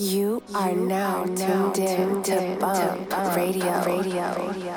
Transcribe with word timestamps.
You 0.00 0.42
are 0.54 0.72
now 0.72 1.26
tuned 1.26 1.78
in 1.78 2.22
to 2.22 2.56
Bump 2.58 3.36
Radio. 3.36 3.84
Radio. 3.84 4.69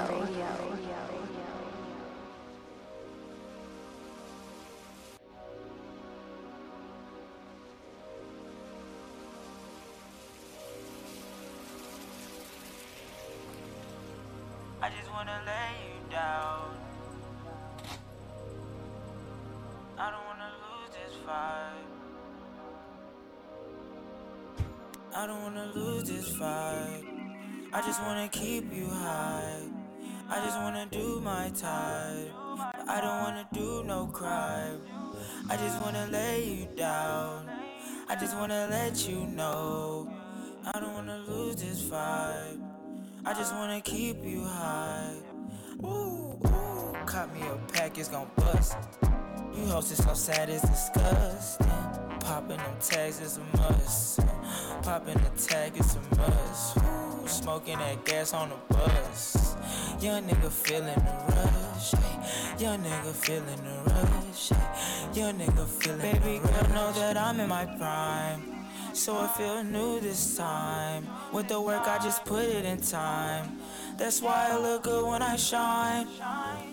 Keep 43.83 44.23
you 44.23 44.43
high. 44.43 45.13
Ooh, 45.83 46.39
ooh, 46.45 46.95
cut 47.05 47.33
me 47.33 47.41
a 47.41 47.55
pack, 47.71 47.97
it's 47.97 48.09
gon' 48.09 48.27
bust. 48.35 48.77
You 49.55 49.65
hoes 49.65 49.91
is 49.91 50.03
so 50.03 50.13
sad, 50.13 50.49
it's 50.49 50.67
disgusting. 50.67 51.67
Popping 52.19 52.57
them 52.57 52.75
tags 52.79 53.19
is 53.19 53.37
a 53.37 53.57
must. 53.57 54.19
Popping 54.81 55.15
the 55.15 55.29
tag 55.41 55.77
is 55.77 55.95
a 55.95 56.15
must. 56.15 56.77
Ooh, 56.77 57.27
smoking 57.27 57.77
that 57.79 58.05
gas 58.05 58.33
on 58.33 58.49
the 58.49 58.55
bus. 58.73 59.55
Young 59.99 60.23
nigga 60.23 60.49
feeling 60.49 60.85
the 60.85 61.35
rush. 61.35 61.93
Young 62.61 62.79
nigga 62.79 63.13
feeling 63.13 63.43
the 63.45 63.91
rush. 63.91 64.51
Young 65.15 65.37
nigga 65.37 65.67
feeling 65.67 65.99
Baby 65.99 66.39
the 66.39 66.47
rush. 66.47 66.61
girl, 66.61 66.73
know 66.73 66.91
that 66.93 67.17
I'm 67.17 67.39
in 67.39 67.49
my 67.49 67.65
prime. 67.65 68.53
So 68.93 69.17
I 69.17 69.27
feel 69.27 69.63
new 69.63 69.99
this 69.99 70.37
time. 70.37 71.07
With 71.33 71.47
the 71.47 71.59
work, 71.59 71.87
I 71.87 71.97
just 71.97 72.23
put 72.25 72.43
it 72.43 72.63
in 72.63 72.79
time. 72.79 73.59
That's 73.97 74.21
why 74.21 74.49
I 74.51 74.57
look 74.57 74.83
good 74.83 75.05
when 75.05 75.21
I 75.21 75.35
shine. 75.35 76.07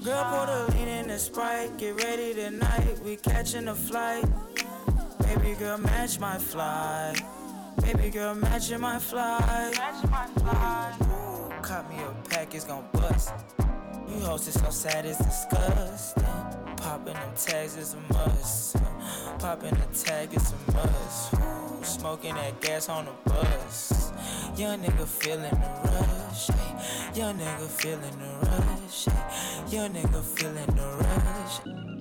Girl, 0.03 0.25
pour 0.25 0.47
the 0.47 0.73
lean 0.73 0.89
in 0.89 1.09
the 1.09 1.19
sprite. 1.19 1.77
Get 1.79 2.03
ready 2.03 2.35
tonight. 2.35 2.99
We 3.05 3.17
catching 3.17 3.69
a 3.69 3.75
flight. 3.75 4.25
Baby 5.23 5.55
girl, 5.59 5.79
match 5.79 6.19
my 6.19 6.39
fly. 6.39 7.15
Baby 7.83 8.11
girl, 8.11 8.35
matching 8.35 8.81
my 8.81 8.99
fly. 8.99 9.73
Ooh, 11.03 11.63
caught 11.63 11.89
me 11.89 12.03
a 12.03 12.29
pack, 12.29 12.55
it's 12.55 12.65
gon' 12.65 12.85
bust. 12.93 13.33
You 14.09 14.21
hoes 14.21 14.49
is 14.49 14.55
so 14.55 14.71
sad, 14.71 15.07
it's 15.07 15.19
disgusting. 15.19 16.60
Popping 16.81 17.15
them 17.15 17.33
tags 17.37 17.77
is 17.77 17.95
a 17.95 18.13
must. 18.13 18.77
Popping 19.39 19.75
the 19.75 19.99
tag 19.99 20.33
is 20.35 20.53
a 20.53 20.73
must. 20.73 21.35
Ooh, 21.35 21.85
smoking 21.85 22.35
that 22.35 22.61
gas 22.61 22.89
on 22.89 23.05
the 23.05 23.13
bus. 23.31 24.13
Young 24.57 24.81
nigga 24.81 25.07
feeling 25.07 25.51
the 25.51 25.91
rush. 25.91 26.49
Young 27.17 27.39
nigga 27.39 27.69
feeling 27.69 28.19
the 28.19 28.47
rush. 28.47 29.07
Young 29.73 29.91
nigga 29.91 30.23
feeling 30.23 30.67
the 30.75 30.87
rush. 31.05 32.00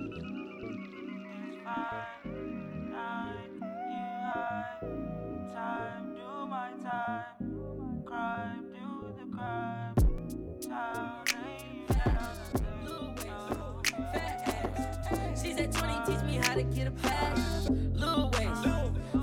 To 16.64 16.74
get 16.74 16.88
a 16.88 16.90
pass. 16.90 17.70
Lil 17.70 18.30
Wayne, 18.38 18.54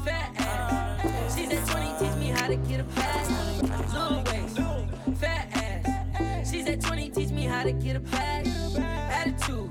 fat 0.04 0.32
ass. 0.38 1.38
She's 1.38 1.52
at 1.52 1.68
20, 1.68 2.00
teach 2.00 2.18
me 2.18 2.28
how 2.30 2.48
to 2.48 2.56
get 2.56 2.80
a 2.80 2.84
pass. 2.84 3.94
Lil 3.94 4.24
Wayne, 4.26 5.16
fat 5.16 5.48
ass. 5.54 6.52
She's 6.52 6.68
at 6.68 6.82
20, 6.82 7.10
teach 7.12 7.30
me 7.30 7.44
how 7.44 7.64
to 7.64 7.72
get 7.74 7.96
a 7.96 8.00
pass. 8.00 8.76
Attitude, 8.78 9.70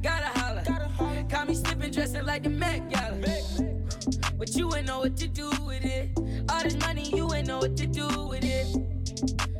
gotta 0.00 0.38
holler. 0.38 0.62
Caught 1.28 1.48
me 1.48 1.54
slipping, 1.54 1.90
dressing 1.90 2.24
like 2.24 2.44
the 2.44 2.50
Met 2.50 2.88
Gala. 2.88 3.16
But 4.38 4.54
you 4.54 4.72
ain't 4.76 4.86
know 4.86 5.00
what 5.00 5.16
to 5.16 5.26
do 5.26 5.50
with 5.66 5.84
it. 5.84 6.10
All 6.50 6.62
this 6.62 6.76
money, 6.76 7.10
you 7.12 7.34
ain't 7.34 7.48
know 7.48 7.58
what 7.58 7.76
to 7.78 7.86
do 7.86 8.06
with 8.28 8.44
it. 8.44 8.66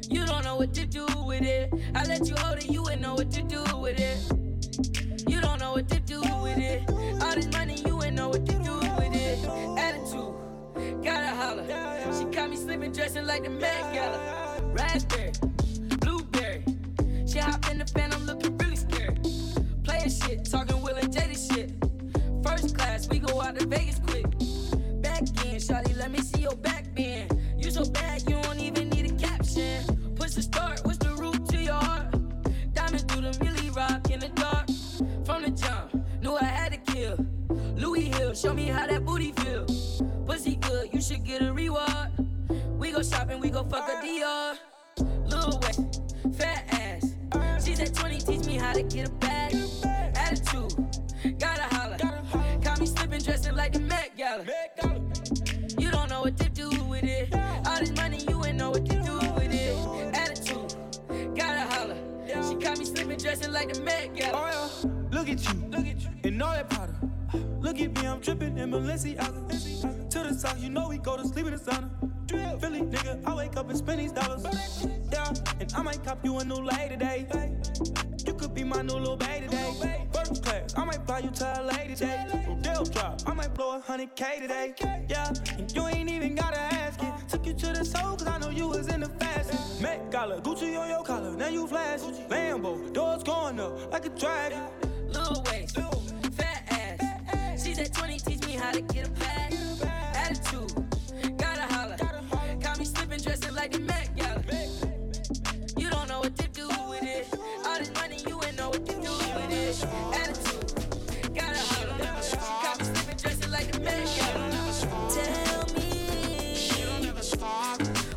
You 0.08 0.24
don't 0.26 0.44
know 0.44 0.54
what 0.56 0.72
to 0.74 0.86
do 0.86 1.06
with 1.26 1.42
it. 1.42 1.72
I 1.96 2.04
let 2.04 2.28
you 2.28 2.36
hold 2.36 2.58
it, 2.58 2.70
you 2.70 2.88
ain't 2.88 3.00
know 3.00 3.14
what 3.14 3.32
to 3.32 3.42
do 3.42 3.64
with 3.78 3.98
it. 3.98 4.41
Don't 5.42 5.58
know 5.58 5.72
what 5.72 5.88
to 5.88 5.98
do 6.00 6.20
with 6.20 6.58
it. 6.58 6.88
All 7.22 7.34
this 7.34 7.50
money, 7.52 7.74
you 7.84 8.00
ain't 8.02 8.14
know 8.14 8.28
what 8.28 8.46
to 8.46 8.52
do 8.52 8.76
with 8.76 9.14
it. 9.14 9.38
Attitude, 9.76 10.34
gotta 11.02 11.34
holler. 11.34 11.66
She 12.16 12.24
caught 12.26 12.48
me 12.48 12.56
slipping, 12.56 12.92
dressing 12.92 13.26
like 13.26 13.42
the 13.42 13.50
Met 13.50 13.92
Gala. 13.92 14.62
Raspberry, 14.72 15.32
blueberry. 16.00 16.64
She 17.26 17.38
hop 17.38 17.68
in 17.70 17.78
the 17.78 17.86
fan, 17.86 18.12
I'm 18.12 18.24
looking 18.24 18.56
really 18.58 18.76
scared. 18.76 19.18
Playing 19.82 20.10
shit, 20.10 20.44
talking 20.44 20.80
Will 20.80 20.96
and 20.96 21.12
Jada 21.12 21.36
shit. 21.52 21.72
First 22.46 22.76
class, 22.76 23.08
we 23.08 23.18
go 23.18 23.40
out 23.40 23.58
to 23.58 23.66
Vegas 23.66 24.00
quick. 24.06 24.26
Back 25.02 25.22
in, 25.44 25.56
Shawty, 25.56 25.96
let 25.96 26.10
me 26.12 26.20
see 26.20 26.42
your 26.42 26.56
back 26.56 26.94
bend. 26.94 27.36
You 27.58 27.70
so 27.70 27.84
bad, 27.84 28.22
you 28.30 28.31
show 38.42 38.52
me 38.52 38.64
how 38.64 38.84
that 38.86 39.04
booty 39.04 39.30
feel. 39.32 39.64
Pussy 40.26 40.56
good, 40.56 40.92
you 40.92 41.00
should 41.00 41.24
get 41.24 41.42
a 41.42 41.52
reward. 41.52 42.10
We 42.76 42.90
go 42.90 43.00
shopping, 43.00 43.38
we 43.38 43.50
go 43.50 43.62
fuck 43.62 43.88
a 43.88 44.04
Dior. 44.04 44.56
Lil 45.26 45.60
Wayne, 45.62 46.32
fat 46.32 46.64
ass. 46.70 47.14
She's 47.64 47.78
at 47.78 47.94
20, 47.94 48.18
teach 48.18 48.44
me 48.46 48.56
how 48.56 48.72
to 48.72 48.82
get 48.82 49.08
a 49.08 49.12
bag. 49.12 49.54
Attitude, 50.16 50.74
gotta 51.38 51.72
holler. 51.74 51.98
Caught 52.64 52.80
me 52.80 52.86
slipping, 52.86 53.20
dressing 53.20 53.54
like 53.54 53.74
the 53.74 53.80
Met 53.80 54.16
Gala. 54.16 54.44
You 55.78 55.92
don't 55.92 56.10
know 56.10 56.22
what 56.22 56.36
to 56.38 56.48
do 56.48 56.68
with 56.86 57.04
it. 57.04 57.32
All 57.66 57.78
this 57.78 57.94
money, 57.94 58.24
you 58.28 58.44
ain't 58.44 58.56
know 58.56 58.70
what 58.70 58.84
to 58.86 58.96
do 59.02 59.18
with 59.36 59.54
it. 59.54 60.16
Attitude, 60.16 60.74
gotta 61.36 61.60
holler. 61.72 61.96
She 62.26 62.56
caught 62.56 62.78
me 62.78 62.86
slipping, 62.86 63.18
dressing 63.18 63.52
like 63.52 63.72
the 63.72 63.82
Met 63.82 64.16
Gala. 64.16 64.32
Oh 64.34 64.90
look 65.12 65.28
at 65.28 65.44
you, 65.44 65.60
look 65.70 65.86
at 65.86 66.00
you, 66.00 66.10
and 66.24 66.42
all 66.42 66.52
that 66.54 66.68
powder. 66.68 66.91
Look 67.62 67.80
at 67.80 67.94
me, 67.94 68.08
I'm 68.08 68.18
dripping 68.18 68.58
in 68.58 68.72
Balenciaga. 68.72 70.10
To 70.10 70.18
the 70.18 70.34
south, 70.34 70.60
you 70.60 70.68
know 70.68 70.88
we 70.88 70.98
go 70.98 71.16
to 71.16 71.24
sleep 71.24 71.46
in 71.46 71.52
the 71.52 71.60
sauna. 71.60 72.60
Philly 72.60 72.80
nigga, 72.80 73.24
I 73.24 73.34
wake 73.36 73.56
up 73.56 73.68
and 73.68 73.78
spend 73.78 74.00
these 74.00 74.10
dollars. 74.10 74.44
Yeah, 75.12 75.32
and 75.60 75.72
I 75.72 75.82
might 75.82 76.02
cop 76.04 76.24
you 76.24 76.38
a 76.38 76.44
new 76.44 76.56
lady 76.56 76.96
today. 76.96 77.24
You 78.26 78.34
could 78.34 78.52
be 78.52 78.64
my 78.64 78.82
new 78.82 78.94
little 78.94 79.16
baby 79.16 79.46
today. 79.46 80.08
First 80.12 80.42
class, 80.44 80.74
I 80.76 80.84
might 80.84 81.06
fly 81.06 81.20
you 81.20 81.30
to 81.30 81.44
LA 81.62 81.94
today. 81.94 82.26
Rodeo 82.48 82.84
drop, 82.84 83.20
I 83.26 83.32
might 83.32 83.54
blow 83.54 83.76
a 83.76 83.80
hundred 83.80 84.16
K 84.16 84.40
today. 84.40 84.74
Yeah, 85.08 85.32
and 85.56 85.72
you 85.72 85.86
ain't 85.86 86.10
even 86.10 86.34
gotta 86.34 86.58
ask 86.58 87.00
it. 87.00 87.12
Took 87.28 87.46
you 87.46 87.54
to 87.54 87.66
the 87.74 87.84
soul, 87.84 88.16
cause 88.16 88.26
I 88.26 88.38
know 88.38 88.50
you 88.50 88.66
was 88.66 88.88
in 88.88 89.00
the 89.00 89.08
fast. 89.08 89.80
Met 89.80 90.10
Gala, 90.10 90.40
Gucci 90.40 90.76
on 90.76 90.88
your 90.88 91.04
collar, 91.04 91.30
now 91.36 91.48
you 91.48 91.68
flash. 91.68 92.00
Lambo, 92.28 92.92
doors 92.92 93.22
going 93.22 93.60
up 93.60 93.92
like 93.92 94.04
a 94.06 94.08
dragon. 94.08 94.64
Lil 95.10 95.44
Wayne, 95.50 95.68
20, 98.72 98.80
teach 98.80 98.80
me 98.80 98.80
how 98.80 98.80
to 98.80 98.80
get 98.80 99.06
a 99.06 99.10
pass. 99.12 99.52
Attitude, 100.14 100.72
gotta 101.38 101.62
holler. 101.74 101.96
Caught 102.60 102.78
me 102.78 102.84
slipping, 102.84 103.20
dressing 103.20 103.54
like 103.54 103.72
the 103.72 103.80
Met 103.80 104.16
Gala. 104.16 104.42
You 105.76 105.90
don't 105.90 106.08
know 106.08 106.20
what 106.20 106.36
to 106.36 106.48
do 106.48 106.68
with 106.88 107.02
it. 107.02 107.26
All 107.66 107.78
this 107.78 107.92
money, 107.94 108.18
you 108.26 108.40
ain't 108.42 108.56
know 108.56 108.70
what 108.70 108.86
to 108.86 108.94
do 108.94 109.10
with 109.10 109.52
it. 109.52 109.84
Attitude, 110.14 111.34
gotta 111.34 111.58
holler. 111.58 111.98
Caught 112.62 112.78
me 112.78 112.84
slipping, 112.84 113.16
dressing 113.16 113.50
like 113.50 113.72
the 113.72 113.80
Met 113.80 114.06
Gala. 114.16 114.50
Tell 115.10 115.66
me 115.74 117.10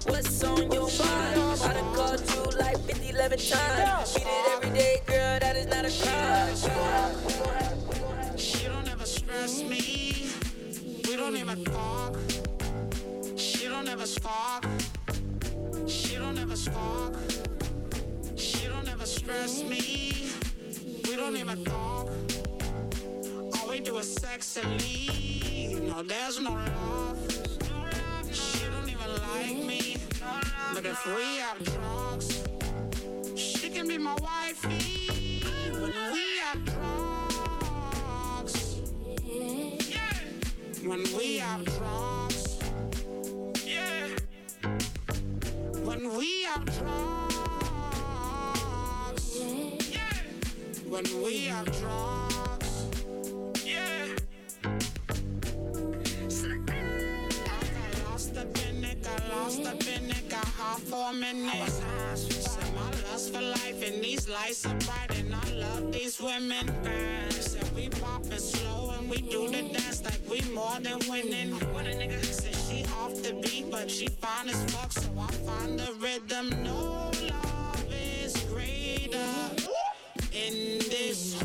what's 0.07 0.43
on 0.43 0.71
your 0.71 0.89
mind. 0.99 1.61
I 1.61 1.73
done 1.73 1.95
called 1.95 2.21
you 2.31 2.43
like 2.59 2.77
50, 2.79 3.09
11 3.09 3.39
times. 3.39 4.13
Beat 4.13 4.23
it 4.23 4.47
every 4.53 4.69
day, 4.77 5.01
girl, 5.05 5.39
that 5.39 5.55
is 5.55 5.67
not 5.67 5.85
a 5.85 5.91
crime. 6.03 6.55
She 8.37 8.65
don't 8.65 8.87
ever 8.87 9.05
stress 9.05 9.63
me. 9.63 10.04
Don't 11.25 11.37
even 11.37 11.65
talk. 11.65 12.15
She 13.35 13.67
don't 13.67 13.87
ever 13.89 14.05
spark. 14.05 14.63
She 15.87 16.17
don't 16.17 16.37
ever 16.37 16.55
spark. 16.55 17.15
She 18.35 18.67
don't 18.67 18.87
ever 18.87 19.07
stress 19.07 19.63
me. 19.63 20.29
We 21.03 21.15
don't 21.15 21.35
even 21.35 21.65
talk. 21.65 22.09
All 23.57 23.69
we 23.71 23.79
do 23.79 23.97
is 23.97 24.13
sex 24.13 24.57
and 24.57 24.79
leave. 24.79 25.81
No, 25.81 26.03
there's 26.03 26.39
no 26.39 26.51
love. 26.51 27.17
She 28.31 28.63
don't 28.67 28.87
even 28.87 29.11
like 29.33 29.65
me. 29.65 29.97
But 30.75 30.85
if 30.85 31.03
we 31.07 31.37
have 31.37 31.57
drugs, 31.63 32.43
she 33.35 33.71
can 33.71 33.87
be 33.87 33.97
my 33.97 34.15
wifey. 34.21 34.94
When 40.85 41.03
we 41.17 41.37
have 41.39 41.65
drugs, 41.65 42.59
yeah. 43.65 44.07
When 45.83 46.15
we 46.15 46.43
have 46.43 46.63
drugs, 46.77 47.25
yeah. 49.89 50.13
When 50.87 51.05
we 51.23 51.45
have 51.45 51.65
drugs, 51.79 52.85
yeah. 53.65 54.15
I 54.63 54.69
Lost 58.03 58.35
in 58.35 58.83
it, 58.83 59.03
got 59.03 59.27
lost 59.31 59.59
in 59.59 60.11
it, 60.11 60.29
got 60.29 60.45
hot 60.45 60.81
for 60.81 61.09
a 61.09 61.13
minute. 61.13 61.71
Lust 63.11 63.33
for 63.33 63.41
life 63.41 63.81
and 63.83 64.03
these 64.03 64.29
lights 64.29 64.65
are 64.67 64.75
bright 64.75 65.17
and 65.17 65.33
I 65.33 65.49
love 65.53 65.91
these 65.91 66.21
women. 66.21 66.69
Said 67.31 67.73
we 67.75 67.89
poppin' 67.89 68.39
slow 68.39 68.81
and 68.83 68.84
we 69.15 69.21
do 69.29 69.47
the 69.47 69.61
dance 69.73 70.03
like 70.03 70.19
we 70.29 70.41
more 70.53 70.77
than 70.81 70.99
winning. 71.09 71.51
What 71.73 71.85
a 71.85 71.91
nigga 71.91 72.23
said 72.23 72.55
she 72.55 72.85
off 72.99 73.13
the 73.23 73.33
beat, 73.33 73.71
but 73.71 73.89
she 73.89 74.07
fine 74.07 74.49
as 74.49 74.63
fuck, 74.73 74.91
so 74.91 75.09
I 75.17 75.31
find 75.47 75.79
the 75.79 75.93
rhythm. 76.01 76.49
No 76.63 77.11
love 77.29 77.85
is 77.91 78.35
greater 78.49 79.17
in 80.33 80.79
this 80.89 81.41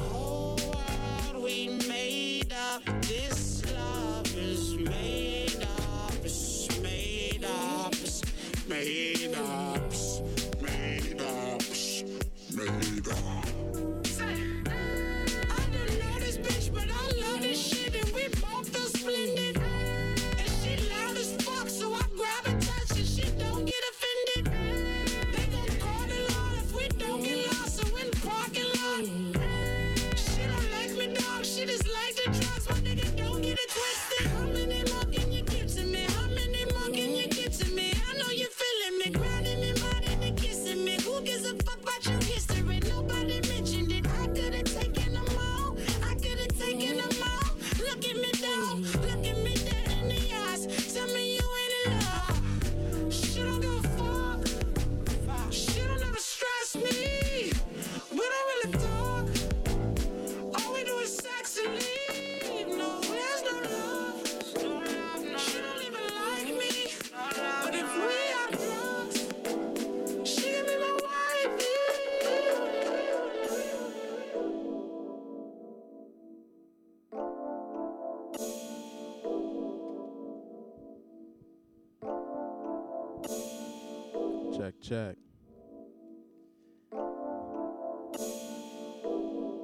Check. 84.91 85.15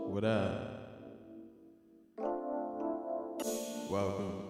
What 0.06 0.22
up? 0.22 1.02
Welcome. 3.90 4.42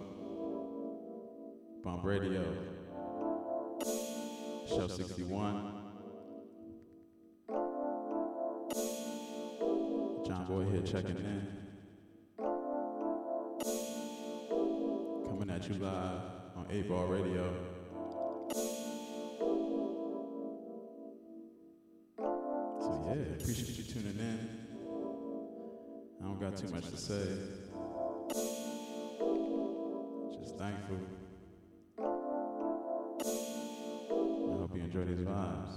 Bump 1.83 2.03
Radio. 2.03 2.43
Show 4.67 4.87
61. 4.87 5.73
John 10.27 10.45
Boy 10.47 10.65
here 10.65 10.81
checking 10.83 11.17
in. 11.17 11.47
Coming 15.25 15.49
at 15.49 15.67
you 15.67 15.73
live 15.79 16.21
on 16.55 16.67
8 16.69 16.87
Ball 16.87 17.07
Radio. 17.07 17.66
Don't 26.39 26.51
got 26.51 26.57
too 26.59 26.73
much 26.73 26.85
to 26.89 26.97
say. 26.97 27.27
Just 30.39 30.57
thankful. 30.57 30.97
I 31.99 32.01
hope 34.59 34.75
you 34.75 34.83
enjoy 34.83 35.05
these 35.05 35.25
vibes. 35.25 35.73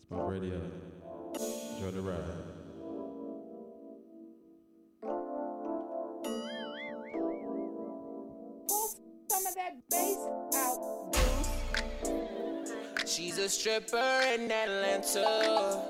It's 0.00 0.10
my 0.10 0.20
radio. 0.22 0.81
A 13.42 13.48
stripper 13.48 14.20
in 14.32 14.52
Atlanta. 14.52 15.82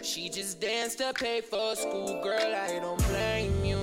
She 0.00 0.28
just 0.28 0.60
danced 0.60 0.98
to 0.98 1.12
pay 1.12 1.40
for 1.40 1.74
school, 1.74 2.22
girl. 2.22 2.54
I 2.54 2.78
don't 2.78 3.04
blame 3.08 3.64
you. 3.64 3.80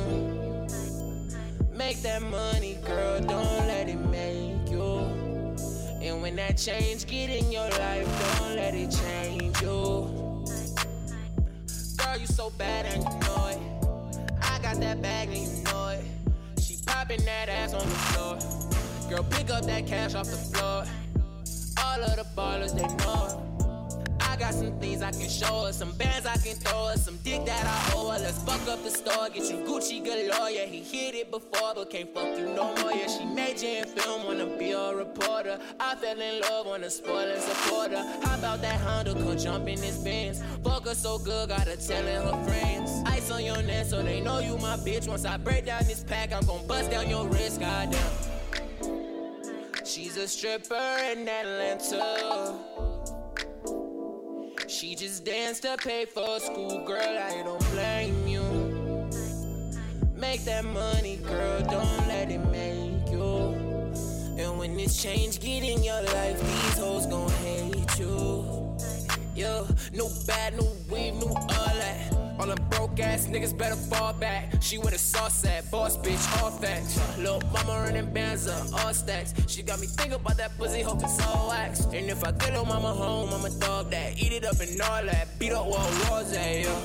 Make 1.74 2.02
that 2.04 2.22
money, 2.22 2.78
girl. 2.86 3.20
Don't 3.20 3.68
let 3.68 3.90
it 3.90 4.00
make 4.00 4.70
you. 4.72 5.00
And 6.02 6.22
when 6.22 6.38
that 6.38 6.58
change 6.58 7.06
get 7.06 7.30
in 7.30 7.52
your 7.52 7.70
life, 7.70 8.40
don't 8.40 8.56
let 8.56 8.74
it 8.74 8.90
change 8.92 9.62
you. 9.62 10.46
Girl, 11.98 12.18
you 12.18 12.28
so 12.28 12.50
bad 12.52 12.86
and 12.86 13.04
you 13.04 13.10
know 13.28 13.48
it. 13.48 13.60
I 14.42 14.60
got 14.60 14.80
that 14.80 15.02
bag 15.02 15.28
and 15.28 15.38
you 15.38 15.64
know 15.66 15.90
it. 15.90 16.06
She 16.62 16.78
popping 16.86 17.26
that 17.26 17.50
ass 17.50 17.74
on 17.74 17.82
the 17.82 17.96
floor. 17.96 18.40
Girl, 19.10 19.24
pick 19.24 19.50
up 19.50 19.66
that 19.66 19.86
cash 19.86 20.16
off 20.16 20.28
the 20.28 20.38
floor. 20.38 20.86
All 21.98 22.04
of 22.04 22.16
the 22.16 22.26
ballers, 22.40 22.76
they 22.76 22.86
know. 23.04 23.44
I 24.20 24.36
got 24.36 24.54
some 24.54 24.80
things 24.80 25.02
I 25.02 25.10
can 25.10 25.28
show 25.28 25.66
her, 25.66 25.74
some 25.74 25.94
bands 25.94 26.28
I 26.28 26.38
can 26.38 26.56
throw 26.58 26.90
her, 26.90 26.96
some 26.96 27.18
dick 27.24 27.44
that 27.46 27.66
I 27.66 27.94
owe 27.96 28.12
her. 28.12 28.20
Let's 28.20 28.38
fuck 28.44 28.62
up 28.68 28.84
the 28.84 28.92
store, 28.92 29.30
get 29.30 29.50
you 29.50 29.58
Gucci 29.66 30.06
galore. 30.06 30.52
Yeah, 30.52 30.66
he 30.66 30.84
hit 30.84 31.16
it 31.16 31.32
before, 31.32 31.74
but 31.74 31.90
can't 31.90 32.14
fuck 32.14 32.38
you 32.38 32.46
no 32.54 32.76
more. 32.76 32.92
Yeah, 32.92 33.08
she 33.08 33.26
major 33.26 33.66
in 33.66 33.86
film, 33.86 34.26
wanna 34.26 34.46
be 34.46 34.74
a 34.74 34.94
reporter. 34.94 35.58
I 35.80 35.96
fell 35.96 36.22
in 36.22 36.42
love, 36.42 36.68
wanna 36.68 36.92
spoil 36.92 37.32
and 37.32 37.42
support 37.42 37.90
her. 37.90 38.20
How 38.22 38.38
about 38.38 38.62
that 38.62 38.80
Honda, 38.82 39.14
come 39.16 39.36
jump 39.36 39.68
in 39.68 39.82
this 39.82 39.98
Benz? 39.98 40.44
Fuck 40.64 40.86
her 40.86 40.94
so 40.94 41.18
good, 41.18 41.50
gotta 41.50 41.78
tell 41.78 42.04
her 42.04 42.46
friends. 42.46 42.92
Ice 43.08 43.32
on 43.32 43.44
your 43.44 43.64
neck, 43.64 43.88
so 43.88 44.04
they 44.04 44.22
know 44.22 44.38
you 44.38 44.56
my 44.60 44.78
bitch. 44.78 45.08
Once 45.08 45.26
I 45.26 45.38
break 45.38 45.66
down 45.66 45.84
this 45.86 46.04
pack, 46.04 46.32
I'm 46.32 46.46
gon' 46.46 46.68
bust 46.68 46.92
down 46.92 47.10
your 47.10 47.28
wrist, 47.28 47.60
goddamn. 47.60 48.37
She's 49.98 50.16
a 50.18 50.28
stripper 50.28 51.00
in 51.12 51.28
Atlanta. 51.28 52.54
She 54.68 54.94
just 54.94 55.26
danced 55.26 55.64
to 55.64 55.76
pay 55.76 56.06
for 56.06 56.40
school, 56.40 56.86
girl. 56.86 57.02
I 57.02 57.42
don't 57.44 57.72
blame 57.72 58.28
you. 58.28 59.10
Make 60.16 60.46
that 60.46 60.66
money, 60.66 61.16
girl. 61.16 61.62
Don't 61.62 62.08
let 62.08 62.30
it 62.30 62.46
make 62.52 63.10
you. 63.10 63.56
And 64.38 64.60
when 64.60 64.78
this 64.78 65.02
change 65.02 65.40
get 65.40 65.64
in 65.64 65.84
your 65.84 66.04
life, 66.04 66.40
these 66.40 66.78
hoes 66.78 67.08
gon' 67.08 67.32
hate 67.32 67.98
you. 67.98 68.78
Yeah, 69.34 69.64
no 69.94 70.12
bad, 70.28 70.58
no 70.58 70.74
weave, 70.92 71.16
no 71.16 71.26
all 71.26 71.48
that. 71.48 72.17
All 72.40 72.46
them 72.46 72.58
broke 72.70 73.00
ass 73.00 73.28
niggas 73.28 73.58
better 73.58 73.76
fall 73.76 74.14
back. 74.14 74.54
She 74.62 74.78
with 74.78 74.94
a 74.94 74.98
sauce 74.98 75.44
at, 75.46 75.70
boss 75.72 75.98
bitch, 75.98 76.42
all 76.42 76.52
facts. 76.52 77.00
Lil' 77.18 77.42
mama 77.52 77.84
running 77.86 78.14
bands 78.14 78.48
up, 78.48 78.86
all 78.86 78.94
stacks. 78.94 79.34
She 79.48 79.64
got 79.64 79.80
me 79.80 79.88
thinking 79.88 80.14
about 80.16 80.38
that 80.38 80.56
pussy, 80.58 80.82
hope 80.82 81.02
it's 81.04 81.20
all 81.26 81.50
wax. 81.50 81.86
And 81.86 82.10
if 82.10 82.24
I 82.24 82.32
get 82.32 82.54
her 82.54 82.64
mama 82.64 82.94
home, 82.94 83.34
I'ma 83.34 83.50
dog 83.60 83.90
that. 83.92 84.22
Eat 84.22 84.34
it 84.34 84.46
up 84.46 84.60
and 84.60 84.82
all 84.82 85.04
that. 85.04 85.40
Beat 85.40 85.52
up 85.52 85.66
wall 85.66 85.90
walls 86.10 86.34
at, 86.34 86.62
yeah. 86.62 86.80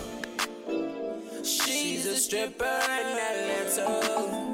She's 1.42 2.06
a 2.06 2.12
a 2.12 2.16
stripper 2.16 2.64
in 2.64 3.18
Atlanta. 3.30 4.52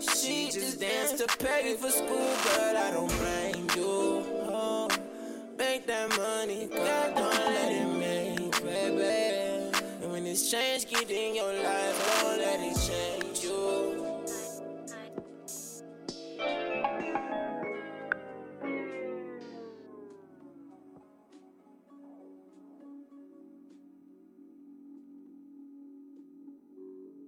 She 0.00 0.50
just 0.50 0.80
danced 0.80 1.18
to 1.18 1.26
pay 1.38 1.76
for 1.76 1.90
school, 1.90 2.34
but 2.44 2.76
I 2.76 2.90
don't 2.92 3.08
blame 3.18 3.68
you. 3.76 4.24
Oh, 4.48 4.88
make 5.58 5.86
that 5.86 6.08
money, 6.16 6.68
God 6.72 7.14
don't 7.14 7.34
let 7.34 7.72
it 7.72 7.95
this 10.36 10.50
change 10.50 10.86
get 10.90 11.10
in 11.10 11.34
your 11.34 11.50
life, 11.62 12.20
don't 12.20 12.38
let 12.38 12.60
it 12.60 12.76
change 12.76 13.42
you. 13.42 14.04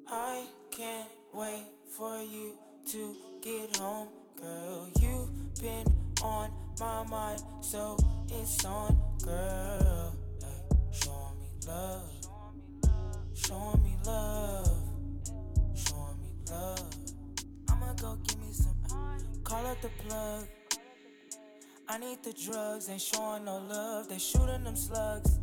I 0.06 0.44
can't 0.70 1.08
wait 1.32 1.64
for 1.96 2.20
you 2.20 2.58
to 2.90 3.16
get 3.40 3.76
home, 3.78 4.08
girl. 4.36 4.90
You've 5.00 5.54
been 5.62 5.86
on 6.22 6.50
my 6.78 7.04
mind, 7.04 7.40
so 7.62 7.96
it's 8.30 8.62
on, 8.66 8.98
girl. 9.24 10.14
Ay, 10.42 10.76
show 10.92 11.32
me 11.40 11.48
love, 11.66 12.17
love, 14.08 14.66
show 15.74 16.16
me 16.20 16.30
love. 16.50 16.90
I'ma 17.68 17.92
go 17.94 18.18
give 18.26 18.40
me 18.40 18.52
some. 18.52 18.74
Call 19.44 19.66
up 19.66 19.80
the 19.82 19.90
plug. 20.02 20.46
I 21.88 21.98
need 21.98 22.22
the 22.22 22.32
drugs, 22.32 22.88
ain't 22.88 23.00
showing 23.00 23.44
no 23.44 23.58
love. 23.58 24.08
They 24.08 24.18
shooting 24.18 24.64
them 24.64 24.76
slugs. 24.76 25.38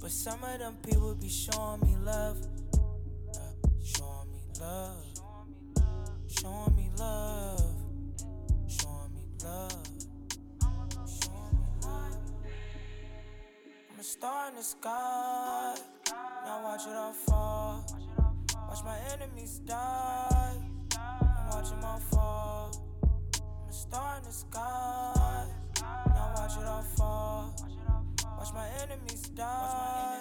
But 0.00 0.10
some 0.10 0.42
of 0.42 0.58
them 0.58 0.76
people 0.84 1.14
be 1.14 1.28
showing 1.28 1.80
me 1.82 1.94
love. 2.04 2.38
Uh, 2.74 3.38
showing 3.92 4.30
me 4.34 4.42
love. 4.60 5.06
Showing 6.38 6.74
me 6.76 6.90
love. 6.98 7.74
Showing 8.76 9.12
me 9.14 9.24
love. 9.44 9.86
Showing 11.18 11.54
me 11.58 11.66
love. 11.82 12.18
I'm 13.90 14.00
a 14.00 14.02
star 14.02 14.48
in 14.48 14.56
the 14.56 14.62
sky. 14.62 16.01
Now 16.44 16.62
watch 16.64 16.86
it 16.86 16.96
all 16.96 17.12
fall. 17.12 17.84
Watch 18.68 18.84
my 18.84 18.98
enemies 19.12 19.60
die. 19.60 20.56
I'm 20.98 21.48
watching 21.50 21.80
my 21.80 21.98
fall. 22.10 22.70
I'm 23.34 23.68
a 23.68 23.72
star 23.72 24.16
in 24.18 24.24
the 24.24 24.32
sky. 24.32 25.44
Now 25.80 26.32
watch 26.36 26.56
it 26.56 26.66
all 26.66 26.82
fall. 26.96 27.54
Watch 28.38 28.52
my 28.54 28.68
enemies 28.82 29.28
die. 29.28 30.18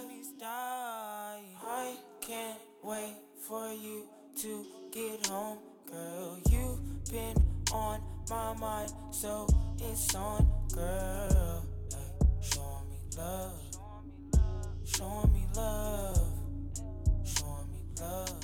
I 1.63 1.95
can't 2.21 2.59
wait 2.83 3.15
for 3.47 3.71
you 3.71 4.07
to 4.41 4.65
get 4.91 5.25
home, 5.27 5.59
girl. 5.89 6.39
You've 6.49 7.03
been 7.11 7.35
on 7.73 8.01
my 8.29 8.53
mind, 8.53 8.91
so 9.11 9.47
it's 9.79 10.13
on, 10.15 10.47
girl. 10.73 11.65
Ay, 11.93 12.25
show 12.41 12.81
me 12.89 12.97
love. 13.17 13.70
Show 14.97 15.29
me 15.33 15.45
love. 15.55 16.17
Show 17.23 17.65
me 17.71 17.79
love. 17.99 18.43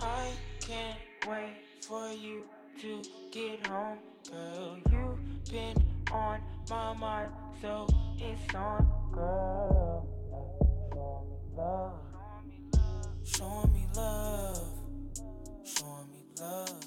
I 0.00 0.30
can't 0.60 0.98
wait 1.28 1.56
for 1.82 2.10
you 2.10 2.44
to 2.80 3.02
get 3.30 3.66
home, 3.66 3.98
girl. 4.30 4.78
You've 4.90 5.44
been 5.50 5.76
on 6.10 6.40
my 6.70 6.94
mind, 6.94 7.30
so 7.60 7.86
it's 8.18 8.54
on, 8.54 8.86
girl. 9.12 10.08
Show 10.92 11.26
me 11.28 11.46
love. 11.56 11.92
Show 13.24 13.68
me 13.72 13.86
love. 13.94 14.68
Show 15.64 16.06
me 16.10 16.20
love. 16.40 16.80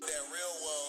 That 0.00 0.22
real 0.32 0.54
well. 0.62 0.85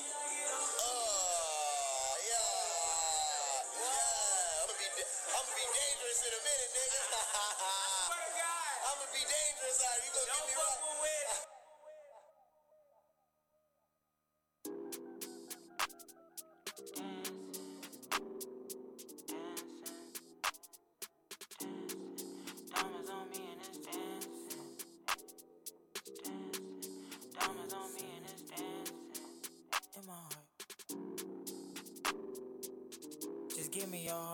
Dangerous 6.18 6.26
in 6.26 6.34
a 6.34 6.42
minute, 6.42 6.72
nigga. 6.74 7.02
I'm 8.90 8.98
gonna 8.98 9.14
be 9.14 9.22
dangerous 9.22 9.80
out. 9.86 10.02
You 10.02 10.10
gonna 10.14 10.26
get 10.26 10.48
me 10.48 10.54
right? 10.58 10.87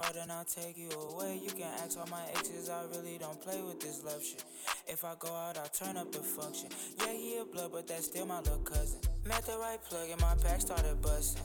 Heart 0.03 0.15
and 0.21 0.31
I'll 0.31 0.43
take 0.43 0.77
you 0.77 0.89
away. 0.89 1.39
You 1.41 1.49
can 1.49 1.71
ask 1.83 1.97
all 1.97 2.07
my 2.07 2.23
exes, 2.35 2.69
I 2.69 2.83
really 2.95 3.17
don't 3.17 3.39
play 3.41 3.61
with 3.61 3.79
this 3.79 4.03
love 4.03 4.23
shit. 4.23 4.43
If 4.87 5.03
I 5.03 5.13
go 5.19 5.33
out, 5.33 5.57
I'll 5.57 5.67
turn 5.67 5.97
up 5.97 6.11
the 6.11 6.19
function. 6.19 6.69
Yeah, 6.99 7.13
he 7.13 7.37
a 7.37 7.45
blood, 7.45 7.71
but 7.71 7.87
that's 7.87 8.05
still 8.05 8.25
my 8.25 8.39
little 8.39 8.57
cousin. 8.59 8.99
Met 9.25 9.45
the 9.45 9.57
right 9.57 9.81
plug 9.83 10.09
and 10.09 10.21
my 10.21 10.35
pack 10.43 10.61
started 10.61 11.01
busting. 11.01 11.43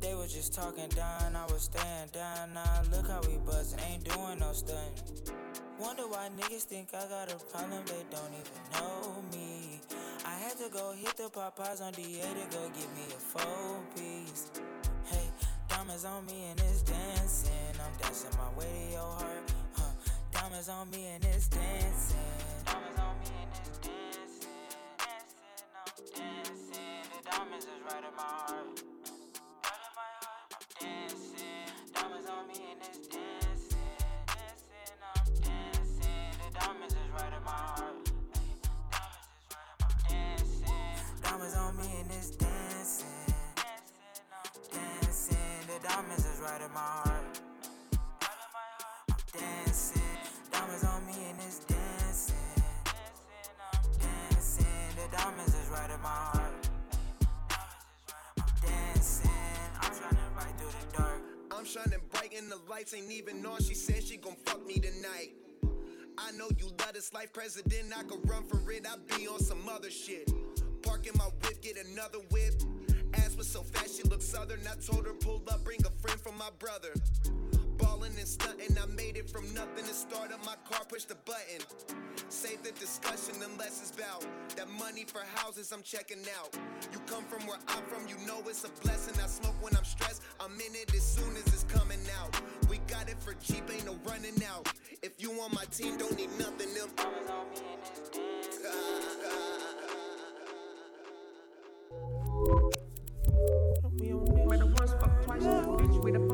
They 0.00 0.14
were 0.14 0.26
just 0.26 0.54
talking 0.54 0.88
down, 0.90 1.36
I 1.36 1.44
was 1.52 1.62
staying 1.62 2.08
down. 2.12 2.54
Now 2.54 2.82
look 2.92 3.08
how 3.08 3.20
we 3.28 3.38
buzzing, 3.38 3.80
ain't 3.90 4.04
doing 4.04 4.38
no 4.38 4.52
stunting. 4.52 5.34
Wonder 5.78 6.06
why 6.06 6.28
niggas 6.38 6.64
think 6.64 6.88
I 6.94 7.06
got 7.08 7.32
a 7.32 7.36
problem, 7.36 7.82
they 7.86 8.04
don't 8.10 8.32
even 8.32 8.62
know 8.72 9.22
me. 9.32 9.80
I 10.24 10.34
had 10.38 10.56
to 10.58 10.70
go 10.70 10.92
hit 10.92 11.16
the 11.16 11.24
Popeyes 11.24 11.82
on 11.82 11.92
DA 11.92 12.22
to 12.22 12.56
go 12.56 12.68
get 12.68 12.88
me 12.94 13.04
a 13.08 13.18
four 13.18 13.80
piece. 13.96 14.50
Hey, 15.06 15.28
diamonds 15.68 16.04
on 16.04 16.24
me 16.26 16.46
and 16.50 16.60
it's 16.60 16.82
dancing. 16.82 17.53
I'm 17.94 18.00
dancing 18.00 18.30
my 18.38 18.58
way 18.58 18.66
to 18.66 18.92
your 18.92 19.00
heart. 19.02 19.52
Huh. 19.76 19.82
Diamonds 20.32 20.68
on 20.68 20.90
me 20.90 21.06
and 21.14 21.24
it's 21.26 21.46
dancing. 21.46 22.16
Diamonds 22.66 22.98
on 22.98 23.18
me 23.20 23.26
and 23.38 23.50
it's 23.54 23.78
dancing. 23.78 24.50
Dancing, 24.98 25.70
I'm 25.78 25.94
dancing. 26.10 27.06
The 27.14 27.30
diamonds 27.30 27.64
is 27.66 27.80
right 27.86 28.02
in 28.02 28.14
my 28.16 28.22
heart. 28.22 28.82
Right 29.62 29.78
in 29.78 29.92
my 29.94 30.10
heart. 30.18 30.50
I'm 30.50 30.66
dancing. 30.80 31.70
Diamonds 31.94 32.28
on 32.28 32.48
me 32.48 32.54
and 32.72 32.80
it's 32.82 33.06
dancing. 33.06 33.78
Dancing, 34.26 34.98
I'm 35.14 35.26
dancing. 35.38 36.34
The 36.42 36.50
diamonds 36.58 36.94
is 36.94 37.10
right 37.14 37.32
in 37.32 37.44
my 37.44 37.50
heart. 37.50 38.10
Diamonds 41.22 41.54
on 41.54 41.76
me 41.76 41.88
and 42.00 42.10
it's 42.10 42.30
dancing. 42.30 43.34
Dancing, 44.72 45.36
the 45.68 45.88
diamonds 45.88 46.24
is 46.26 46.40
right 46.40 46.60
in 46.60 46.72
my 46.72 46.80
heart. 46.80 47.03
Dancing. 49.38 50.02
Diamonds 50.52 50.84
on 50.84 51.06
me 51.06 51.12
and 51.28 51.38
it's 51.44 51.58
dancing. 51.64 52.36
Dancing, 53.98 54.66
the 54.94 55.16
diamonds 55.16 55.54
is 55.54 55.68
right 55.70 55.90
in 55.90 56.00
my 56.00 56.08
heart. 56.08 56.68
I'm 58.38 58.44
dancing. 58.62 59.30
I'm 59.80 59.90
to 59.90 59.98
through 60.58 60.68
the 60.68 60.96
dark. 60.96 61.22
I'm 61.50 61.64
shining 61.64 61.98
bright 62.12 62.32
in 62.32 62.48
the 62.48 62.58
lights, 62.70 62.94
ain't 62.94 63.10
even 63.10 63.44
on. 63.44 63.60
She 63.60 63.74
said 63.74 64.04
she 64.04 64.18
gon' 64.18 64.36
fuck 64.46 64.64
me 64.64 64.74
tonight. 64.74 65.32
I 66.16 66.30
know 66.32 66.48
you 66.56 66.66
love 66.78 66.92
this 66.92 67.12
life, 67.12 67.32
president. 67.32 67.92
I 67.96 68.04
could 68.04 68.28
run 68.30 68.44
for 68.44 68.70
it. 68.70 68.86
I 68.86 69.16
be 69.16 69.26
on 69.26 69.40
some 69.40 69.68
other 69.68 69.90
shit. 69.90 70.30
Park 70.82 71.08
in 71.08 71.12
my 71.18 71.24
whip, 71.42 71.60
get 71.60 71.76
another 71.76 72.18
whip. 72.30 72.54
Ass 73.14 73.36
was 73.36 73.48
so 73.48 73.62
fat, 73.62 73.90
she 73.90 74.04
looked 74.04 74.22
southern. 74.22 74.60
I 74.70 74.74
told 74.76 75.06
her 75.06 75.12
pull 75.12 75.42
up, 75.50 75.64
bring 75.64 75.84
a 75.84 75.90
friend 75.90 76.20
from 76.20 76.38
my 76.38 76.50
brother. 76.60 76.92
Ballin' 78.14 78.18
and 78.18 78.28
stuntin', 78.28 78.82
I 78.82 78.86
made 78.94 79.16
it 79.16 79.28
from 79.28 79.52
nothing 79.54 79.84
to 79.84 79.94
start 79.94 80.32
up 80.32 80.44
my 80.44 80.54
car, 80.70 80.84
push 80.88 81.04
the 81.04 81.16
button. 81.24 81.60
Save 82.28 82.62
the 82.62 82.72
discussion 82.72 83.34
unless 83.42 83.80
it's 83.80 83.90
about 83.90 84.24
that 84.56 84.68
money 84.78 85.04
for 85.04 85.20
houses 85.34 85.72
I'm 85.72 85.82
checking 85.82 86.20
out. 86.38 86.56
You 86.92 87.00
come 87.06 87.24
from 87.24 87.46
where 87.46 87.58
I'm 87.68 87.82
from, 87.84 88.06
you 88.08 88.16
know 88.26 88.40
it's 88.46 88.64
a 88.64 88.68
blessing. 88.82 89.14
I 89.22 89.26
smoke 89.26 89.54
when 89.60 89.76
I'm 89.76 89.84
stressed, 89.84 90.22
I'm 90.40 90.52
in 90.54 90.74
it 90.74 90.94
as 90.94 91.02
soon 91.02 91.34
as 91.36 91.46
it's 91.48 91.64
coming 91.64 92.00
out. 92.20 92.40
We 92.68 92.78
got 92.86 93.08
it 93.08 93.20
for 93.20 93.34
cheap, 93.34 93.64
ain't 93.72 93.86
no 93.86 93.96
running 94.04 94.42
out. 94.44 94.72
If 95.02 95.20
you 95.22 95.32
on 95.40 95.50
my 95.52 95.64
team, 95.66 95.96
don't 95.96 96.16
need 96.16 96.30
nothing. 96.38 96.68
Them. 96.74 96.90
Made 104.48 104.60
her 104.60 104.66
once, 104.66 104.92
fuck 104.92 105.22
twice. 105.24 105.42
Bitch 105.42 106.02
with 106.02 106.14
a 106.14 106.18
pump, 106.18 106.28
pump. 106.28 106.33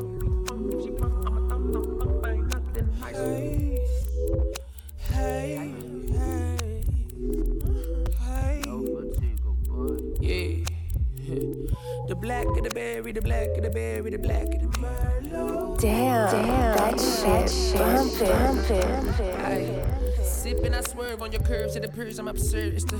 of 12.57 12.63
the 12.63 12.69
berry, 12.69 13.11
the 13.11 13.21
black 13.21 13.49
of 13.57 13.63
the 13.63 13.69
berry, 13.69 14.11
the 14.11 14.17
black 14.17 14.43
of 14.43 14.61
the 14.61 14.67
berry. 14.79 15.21
Damn, 15.79 16.31
Damn 16.31 16.75
that 16.77 16.99
shit 17.49 17.77
bumpin'. 17.77 19.07
Ay, 19.45 20.23
sipping, 20.23 20.73
I 20.73 20.81
swerve 20.81 21.21
on 21.21 21.31
your 21.31 21.41
curves 21.41 21.73
to 21.73 21.79
the 21.79 21.87
purse. 21.87 22.19
I'm 22.19 22.27
absurd. 22.27 22.73
It's 22.73 22.85
the 22.85 22.97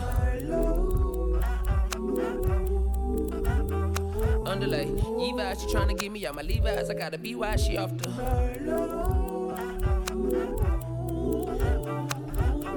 underlay. 4.46 4.86
Levi's, 4.86 5.62
she 5.62 5.68
tryna 5.68 5.98
get 5.98 6.12
me 6.12 6.26
out 6.26 6.36
my 6.36 6.42
Levi's. 6.42 6.90
I 6.90 6.94
gotta 6.94 7.18
be 7.18 7.36
why 7.36 7.56
she 7.56 7.78
off 7.78 7.98
the. 7.98 8.10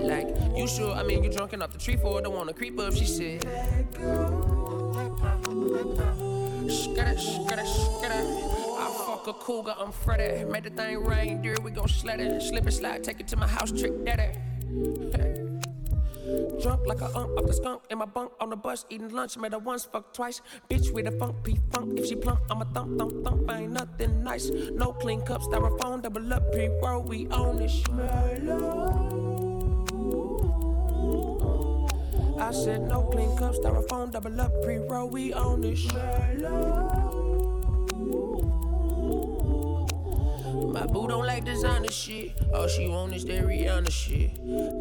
Like, 0.00 0.28
you 0.56 0.68
sure? 0.68 0.94
I 0.94 1.02
mean, 1.02 1.24
you 1.24 1.30
drunken 1.30 1.62
off 1.62 1.72
the 1.72 1.78
tree 1.78 1.96
for 1.96 2.20
Don't 2.20 2.34
wanna 2.34 2.52
creep 2.52 2.78
up, 2.78 2.94
she 2.94 3.06
said. 3.06 3.44
Skada, 6.68 7.14
skada, 7.16 7.64
skada. 7.64 8.18
I 8.78 8.90
fuck 9.06 9.26
a 9.26 9.32
cougar, 9.34 9.74
I'm 9.78 9.92
Freddy. 9.92 10.44
Made 10.44 10.64
the 10.64 10.70
thing 10.70 11.04
rain, 11.04 11.42
dear, 11.42 11.56
we 11.62 11.70
gon' 11.70 11.88
sled 11.88 12.20
it. 12.20 12.40
Slip 12.40 12.64
and 12.64 12.72
slide, 12.72 13.04
take 13.04 13.20
it 13.20 13.28
to 13.28 13.36
my 13.36 13.46
house, 13.46 13.70
trick 13.70 14.04
daddy. 14.04 14.38
Drunk 16.62 16.86
like 16.86 17.02
a 17.02 17.06
ump 17.16 17.36
off 17.38 17.46
the 17.46 17.52
skunk 17.52 17.82
in 17.90 17.98
my 17.98 18.06
bunk 18.06 18.32
on 18.40 18.48
the 18.48 18.56
bus, 18.56 18.86
eating 18.88 19.10
lunch. 19.10 19.36
Made 19.36 19.52
her 19.52 19.58
once, 19.58 19.84
fuck 19.84 20.14
twice. 20.14 20.40
Bitch 20.70 20.90
with 20.90 21.06
a 21.06 21.12
funk, 21.12 21.36
P 21.44 21.58
funk. 21.70 21.98
If 21.98 22.06
she 22.06 22.16
plump, 22.16 22.40
I'ma 22.50 22.64
thump, 22.72 22.98
thump, 22.98 23.24
thump. 23.24 23.50
ain't 23.50 23.72
nothing 23.72 24.24
nice. 24.24 24.48
No 24.48 24.92
clean 24.92 25.20
cups, 25.20 25.46
styrofoam, 25.46 26.02
double 26.02 26.32
up, 26.32 26.50
pre 26.50 26.68
roll, 26.82 27.02
we 27.02 27.28
own 27.28 27.58
this. 27.58 27.84
I 32.38 32.50
said 32.52 32.82
no 32.82 33.02
clean 33.02 33.36
cups, 33.36 33.58
styrofoam, 33.58 34.10
double 34.10 34.40
up, 34.40 34.52
pre 34.62 34.78
roll, 34.78 35.08
we 35.08 35.32
own 35.32 35.60
this. 35.60 35.78
Shit. 35.78 35.94
My 40.72 40.86
boo 40.86 41.06
don't 41.06 41.26
like 41.26 41.44
designer 41.44 41.90
shit. 41.90 42.32
All 42.52 42.66
she 42.66 42.88
want 42.88 43.14
is 43.14 43.24
that 43.26 43.44
Rihanna 43.44 43.90
shit. 43.90 44.34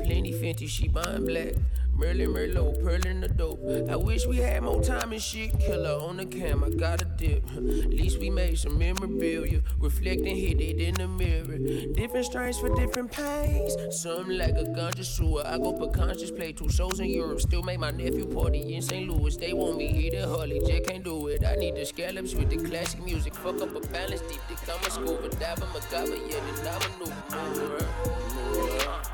Plenty 0.04 0.34
Fenty, 0.34 0.68
she 0.68 0.88
buying 0.88 1.26
black. 1.26 1.54
Merlin 1.96 2.34
Merlot, 2.34 2.84
pearl 2.84 3.06
in 3.06 3.22
the 3.22 3.28
dope. 3.28 3.60
I 3.90 3.96
wish 3.96 4.26
we 4.26 4.38
had 4.38 4.64
more 4.64 4.82
time 4.82 5.12
and 5.12 5.22
shit. 5.22 5.58
Killer 5.60 6.00
on 6.02 6.18
the 6.18 6.26
cam, 6.26 6.64
I 6.64 6.70
got 6.70 7.02
a 7.02 7.06
dip. 7.06 7.48
At 7.56 7.90
least 7.90 8.20
we 8.20 8.30
made 8.30 8.58
some 8.58 8.78
memorabilia. 8.78 9.62
Reflecting, 9.80 10.36
hit 10.36 10.60
it 10.60 10.80
in 10.80 10.96
the 10.96 11.08
mirror. 11.08 11.58
Different 11.94 12.26
strains 12.26 12.58
for 12.60 12.74
different 12.76 13.12
pains. 13.12 13.76
Some 14.02 14.30
like 14.30 14.56
a 14.56 14.64
ganja 14.64 15.06
sewer. 15.06 15.44
I 15.46 15.58
go 15.58 15.78
for 15.78 15.92
conscious, 15.92 16.32
play 16.32 16.52
two 16.52 16.70
shows 16.70 17.00
in 17.00 17.10
Europe. 17.10 17.42
Still 17.42 17.64
make 17.64 17.80
my 17.80 17.92
nephew 17.92 18.26
party 18.26 18.76
in 18.76 18.82
St. 18.82 19.10
Louis. 19.10 19.38
They 19.38 19.54
want 19.54 19.78
me 19.78 19.88
here 19.88 20.22
at 20.22 20.28
Harley, 20.28 20.62
J 20.66 20.82
can't 20.82 21.04
do 21.04 21.28
it. 21.28 21.46
I 21.46 21.56
need 21.56 21.76
the 21.76 21.86
scallops 21.86 22.34
with 22.34 22.50
the 22.50 22.58
classic 22.58 23.04
music. 23.04 23.36
Fuck 23.36 23.62
up 23.62 23.76
a 23.76 23.80
balance, 23.88 24.22
deep 24.22 24.42
dick. 24.50 24.58
I'm 24.68 24.84
a 24.86 24.90
scuba 24.90 25.30
diver, 25.38 25.68
Macaba, 25.68 26.18
yeah, 26.30 26.40
then 26.64 26.68
I'm 26.68 26.82
a 26.82 27.06
new 27.06 27.60
mover. 27.62 29.13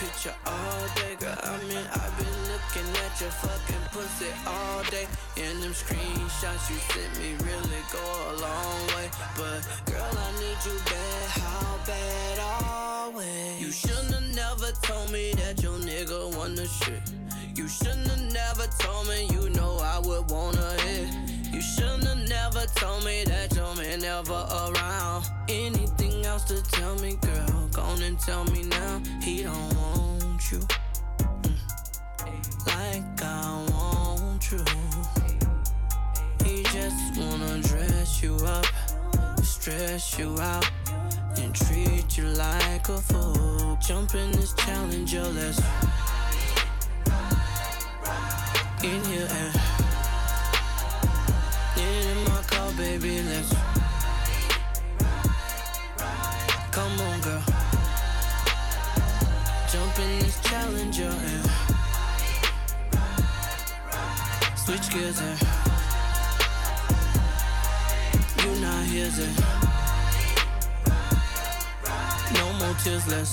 Picture 0.00 0.34
all 0.46 0.86
day. 0.96 1.14
Girl, 1.20 1.36
I 1.42 1.58
mean, 1.64 1.86
I've 1.92 2.16
been 2.16 2.36
looking 2.48 2.88
at 3.04 3.20
your 3.20 3.30
fucking 3.30 3.79
pussy 3.92 4.30
all 4.46 4.82
day. 4.90 5.06
And 5.36 5.62
them 5.62 5.72
screenshots 5.72 6.70
you 6.70 6.78
sent 6.92 7.12
me 7.18 7.34
really 7.44 7.82
go 7.92 8.04
a 8.30 8.34
long 8.40 8.80
way. 8.94 9.10
But 9.36 9.60
girl, 9.86 10.12
I 10.26 10.30
need 10.40 10.60
you 10.64 10.78
bad, 10.84 11.28
how 11.42 11.78
bad 11.86 12.38
always? 12.40 13.60
You 13.60 13.70
shouldn't 13.72 14.10
never 14.34 14.72
told 14.82 15.10
me 15.10 15.32
that 15.34 15.62
your 15.62 15.78
nigga 15.78 16.36
won 16.36 16.54
the 16.54 16.66
shit. 16.66 17.02
You 17.54 17.66
shouldn't 17.68 18.08
have 18.08 18.32
never 18.32 18.66
told 18.78 19.08
me 19.08 19.28
you 19.32 19.50
know 19.50 19.78
I 19.80 19.98
would 19.98 20.30
wanna 20.30 20.72
hit. 20.82 21.08
You 21.52 21.60
shouldn't 21.60 22.04
have 22.04 22.28
never 22.28 22.66
told 22.74 23.04
me 23.04 23.24
that 23.24 23.54
your 23.54 23.74
man 23.76 24.00
never 24.00 24.46
around. 24.62 25.24
Anything 25.48 26.24
else 26.24 26.44
to 26.44 26.62
tell 26.62 26.94
me, 26.96 27.16
girl? 27.20 27.68
Go 27.72 27.84
and 28.02 28.18
tell 28.18 28.44
me 28.44 28.62
now. 28.64 29.02
He 29.22 29.42
don't 29.42 29.74
want 29.76 30.52
you. 30.52 30.60
Like 32.74 33.22
I 33.22 33.66
want 33.70 34.50
you. 34.50 34.64
He 36.44 36.62
just 36.64 37.18
wanna 37.18 37.60
dress 37.60 38.22
you 38.22 38.36
up, 38.36 38.66
stress 39.42 40.18
you 40.18 40.38
out, 40.40 40.70
and 41.36 41.54
treat 41.54 42.16
you 42.18 42.24
like 42.24 42.88
a 42.88 42.98
fool. 42.98 43.78
Jump 43.86 44.14
in 44.14 44.30
this 44.32 44.52
challenger, 44.54 45.22
let's 45.22 45.60
in 48.82 49.04
here 49.04 49.28
and 49.30 49.54
get 51.76 52.06
in 52.12 52.24
my 52.24 52.42
car, 52.46 52.72
baby. 52.78 53.22
Let's 53.22 53.52
come 56.70 57.00
on, 57.00 57.20
girl. 57.20 57.44
Jump 59.70 59.98
in 59.98 60.18
this 60.20 60.40
challenger 60.40 61.12
and 61.32 61.49
switch 64.70 64.90
gears 64.92 65.20
and 65.20 65.40
you 68.44 68.60
not 68.60 68.84
here, 68.84 69.06
eh? 69.06 69.10
then. 69.16 69.34
No 72.34 72.52
more 72.58 72.74
tears, 72.84 73.06
let's 73.08 73.32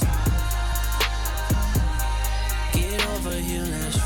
get 2.74 3.08
over 3.10 3.36
here, 3.36 3.66
let's. 3.70 4.00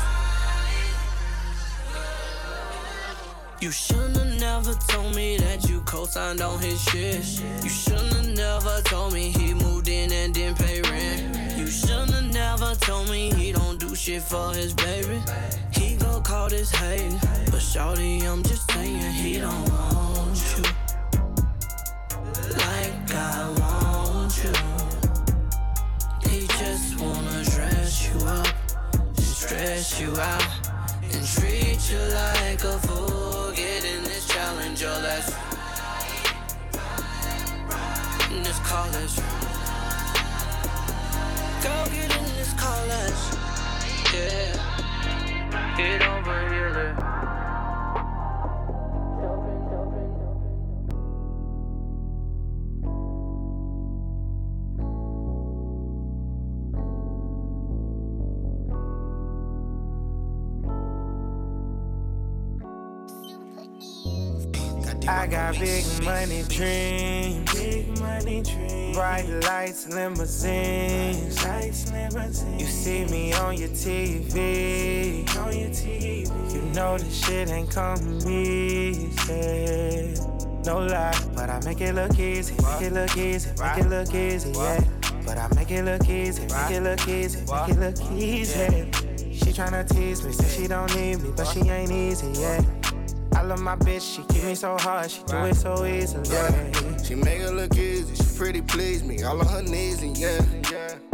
You 3.60 3.70
shouldn't 3.70 4.38
never 4.40 4.74
told 4.88 5.14
me 5.14 5.38
that 5.38 5.66
you 5.68 5.80
co-signed 5.82 6.42
on 6.42 6.58
his 6.60 6.82
shit. 6.84 7.24
You 7.62 7.70
shouldn't 7.70 8.36
never 8.36 8.82
told 8.84 9.14
me 9.14 9.30
he 9.30 9.54
moved 9.54 9.88
in 9.88 10.12
and 10.12 10.34
didn't 10.34 10.58
pay 10.58 10.82
rent. 10.82 11.56
You 11.56 11.68
shouldn't 11.68 12.34
never 12.34 12.74
told 12.74 13.08
me 13.08 13.32
he 13.32 13.52
don't 13.52 13.78
do 13.78 13.94
shit 13.94 14.22
for 14.22 14.52
his 14.52 14.74
baby. 14.74 15.22
Call 16.32 16.48
this 16.48 16.70
hating, 16.70 17.18
but 17.50 17.60
shawty, 17.60 18.22
I'm 18.24 18.42
just 18.42 18.70
saying 18.70 19.12
he 19.12 19.38
don't 19.38 19.68
want 19.68 20.54
you 20.56 20.62
like 22.56 23.14
I 23.14 23.54
want 23.60 24.32
you. 24.42 24.54
He 26.30 26.46
just 26.46 26.98
wanna 26.98 27.44
dress 27.44 28.08
you 28.08 28.18
up 28.26 28.48
and 28.96 29.18
stress 29.18 30.00
you 30.00 30.16
out 30.16 30.52
and 31.02 31.26
treat 31.36 31.90
you 31.92 32.00
like 32.16 32.64
a 32.64 32.78
fool. 32.78 33.52
Get 33.52 33.84
in 33.84 34.02
this 34.04 34.26
challenger, 34.26 34.88
let's 35.02 35.28
in 38.32 38.42
this 38.42 38.58
college. 38.60 39.16
Go 41.62 41.74
get 41.92 42.10
in 42.16 42.24
this 42.36 42.54
college, 42.54 43.22
yeah. 44.14 44.71
Get 45.82 46.00
over 46.06 46.48
here, 46.48 47.01
big 65.58 65.84
money 66.04 66.42
dreams, 66.48 67.52
big 67.54 67.98
money 68.00 68.42
dreams, 68.42 68.96
bright 68.96 69.28
lights, 69.44 69.88
limousines. 69.88 71.44
Lights, 71.44 71.92
limousines. 71.92 72.60
You 72.60 72.66
see 72.66 73.04
me 73.06 73.32
on 73.34 73.56
your 73.56 73.68
TV, 73.68 75.28
on 75.36 75.58
your 75.58 75.70
TV. 75.70 76.54
You 76.54 76.62
know 76.72 76.98
this 76.98 77.24
shit 77.24 77.48
ain't 77.50 77.70
coming 77.70 78.26
easy. 78.28 80.14
No 80.64 80.78
lie, 80.78 81.18
but 81.34 81.50
I 81.50 81.60
make 81.64 81.80
it 81.80 81.94
look 81.94 82.18
easy, 82.18 82.54
make 82.54 82.82
it 82.82 82.92
look 82.92 83.16
easy, 83.16 83.50
make 83.60 83.78
it 83.78 83.88
look 83.88 84.14
easy, 84.14 84.50
yeah. 84.52 84.80
But 85.24 85.38
I 85.38 85.48
make 85.54 85.70
it 85.70 85.84
look 85.84 86.08
easy, 86.08 86.42
make 86.42 86.70
it 86.70 86.82
look 86.82 87.08
easy, 87.08 87.40
make 87.40 87.68
it 87.68 87.78
look 87.78 88.12
easy. 88.12 88.90
She 89.32 89.52
tryna 89.52 89.88
tease 89.88 90.24
me, 90.24 90.32
say 90.32 90.62
she 90.62 90.68
don't 90.68 90.94
need 90.94 91.20
me, 91.20 91.32
but 91.36 91.46
she 91.46 91.60
ain't 91.60 91.90
easy, 91.90 92.28
yeah. 92.40 92.81
My 93.58 93.76
bitch, 93.76 94.16
she 94.16 94.22
keep 94.32 94.44
me 94.44 94.54
so 94.54 94.76
hard, 94.78 95.10
she 95.10 95.22
do 95.24 95.36
it 95.36 95.54
so 95.54 95.84
easily. 95.84 96.28
Yeah, 96.30 96.96
she 97.02 97.14
make 97.14 97.40
it 97.40 97.52
look 97.52 97.76
easy, 97.76 98.14
she 98.14 98.36
pretty 98.36 98.62
please 98.62 99.04
me, 99.04 99.22
all 99.22 99.38
on 99.40 99.46
her 99.46 99.62
knees 99.62 100.02
and 100.02 100.16
yeah. 100.18 100.40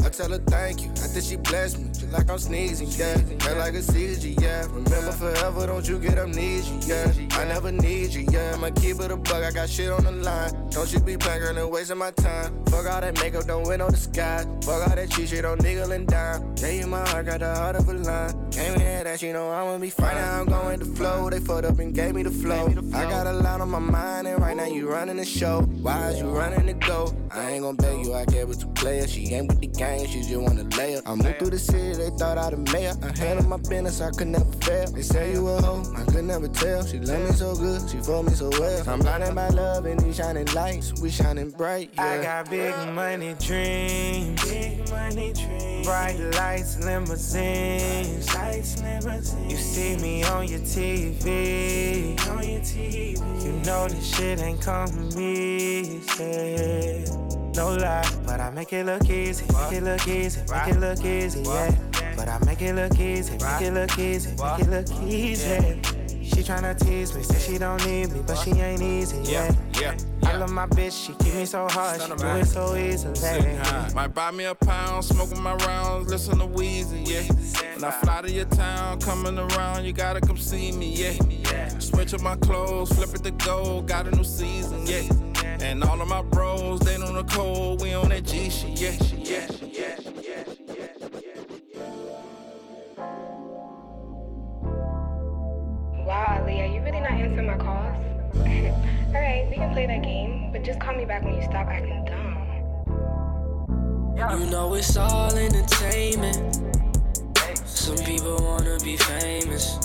I 0.04 0.08
tell 0.08 0.30
her 0.30 0.38
thank 0.38 0.82
you. 0.82 0.90
I 0.90 1.08
think 1.08 1.24
she 1.24 1.36
blessed 1.36 1.78
me, 1.78 1.90
like 2.10 2.30
I'm 2.30 2.38
sneezing, 2.38 2.88
yeah. 2.88 3.16
Feel 3.16 3.56
like 3.56 3.74
a 3.74 3.82
seizure, 3.82 4.40
yeah. 4.40 4.66
Remember 4.66 5.12
forever, 5.12 5.66
don't 5.66 5.86
you 5.88 5.98
get 5.98 6.18
amnesia, 6.18 6.74
yeah. 6.86 7.36
I 7.36 7.44
never 7.44 7.72
need 7.72 8.14
you, 8.14 8.26
yeah. 8.30 8.52
I'ma 8.54 8.70
keep 8.70 9.00
it 9.00 9.10
a 9.10 9.16
bug, 9.16 9.42
I 9.42 9.50
got 9.50 9.68
shit 9.68 9.90
on 9.90 10.04
the 10.04 10.12
line. 10.12 10.52
Don't 10.70 10.92
you 10.92 11.00
be 11.00 11.16
playing, 11.16 11.40
girl, 11.40 11.58
and 11.58 11.70
wasting 11.70 11.98
my 11.98 12.10
time. 12.12 12.64
Fuck 12.66 12.86
all 12.86 13.00
that 13.00 13.20
makeup, 13.20 13.46
don't 13.46 13.66
win 13.66 13.80
on 13.80 13.90
the 13.90 13.96
sky. 13.96 14.44
Fuck 14.62 14.88
all 14.88 14.96
that 14.96 15.10
cheat 15.10 15.28
shit 15.28 15.44
on 15.44 15.58
nickel 15.58 15.92
and 15.92 16.06
dime. 16.06 16.54
Yeah, 16.58 16.70
you 16.70 16.86
my 16.86 17.08
heart, 17.08 17.26
got 17.26 17.40
the 17.40 17.54
heart 17.54 17.76
of 17.76 17.88
a 17.88 17.94
line. 17.94 18.50
Came 18.50 18.74
in 18.74 18.80
here 18.80 19.04
that 19.04 19.22
you 19.22 19.32
know 19.32 19.50
I'ma 19.50 19.78
be 19.78 19.90
fine. 19.90 20.14
Now 20.14 20.40
I'm 20.40 20.46
going 20.46 20.80
to 20.80 20.86
flow. 20.86 21.30
They 21.30 21.40
fucked 21.40 21.64
up 21.64 21.78
and 21.78 21.94
gave 21.94 22.14
me 22.14 22.22
the 22.22 22.30
flow. 22.30 22.66
I 22.94 23.04
got 23.04 23.26
a 23.26 23.32
lot 23.32 23.60
on 23.60 23.70
my 23.70 23.78
mind, 23.78 24.26
and 24.26 24.40
right 24.40 24.56
now 24.56 24.66
you 24.66 24.88
running 24.88 25.16
the 25.16 25.24
show. 25.24 25.62
Why 25.62 26.10
is 26.10 26.20
you 26.20 26.28
running 26.28 26.66
the 26.66 26.74
go? 26.74 27.14
I 27.30 27.50
ain't 27.52 27.62
gon' 27.62 27.76
beg 27.76 28.04
you, 28.04 28.14
I 28.14 28.24
care 28.24 28.46
with 28.46 28.60
two 28.60 28.68
players. 28.68 29.12
She 29.12 29.26
ain't 29.34 29.48
with 29.48 29.60
the 29.60 29.66
gang, 29.66 30.06
she 30.06 30.22
just 30.22 30.34
wanna 30.36 30.64
lay 30.76 30.94
her. 30.94 31.02
I 31.06 31.14
move 31.14 31.36
through 31.38 31.50
the 31.50 31.58
city, 31.58 31.97
they 31.98 32.10
thought 32.10 32.38
I'd 32.38 32.52
have 32.52 32.72
mayor. 32.72 32.94
I 33.02 33.18
handle 33.18 33.46
my 33.46 33.56
business, 33.56 34.00
I 34.00 34.10
could 34.10 34.28
never 34.28 34.52
fail. 34.62 34.90
They 34.90 35.02
say 35.02 35.32
you 35.32 35.46
a 35.48 35.60
hoe, 35.60 35.82
I 35.96 36.04
could 36.04 36.24
never 36.24 36.48
tell. 36.48 36.86
She 36.86 36.98
love 37.00 37.20
me 37.20 37.32
so 37.32 37.54
good, 37.56 37.90
she 37.90 37.98
for 37.98 38.22
me 38.22 38.30
so 38.30 38.48
well. 38.50 38.88
I'm 38.88 39.00
blinded 39.00 39.34
by 39.34 39.48
love 39.48 39.84
and 39.86 40.00
these 40.00 40.16
shining 40.16 40.46
lights, 40.54 41.00
we 41.02 41.10
shining 41.10 41.50
bright. 41.50 41.90
Yeah. 41.94 42.04
I 42.04 42.22
got 42.22 42.50
big 42.50 42.74
money 42.94 43.34
dreams, 43.40 44.42
big 44.48 44.88
money 44.90 45.32
dreams, 45.32 45.86
bright 45.86 46.18
lights, 46.34 46.78
limousines, 46.84 48.32
lights, 48.34 48.80
limousines. 48.80 49.52
You 49.52 49.58
see 49.58 49.96
me 49.96 50.22
on 50.24 50.46
your 50.46 50.60
TV, 50.60 52.18
on 52.28 52.48
your 52.48 52.60
TV. 52.60 53.44
You 53.44 53.52
know 53.64 53.88
this 53.88 54.16
shit 54.16 54.40
ain't 54.40 54.60
come 54.60 55.10
easy. 55.18 55.78
No 57.54 57.74
lie, 57.74 58.08
but 58.26 58.40
I 58.40 58.50
make 58.50 58.72
it 58.72 58.86
look 58.86 59.08
easy, 59.08 59.44
make 59.52 59.72
it 59.72 59.82
look 59.82 60.06
easy, 60.06 60.40
make 60.50 60.68
it 60.68 60.78
look 60.78 61.04
easy, 61.04 61.42
yeah. 61.42 61.74
But 62.16 62.28
I 62.28 62.38
make 62.44 62.62
it 62.62 62.74
look 62.74 62.98
easy, 62.98 63.32
make 63.32 63.62
it 63.62 63.72
look 63.72 63.98
easy, 63.98 64.30
make 64.30 64.60
it 64.60 64.68
look 64.68 65.02
easy. 65.02 65.98
She 66.22 66.42
tryna 66.44 66.78
tease 66.78 67.14
me, 67.16 67.22
say 67.22 67.52
she 67.52 67.58
don't 67.58 67.84
need 67.86 68.12
me, 68.12 68.20
but 68.26 68.36
she 68.36 68.50
ain't 68.52 68.82
easy, 68.82 69.18
yeah. 69.32 69.52
yeah. 69.80 69.96
I 70.24 70.36
love 70.36 70.50
my 70.50 70.66
bitch, 70.66 71.06
she 71.06 71.14
keep 71.14 71.34
me 71.34 71.46
so 71.46 71.66
hard, 71.68 72.00
she 72.02 72.08
do 72.08 72.26
it 72.26 72.44
so 72.44 72.76
easily. 72.76 73.58
Might 73.94 74.14
buy 74.14 74.30
me 74.30 74.44
a 74.44 74.54
pound, 74.54 75.04
smoking 75.04 75.42
my 75.42 75.54
rounds, 75.54 76.10
listen 76.10 76.38
to 76.38 76.46
Weezy, 76.46 77.08
yeah. 77.08 77.74
When 77.74 77.84
I 77.84 77.90
fly 77.90 78.22
to 78.22 78.30
your 78.30 78.44
town, 78.44 79.00
coming 79.00 79.38
around, 79.38 79.84
you 79.84 79.92
gotta 79.92 80.20
come 80.20 80.36
see 80.36 80.70
me, 80.70 80.94
yeah. 80.94 81.68
Switch 81.78 82.12
up 82.14 82.20
my 82.20 82.36
clothes, 82.36 82.92
flip 82.92 83.14
it 83.14 83.24
to 83.24 83.30
gold, 83.30 83.88
got 83.88 84.06
a 84.06 84.10
new 84.10 84.24
season, 84.24 84.86
yeah. 84.86 85.02
And 85.60 85.82
all 85.82 86.00
of 86.00 86.08
my 86.08 86.22
bros, 86.22 86.80
they 86.80 86.94
on 86.96 87.14
the 87.14 87.24
cold, 87.24 87.82
we 87.82 87.92
on 87.92 88.10
that 88.10 88.24
G 88.24 88.48
shit, 88.48 88.80
yeah, 88.80 88.92
she 88.92 89.16
yeah, 89.16 89.46
yeah, 89.60 89.98
yeah. 90.22 90.88
Wow, 96.04 96.40
Aaliyah, 96.40 96.74
you 96.74 96.80
really 96.80 97.00
not 97.00 97.10
answering 97.10 97.46
my 97.46 97.56
calls? 97.56 97.96
Alright, 99.14 99.50
we 99.50 99.56
can 99.56 99.72
play 99.72 99.86
that 99.86 100.02
game, 100.02 100.52
but 100.52 100.62
just 100.62 100.80
call 100.80 100.94
me 100.94 101.04
back 101.04 101.24
when 101.24 101.34
you 101.34 101.42
stop 101.42 101.66
acting 101.66 102.04
dumb. 102.04 102.36
You 104.16 104.46
know 104.50 104.74
it's 104.74 104.96
all 104.96 105.34
entertainment. 105.34 106.60
Some 107.64 107.96
people 107.98 108.36
wanna 108.40 108.78
be 108.82 108.96
famous. 108.96 109.78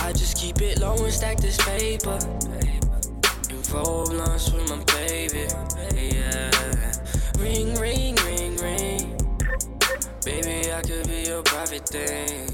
I 0.00 0.12
just 0.12 0.36
keep 0.36 0.62
it 0.62 0.80
low 0.80 0.96
and 0.96 1.12
stack 1.12 1.38
this 1.38 1.56
paper. 1.58 2.18
Roll 3.72 4.06
blunts 4.06 4.50
with 4.50 4.68
my 4.70 4.82
baby. 4.94 5.46
Yeah. 5.94 6.50
Ring, 7.38 7.74
ring, 7.74 8.16
ring, 8.24 8.56
ring. 8.56 9.18
Baby, 10.24 10.72
I 10.72 10.80
could 10.82 11.06
be 11.06 11.24
your 11.26 11.42
private 11.42 11.86
thing. 11.88 12.50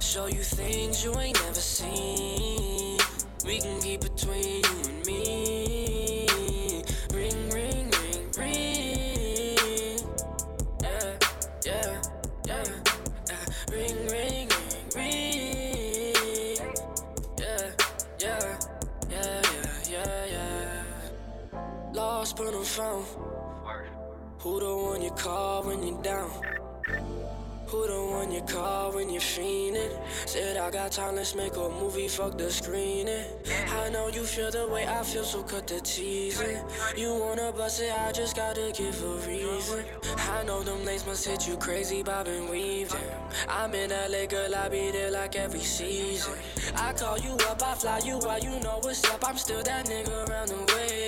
Show 0.00 0.26
you 0.26 0.42
things 0.42 1.02
you 1.02 1.18
ain't 1.18 1.40
never 1.42 1.54
seen. 1.54 2.98
We 3.44 3.60
can 3.60 3.80
keep 3.80 4.02
between 4.02 4.62
you 4.62 4.82
and 4.88 5.06
me. 5.06 5.57
Call 25.18 25.64
when 25.64 25.82
you're 25.82 26.00
down? 26.00 26.30
Who 27.66 27.86
the 27.86 28.00
one 28.16 28.32
you 28.32 28.40
call 28.40 28.94
when 28.94 29.10
you're 29.10 29.20
fiending? 29.20 29.90
Said 30.24 30.56
I 30.56 30.70
got 30.70 30.92
time, 30.92 31.16
let's 31.16 31.34
make 31.34 31.54
a 31.56 31.68
movie, 31.68 32.08
fuck 32.08 32.38
the 32.38 32.50
screening. 32.50 33.26
I 33.68 33.90
know 33.90 34.08
you 34.08 34.22
feel 34.24 34.50
the 34.50 34.66
way 34.68 34.86
I 34.86 35.02
feel, 35.02 35.24
so 35.24 35.42
cut 35.42 35.66
the 35.66 35.80
teasing. 35.80 36.64
You 36.96 37.14
wanna 37.14 37.52
bust 37.52 37.82
it, 37.82 37.92
I 37.92 38.10
just 38.12 38.36
gotta 38.36 38.72
give 38.74 39.02
a 39.04 39.14
reason. 39.28 39.84
I 40.30 40.44
know 40.44 40.62
them 40.62 40.82
lanes 40.86 41.04
must 41.04 41.26
hit 41.26 41.46
you 41.46 41.58
crazy, 41.58 42.02
bob 42.02 42.26
and 42.28 42.48
weave 42.48 42.88
them. 42.88 43.02
I'm 43.50 43.74
in 43.74 43.90
LA, 43.90 44.24
girl, 44.26 44.54
I 44.54 44.70
be 44.70 44.90
there 44.90 45.10
like 45.10 45.36
every 45.36 45.60
season. 45.60 46.38
I 46.74 46.94
call 46.94 47.18
you 47.18 47.32
up, 47.50 47.62
I 47.62 47.74
fly 47.74 48.00
you 48.02 48.16
out, 48.26 48.42
you 48.42 48.58
know 48.60 48.78
what's 48.80 49.04
up. 49.10 49.28
I'm 49.28 49.36
still 49.36 49.62
that 49.64 49.84
nigga 49.86 50.26
around 50.26 50.48
the 50.48 50.74
way, 50.74 51.07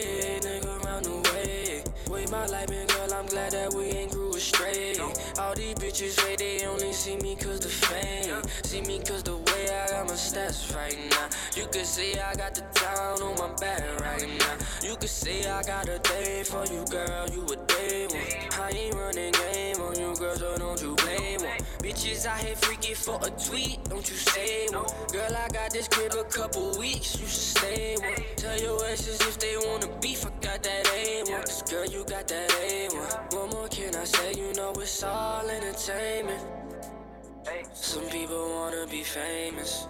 Way 2.20 2.26
my 2.30 2.46
life 2.46 2.66
been, 2.68 2.86
girl, 2.86 3.14
I'm 3.14 3.24
glad 3.26 3.52
that 3.52 3.72
we 3.72 3.84
ain't 3.84 4.12
grew 4.12 4.34
astray. 4.34 4.94
All 5.38 5.54
these 5.54 5.74
bitches 5.76 6.22
wait, 6.24 6.38
they 6.38 6.66
only 6.66 6.92
see 6.92 7.16
me 7.16 7.34
cause 7.34 7.60
the 7.60 7.68
fame. 7.68 8.42
See 8.64 8.82
me 8.82 8.98
cause 8.98 9.22
the 9.22 9.36
way 9.36 9.64
I 9.70 9.88
got 9.88 10.06
my 10.06 10.12
stats 10.12 10.74
right 10.76 10.98
now. 11.12 11.28
You 11.56 11.66
can 11.72 11.84
see 11.86 12.18
I 12.18 12.34
got 12.34 12.54
the 12.54 12.60
town 12.74 13.22
on 13.22 13.36
my 13.38 13.54
back 13.56 13.82
right 14.02 14.28
now. 14.38 14.56
You 14.82 14.96
can 14.96 15.08
see 15.08 15.46
I 15.46 15.62
got 15.62 15.88
a 15.88 15.98
day 15.98 16.42
for 16.44 16.66
you, 16.66 16.84
girl, 16.90 17.26
you 17.30 17.42
a 17.46 17.56
day 17.56 18.06
one. 18.06 18.60
I 18.60 18.70
ain't 18.70 18.94
running 18.94 19.32
game 19.32 19.80
on 19.80 19.98
you, 19.98 20.14
girl, 20.16 20.36
so 20.36 20.58
don't 20.58 20.82
you 20.82 20.94
blame. 20.96 21.39
Bitches 21.78 22.26
out 22.26 22.38
here 22.38 22.56
freaky 22.56 22.94
for 22.94 23.18
a 23.22 23.30
tweet, 23.30 23.82
don't 23.84 24.08
you 24.08 24.16
say 24.16 24.66
one. 24.70 24.84
Girl, 25.12 25.36
I 25.36 25.48
got 25.48 25.70
this 25.72 25.88
crib 25.88 26.14
a 26.14 26.24
couple 26.24 26.78
weeks, 26.78 27.18
you 27.20 27.26
should 27.26 27.58
stay 27.58 27.96
one. 28.00 28.14
Tell 28.36 28.58
your 28.60 28.84
exes 28.84 29.20
if 29.20 29.38
they 29.38 29.56
wanna 29.56 29.88
beef, 30.00 30.24
I 30.26 30.30
got 30.40 30.62
that 30.62 30.84
A1. 30.86 31.44
Cause 31.44 31.62
girl, 31.62 31.86
you 31.86 32.04
got 32.04 32.28
that 32.28 32.50
A1. 32.50 33.34
What 33.34 33.52
more 33.52 33.68
can 33.68 33.94
I 33.94 34.04
say? 34.04 34.34
You 34.34 34.52
know 34.54 34.72
it's 34.72 35.02
all 35.02 35.48
entertainment. 35.48 36.42
Some 37.72 38.04
people 38.08 38.50
wanna 38.50 38.86
be 38.86 39.02
famous. 39.02 39.86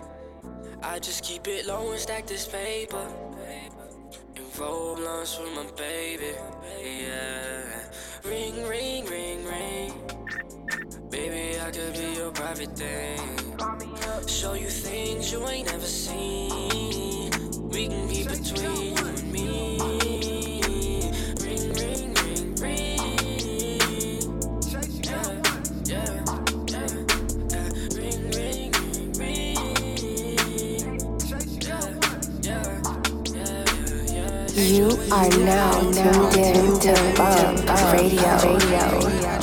I 0.83 0.99
just 0.99 1.25
keep 1.25 1.47
it 1.49 1.67
low 1.67 1.91
and 1.91 2.01
stack 2.01 2.27
this 2.27 2.47
paper. 2.47 3.07
And 3.47 3.73
roll 4.59 4.97
blunts 4.97 5.39
with 5.39 5.55
my 5.55 5.67
baby. 5.77 6.33
Yeah. 6.83 7.63
Ring, 8.25 8.67
ring, 8.67 9.05
ring, 9.07 9.45
ring. 9.45 10.10
Baby, 11.21 11.61
I 11.61 11.71
could 11.71 11.93
be 11.93 12.15
your 12.17 12.31
private 12.31 12.75
thing. 12.75 13.21
Show 14.27 14.55
you 14.55 14.71
things 14.71 15.31
you 15.31 15.47
ain't 15.47 15.67
never 15.71 15.85
seen. 15.85 17.31
We 17.69 17.89
can 17.89 18.09
keep 18.09 18.27
between 18.27 18.97
you 18.97 19.07
and 19.07 19.31
me. 19.31 19.77
You 34.57 34.89
are 35.13 35.29
now 35.45 35.81
tuned 35.93 36.37
in 36.39 36.81
to 36.81 37.15
Bump 37.15 37.93
Radio. 37.93 38.57
Radio. 38.57 39.40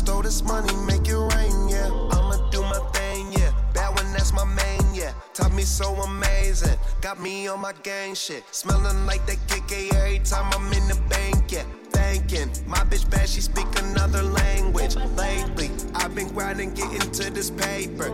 Throw 0.00 0.22
this 0.22 0.42
money, 0.42 0.74
make 0.86 1.06
it 1.08 1.16
rain, 1.16 1.68
yeah. 1.68 1.88
I'ma 2.12 2.36
do 2.50 2.62
my 2.62 2.78
thing, 2.92 3.32
yeah. 3.32 3.52
Bad 3.74 3.94
one, 3.96 4.12
that's 4.12 4.32
my 4.32 4.44
main, 4.44 4.94
yeah. 4.94 5.12
Taught 5.34 5.52
me 5.52 5.62
so 5.62 5.94
amazing, 5.94 6.78
got 7.00 7.20
me 7.20 7.48
on 7.48 7.60
my 7.60 7.72
gang 7.82 8.14
shit. 8.14 8.44
Smelling 8.54 9.06
like 9.06 9.24
that 9.26 9.38
KK 9.48 9.94
every 9.94 10.18
time 10.20 10.50
I'm 10.54 10.72
in 10.72 10.88
the 10.88 11.00
bank, 11.08 11.52
yeah. 11.52 11.64
Thanking 11.90 12.50
my 12.66 12.78
bitch 12.78 13.08
bad, 13.10 13.28
she 13.28 13.40
speak 13.40 13.66
another 13.78 14.22
language. 14.22 14.96
Lately, 15.16 15.70
I've 15.94 16.14
been 16.14 16.28
grinding, 16.28 16.74
getting 16.74 17.10
to 17.12 17.30
this 17.30 17.50
paper. 17.50 18.10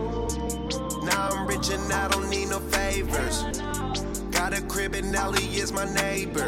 Now 1.03 1.29
I'm 1.31 1.47
rich 1.47 1.69
and 1.69 1.91
I 1.91 2.07
don't 2.09 2.29
need 2.29 2.49
no 2.49 2.59
favors. 2.59 3.43
Got 4.31 4.57
a 4.57 4.61
crib 4.61 4.93
and 4.95 5.15
Ellie 5.15 5.55
is 5.55 5.71
my 5.71 5.85
neighbor. 5.93 6.47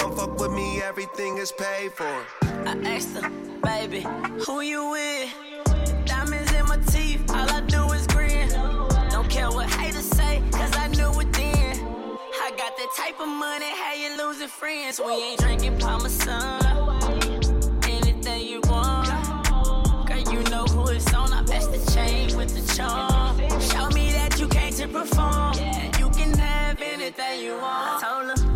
Come 0.00 0.16
fuck 0.16 0.40
with 0.40 0.50
me, 0.52 0.80
everything 0.80 1.36
is 1.36 1.52
paid 1.52 1.92
for. 1.92 2.24
I 2.40 2.74
asked 2.86 3.18
her, 3.18 3.28
baby, 3.62 4.06
who 4.46 4.62
you 4.62 4.90
with? 4.90 5.28
Diamonds 6.06 6.50
in 6.54 6.64
my 6.66 6.78
teeth, 6.86 7.28
all 7.28 7.50
I 7.50 7.60
do 7.60 7.92
is 7.92 8.06
grin. 8.06 8.48
Don't 9.10 9.28
care 9.28 9.50
what 9.50 9.68
haters 9.68 10.06
say, 10.06 10.42
cause 10.52 10.74
I 10.74 10.88
knew 10.88 11.12
it 11.20 11.30
then. 11.34 11.76
I 12.46 12.50
got 12.56 12.78
that 12.78 12.90
type 12.96 13.20
of 13.20 13.28
money, 13.28 13.66
how 13.66 13.92
you 13.92 14.16
losing 14.16 14.48
friends? 14.48 14.98
We 14.98 15.12
ain't 15.12 15.38
drinking 15.38 15.78
Parmesan. 15.78 16.64
Anything 17.84 18.48
you 18.48 18.62
want. 18.70 19.08
Girl, 20.08 20.32
you 20.32 20.42
know 20.44 20.64
who 20.64 20.88
it's 20.88 21.12
on. 21.12 21.30
I 21.30 21.42
best 21.42 21.72
the 21.72 21.92
chain 21.92 22.34
with 22.38 22.54
the 22.56 22.74
charm. 22.74 23.36
Show 23.60 23.90
me 23.90 24.12
that 24.12 24.40
you 24.40 24.48
came 24.48 24.72
to 24.72 24.88
perform. 24.88 25.52
You 25.98 26.08
can 26.08 26.32
have 26.38 26.80
anything 26.80 27.42
you 27.42 27.58
want. 27.58 28.02
I 28.02 28.08
told 28.08 28.38
her, 28.38 28.49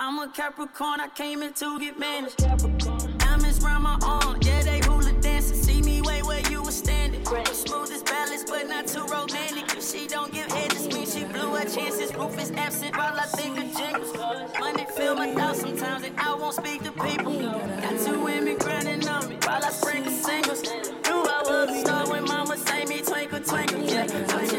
I'm 0.00 0.16
a 0.20 0.28
Capricorn, 0.28 1.00
I 1.00 1.08
came 1.08 1.42
in 1.42 1.52
to 1.54 1.76
get 1.80 1.98
managed. 1.98 2.36
Diamonds 2.38 3.60
round 3.60 3.82
my 3.82 3.98
arm, 4.02 4.38
yeah, 4.42 4.62
they 4.62 4.78
hula 4.78 5.12
dancing. 5.20 5.56
See 5.56 5.82
me 5.82 6.00
way 6.02 6.22
where 6.22 6.40
you 6.50 6.62
were 6.62 6.70
standing. 6.70 7.24
Smooth 7.24 7.90
as 7.90 8.04
balance, 8.04 8.44
but 8.44 8.68
not 8.68 8.86
too 8.86 9.04
romantic. 9.06 9.76
If 9.76 9.84
she 9.84 10.06
don't 10.06 10.32
give 10.32 10.46
head, 10.52 10.70
just 10.70 10.94
means 10.94 11.12
she 11.12 11.24
blew 11.24 11.52
her 11.52 11.64
chances. 11.64 12.14
Roof 12.14 12.38
is 12.40 12.52
absent 12.52 12.96
while 12.96 13.18
I 13.18 13.26
think 13.26 13.58
of 13.58 13.76
jingles. 13.76 14.16
Money 14.60 14.86
fill 14.96 15.16
my 15.16 15.34
thoughts 15.34 15.62
sometimes, 15.62 16.04
and 16.04 16.16
I 16.16 16.32
won't 16.32 16.54
speak 16.54 16.84
to 16.84 16.92
people. 16.92 17.36
Got 17.42 17.98
two 17.98 18.22
women 18.22 18.56
grinding 18.56 19.08
on 19.08 19.28
me 19.28 19.36
while 19.42 19.64
I 19.64 19.70
sprinkle 19.70 20.12
singles. 20.12 20.62
Knew 20.62 21.24
I 21.26 21.42
was 21.44 21.70
a 21.76 21.80
star 21.80 22.08
when 22.08 22.24
mama 22.24 22.56
say 22.56 22.84
me 22.84 23.02
twinkle 23.02 23.40
twinkle. 23.40 23.82
Yeah, 23.82 24.02
I'm 24.02 24.08
just, 24.08 24.54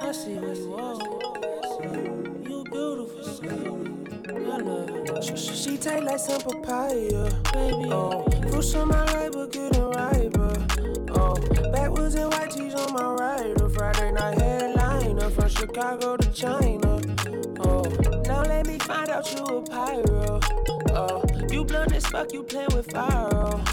I 0.02 0.12
see 0.12 0.34
where 0.34 0.54
you 0.54 0.74
are. 0.74 0.98
You 2.48 2.64
beautiful, 2.64 3.24
so 3.24 3.48
I 4.52 4.58
love 4.58 4.90
you. 4.90 5.36
She, 5.36 5.76
take 5.76 6.02
like 6.04 6.18
some 6.18 6.40
papaya, 6.40 7.30
baby. 7.52 7.88
Oh, 7.92 8.24
fruits 8.50 8.74
on 8.74 8.88
my 8.88 9.04
right, 9.14 9.30
but. 10.32 10.58
Oh, 11.18 11.36
backwoods 11.72 12.14
and 12.16 12.32
white 12.32 12.50
tees 12.50 12.74
on 12.74 12.92
my 12.92 13.14
right. 13.14 13.60
A 13.60 13.68
Friday 13.68 14.12
night 14.12 14.40
headliner 14.40 15.30
from 15.30 15.48
Chicago 15.48 16.16
to 16.16 16.30
China. 16.32 17.00
Oh, 17.60 17.82
now 18.26 18.42
let 18.42 18.66
me 18.66 18.78
find 18.78 19.08
out 19.08 19.32
you 19.32 19.44
a 19.44 19.62
pyro. 19.62 20.40
Oh, 20.90 21.22
you 21.52 21.64
blunt 21.64 21.92
as 21.92 22.06
fuck, 22.06 22.32
you 22.32 22.42
playin' 22.42 22.68
with 22.74 22.90
fire. 22.90 23.28
Oh, 23.32 23.64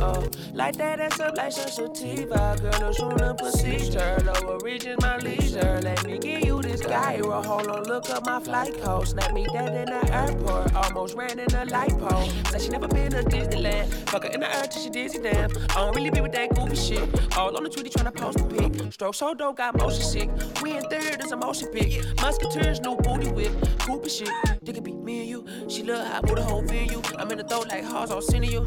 oh, 0.00 0.28
like 0.54 0.76
that, 0.76 0.98
that's 0.98 1.20
up 1.20 1.36
like 1.36 1.52
sativa. 1.52 2.56
Girl, 2.60 2.80
no 2.80 2.92
sooner 2.92 3.34
procedure. 3.34 4.18
Lower 4.24 4.58
regions, 4.62 5.00
my 5.00 5.18
leisure. 5.18 5.80
Let 5.82 6.06
me 6.06 6.18
give 6.18 6.44
you 6.44 6.60
this 6.62 6.80
gyro. 6.80 7.42
Hold 7.42 7.68
on, 7.68 7.84
look 7.84 8.08
up 8.10 8.24
my 8.26 8.40
flight 8.40 8.80
code. 8.82 9.08
Snap 9.08 9.32
me 9.32 9.46
dead 9.52 9.74
in 9.74 9.84
the 9.86 10.14
airport. 10.14 10.74
Almost 10.74 11.14
ran 11.16 11.38
in 11.38 11.54
a 11.54 11.64
light 11.66 11.96
pole. 11.98 12.28
Said 12.50 12.62
she 12.62 12.68
never 12.68 12.88
been 12.88 13.10
to 13.12 13.22
Disneyland. 13.22 13.92
Fuck 14.10 14.24
her 14.24 14.30
in 14.30 14.40
the 14.40 14.56
air 14.56 14.64
till 14.64 14.82
she 14.82 14.90
dizzy 14.90 15.18
damn. 15.20 15.50
I 15.70 15.74
don't 15.74 15.94
really 15.94 16.10
be 16.10 16.20
with 16.20 16.32
that 16.32 16.54
goofy 16.54 16.76
shit. 16.76 17.36
All 17.36 17.56
on 17.56 17.64
the 17.64 17.68
Twitter 17.68 17.90
tryna 17.90 18.14
post 18.14 18.40
a 18.40 18.44
pic. 18.44 18.92
Stroke 18.92 19.14
so 19.14 19.34
dope, 19.34 19.56
got 19.56 19.76
motion 19.76 20.02
sick. 20.02 20.30
We 20.62 20.76
in 20.76 20.82
third, 20.84 21.20
there's 21.20 21.32
a 21.32 21.36
motion 21.36 21.68
pic. 21.68 22.04
Musketeers, 22.20 22.80
no 22.80 22.96
booty 22.96 23.30
whip. 23.30 23.52
Cooper 23.80 24.08
shit. 24.08 24.30
They 24.62 24.72
could 24.72 24.84
be 24.84 24.92
me 24.92 25.20
and 25.20 25.28
you. 25.28 25.68
She 25.68 25.82
look 25.82 26.06
hot, 26.06 26.24
put 26.24 26.38
a 26.38 26.42
whole 26.42 26.64
you. 26.72 27.02
I'm 27.18 27.30
in 27.32 27.38
the 27.38 27.44
throat 27.44 27.66
like 27.68 27.84
hearts 27.84 28.12
all 28.12 28.22
sending 28.22 28.52
you. 28.52 28.64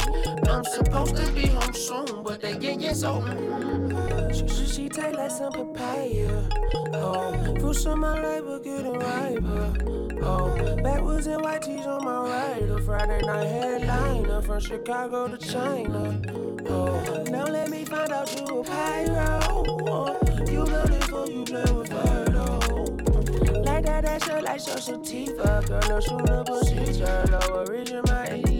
I'm 0.49 0.63
supposed 0.65 1.15
to 1.15 1.31
be 1.31 1.47
home 1.47 1.73
soon, 1.73 2.21
but 2.23 2.41
they 2.41 2.57
get 2.57 2.81
yes 2.81 2.99
so. 2.99 3.21
mm. 3.21 4.33
She, 4.35 4.47
she, 4.47 4.65
she 4.65 4.89
take 4.89 5.15
like 5.15 5.31
some 5.31 5.53
papaya. 5.53 6.43
Oh, 6.93 7.55
fruits 7.59 7.85
on 7.85 7.99
my 7.99 8.41
but 8.41 8.63
getting 8.63 8.93
riper. 8.93 9.73
Oh, 10.23 10.75
backwoods 10.83 11.27
and 11.27 11.41
white 11.41 11.61
tees 11.61 11.85
on 11.85 12.03
my 12.03 12.29
right. 12.29 12.61
A 12.69 12.81
Friday 12.81 13.21
night 13.25 13.45
headliner 13.47 14.41
from 14.41 14.59
Chicago 14.59 15.27
to 15.29 15.37
China. 15.37 16.21
Oh, 16.69 17.23
now 17.29 17.45
let 17.45 17.69
me 17.69 17.85
find 17.85 18.11
out 18.11 18.29
you 18.37 18.59
a 18.59 18.63
pyro. 18.63 19.39
Oh, 19.87 20.17
you 20.39 20.65
beautiful, 20.65 21.29
you 21.29 21.43
play 21.45 21.71
with 21.71 21.90
that, 24.01 24.23
shit 24.23 24.43
like 24.43 24.59
social 24.59 25.03
sativa. 25.03 25.63
Girl, 25.67 25.81
no 25.89 25.99
sooner 25.99 26.43
procedure. 26.43 27.25
Lower 27.31 27.65
region, 27.65 28.01
my. 28.07 28.50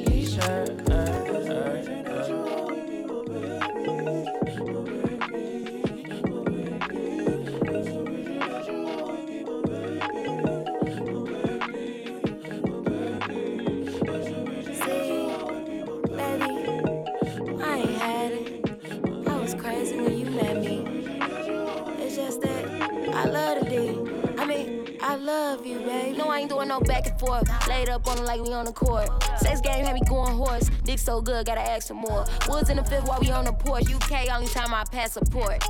No, 26.72 26.78
I 26.78 26.80
ain't 26.80 26.86
doing 26.86 26.88
no 26.88 26.94
back 26.94 27.08
and 27.08 27.20
forth. 27.20 27.68
Laid 27.68 27.90
up 27.90 28.08
on 28.08 28.18
it 28.18 28.24
like 28.24 28.42
we 28.42 28.54
on 28.54 28.66
the 28.66 28.72
court. 28.72 29.10
Sex 29.40 29.60
game 29.60 29.84
had 29.86 29.94
me 29.94 30.02
going 30.08 30.38
horse. 30.38 30.70
Dick 30.84 31.00
so 31.00 31.22
good, 31.22 31.46
gotta 31.46 31.62
ask 31.62 31.88
for 31.90 31.96
more. 31.96 32.26
Woods 32.48 32.70
in 32.70 32.78
the 32.78 32.84
fifth 32.84 33.08
while 33.08 33.20
we 33.20 33.30
on 33.32 33.46
the 33.46 33.52
porch. 33.52 33.92
UK, 33.92 34.32
only 34.34 34.48
time 34.48 34.74
I 34.74 34.84
pass 34.86 35.14
support. 35.14 35.64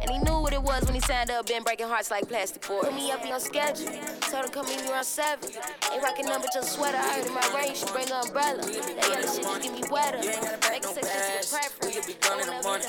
And 0.00 0.10
he 0.10 0.18
knew 0.18 0.40
what 0.40 0.52
it 0.52 0.62
was 0.62 0.84
when 0.84 0.94
he 0.94 1.00
signed 1.00 1.30
up, 1.30 1.46
been 1.46 1.62
breaking 1.62 1.88
hearts 1.88 2.10
like 2.10 2.28
plastic 2.28 2.66
board. 2.66 2.84
Put 2.84 2.94
me 2.94 3.10
up, 3.12 3.24
he 3.24 3.32
on 3.32 3.40
schedule. 3.40 3.86
Told 4.20 4.44
him 4.44 4.50
come 4.50 4.66
meet 4.66 4.82
me 4.82 4.90
around 4.90 5.04
seven. 5.04 5.48
Ain't 5.92 6.02
rocking 6.02 6.26
number 6.26 6.48
just 6.52 6.72
sweater. 6.72 6.98
I 6.98 7.20
heard 7.20 7.26
in 7.26 7.34
my 7.34 7.48
rain, 7.54 7.74
she 7.74 7.86
bring 7.86 8.10
an 8.10 8.26
umbrella. 8.26 8.60
That 8.60 9.08
yellow 9.08 9.32
shit 9.32 9.42
just 9.42 9.62
get 9.62 9.72
me 9.72 9.82
wetter. 9.90 10.18
Make 10.18 10.84
sex 10.84 11.08
just 11.08 11.52
a 11.52 11.56
preference. 11.56 11.86
We 11.86 11.92
could 11.92 12.06
be 12.06 12.14
gone 12.20 12.40
in 12.40 12.46
the 12.46 12.62
morning. 12.62 12.88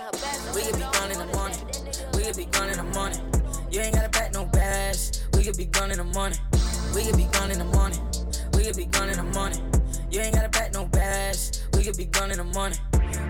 We 0.53 0.61
could 0.63 0.75
be 0.75 0.83
gone 0.91 1.11
in 1.11 1.19
the 1.19 1.37
morning. 1.37 1.59
We 2.13 2.23
could 2.23 2.35
be 2.35 2.45
gone 2.45 2.69
in 2.69 2.77
the 2.77 2.83
morning. 2.83 3.19
You 3.71 3.79
ain't 3.79 3.95
gotta 3.95 4.09
pack 4.09 4.33
no 4.33 4.45
bags. 4.45 5.23
We 5.35 5.43
could 5.43 5.57
be 5.57 5.65
gone 5.65 5.91
in 5.91 5.97
the 5.97 6.03
morning. 6.03 6.39
We 6.93 7.05
could 7.05 7.17
be 7.17 7.23
gone 7.31 7.49
in 7.49 7.57
the 7.57 7.65
morning. 7.65 7.99
We 8.53 8.65
could 8.65 8.77
be 8.77 8.85
gone 8.85 9.09
in 9.09 9.17
the 9.17 9.23
morning. 9.23 9.59
You 10.11 10.19
ain't 10.19 10.35
gotta 10.35 10.49
pack 10.49 10.73
no 10.73 10.85
bags. 10.85 11.65
We 11.73 11.83
could 11.83 11.97
be 11.97 12.05
gone 12.05 12.29
in 12.29 12.37
the 12.37 12.43
morning. 12.43 12.77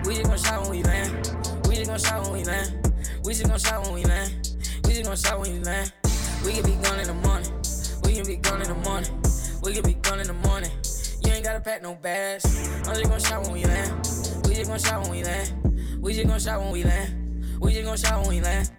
We 0.04 0.16
just 0.16 0.28
gon' 0.28 0.38
shop 0.38 0.62
when 0.62 0.70
we 0.70 0.82
land. 0.82 1.30
We 1.66 1.76
just 1.76 1.88
gon' 1.88 1.98
shop 1.98 2.24
when 2.24 2.32
we 2.34 2.44
land. 2.44 2.92
We 3.24 3.32
just 3.32 3.48
gon' 3.48 3.58
shop 3.58 3.84
when 3.84 3.94
we 3.94 4.04
land. 4.04 4.50
We 4.84 4.92
just 4.92 5.04
gon' 5.04 5.16
shop 5.16 5.40
when 5.40 5.52
we 5.52 5.60
land. 5.60 5.92
We 6.44 6.52
could 6.52 6.66
be 6.66 6.74
gone 6.84 7.00
in 7.00 7.06
the 7.06 7.14
morning. 7.14 7.50
We 8.04 8.14
can 8.14 8.26
be 8.26 8.36
gone 8.36 8.60
in 8.60 8.68
the 8.68 8.74
morning. 8.74 9.10
We 9.62 9.72
could 9.72 9.84
be 9.84 9.94
gone 9.94 10.20
in 10.20 10.26
the 10.26 10.34
morning. 10.34 10.70
You 11.24 11.32
ain't 11.32 11.44
gotta 11.44 11.60
pack 11.60 11.82
no 11.82 11.94
bags. 11.94 12.44
I'm 12.86 12.94
just 12.94 13.08
gon' 13.08 13.20
shop 13.20 13.42
when 13.44 13.52
we 13.52 13.64
land. 13.64 13.92
We 14.46 14.56
just 14.56 14.68
gon' 14.68 14.78
shop 14.78 15.02
when 15.04 15.10
we 15.10 15.24
land. 15.24 16.00
We 16.02 16.12
just 16.12 16.28
gon' 16.28 16.38
shop 16.38 16.60
when 16.60 16.70
we 16.70 16.84
land. 16.84 17.58
We 17.60 17.72
just 17.72 17.86
gon' 17.86 17.96
shop 17.96 18.20
when 18.20 18.28
we 18.28 18.40
land. 18.42 18.70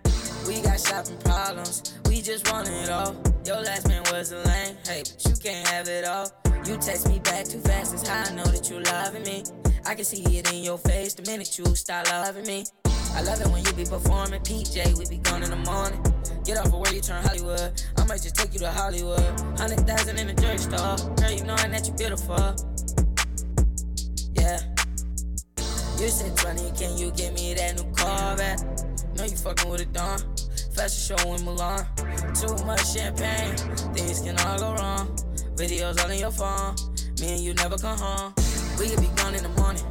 We 0.48 0.62
got 0.62 0.80
shopping 0.80 1.18
problems. 1.18 1.82
Just 2.26 2.52
want 2.52 2.68
it 2.68 2.90
all. 2.90 3.16
Your 3.46 3.62
last 3.62 3.88
man 3.88 4.02
was 4.12 4.32
a 4.32 4.38
lame. 4.38 4.76
Hey, 4.84 5.04
but 5.04 5.26
you 5.30 5.36
can't 5.36 5.68
have 5.68 5.88
it 5.88 6.06
all. 6.06 6.28
You 6.66 6.76
text 6.78 7.08
me 7.08 7.20
back 7.20 7.46
too 7.46 7.60
fast. 7.60 7.92
That's 7.92 8.08
how 8.08 8.24
I 8.24 8.34
know 8.34 8.46
that 8.46 8.68
you 8.68 8.80
loving 8.80 9.22
me. 9.22 9.44
I 9.86 9.94
can 9.94 10.06
see 10.06 10.24
it 10.36 10.52
in 10.52 10.64
your 10.64 10.80
face 10.80 11.14
the 11.14 11.22
minute 11.30 11.56
you 11.60 11.66
start 11.76 12.08
loving 12.08 12.48
me. 12.48 12.66
I 13.14 13.22
love 13.22 13.42
it 13.42 13.48
when 13.50 13.64
you 13.64 13.72
be 13.74 13.86
performing. 13.86 14.42
PJ, 14.42 14.98
we 14.98 15.06
be 15.06 15.18
gone 15.18 15.44
in 15.44 15.52
the 15.52 15.70
morning. 15.70 16.02
Get 16.44 16.58
off 16.58 16.66
of 16.66 16.80
where 16.80 16.92
you 16.96 17.00
turn 17.00 17.22
Hollywood. 17.22 17.80
I 17.96 18.06
might 18.06 18.24
just 18.24 18.36
take 18.36 18.54
you 18.54 18.60
to 18.62 18.72
Hollywood. 18.72 19.20
Hundred 19.60 19.86
thousand 19.86 20.18
in 20.18 20.26
the 20.26 20.34
jewelry 20.34 20.58
store. 20.58 20.98
Girl, 21.18 21.30
you 21.30 21.44
knowing 21.44 21.70
that 21.70 21.86
you 21.86 21.94
beautiful. 21.94 22.56
Yeah. 24.34 24.62
You 26.02 26.10
said 26.10 26.36
20, 26.36 26.72
can 26.72 26.98
you 26.98 27.12
get 27.12 27.36
me 27.36 27.54
that 27.54 27.76
new 27.76 27.86
car 27.94 28.36
back? 28.36 28.58
Know 29.14 29.26
you 29.26 29.38
fucking 29.38 29.70
with 29.70 29.82
a 29.82 29.86
Don. 29.86 30.20
Fashion 30.76 31.18
show 31.18 31.34
in 31.34 31.46
Milan. 31.46 31.86
Too 32.36 32.54
much 32.66 32.86
champagne, 32.92 33.56
things 33.96 34.20
can 34.20 34.38
all 34.40 34.60
go 34.60 34.74
wrong. 34.76 35.08
Videos 35.56 36.04
all 36.04 36.10
in 36.10 36.20
your 36.20 36.32
phone. 36.32 36.76
Me 37.22 37.32
and 37.32 37.40
you 37.40 37.54
never 37.54 37.78
come 37.78 37.98
home. 37.98 38.34
We 38.78 38.90
could 38.90 39.00
be 39.00 39.08
gone 39.16 39.36
in 39.36 39.44
the 39.44 39.50
morning. 39.56 39.84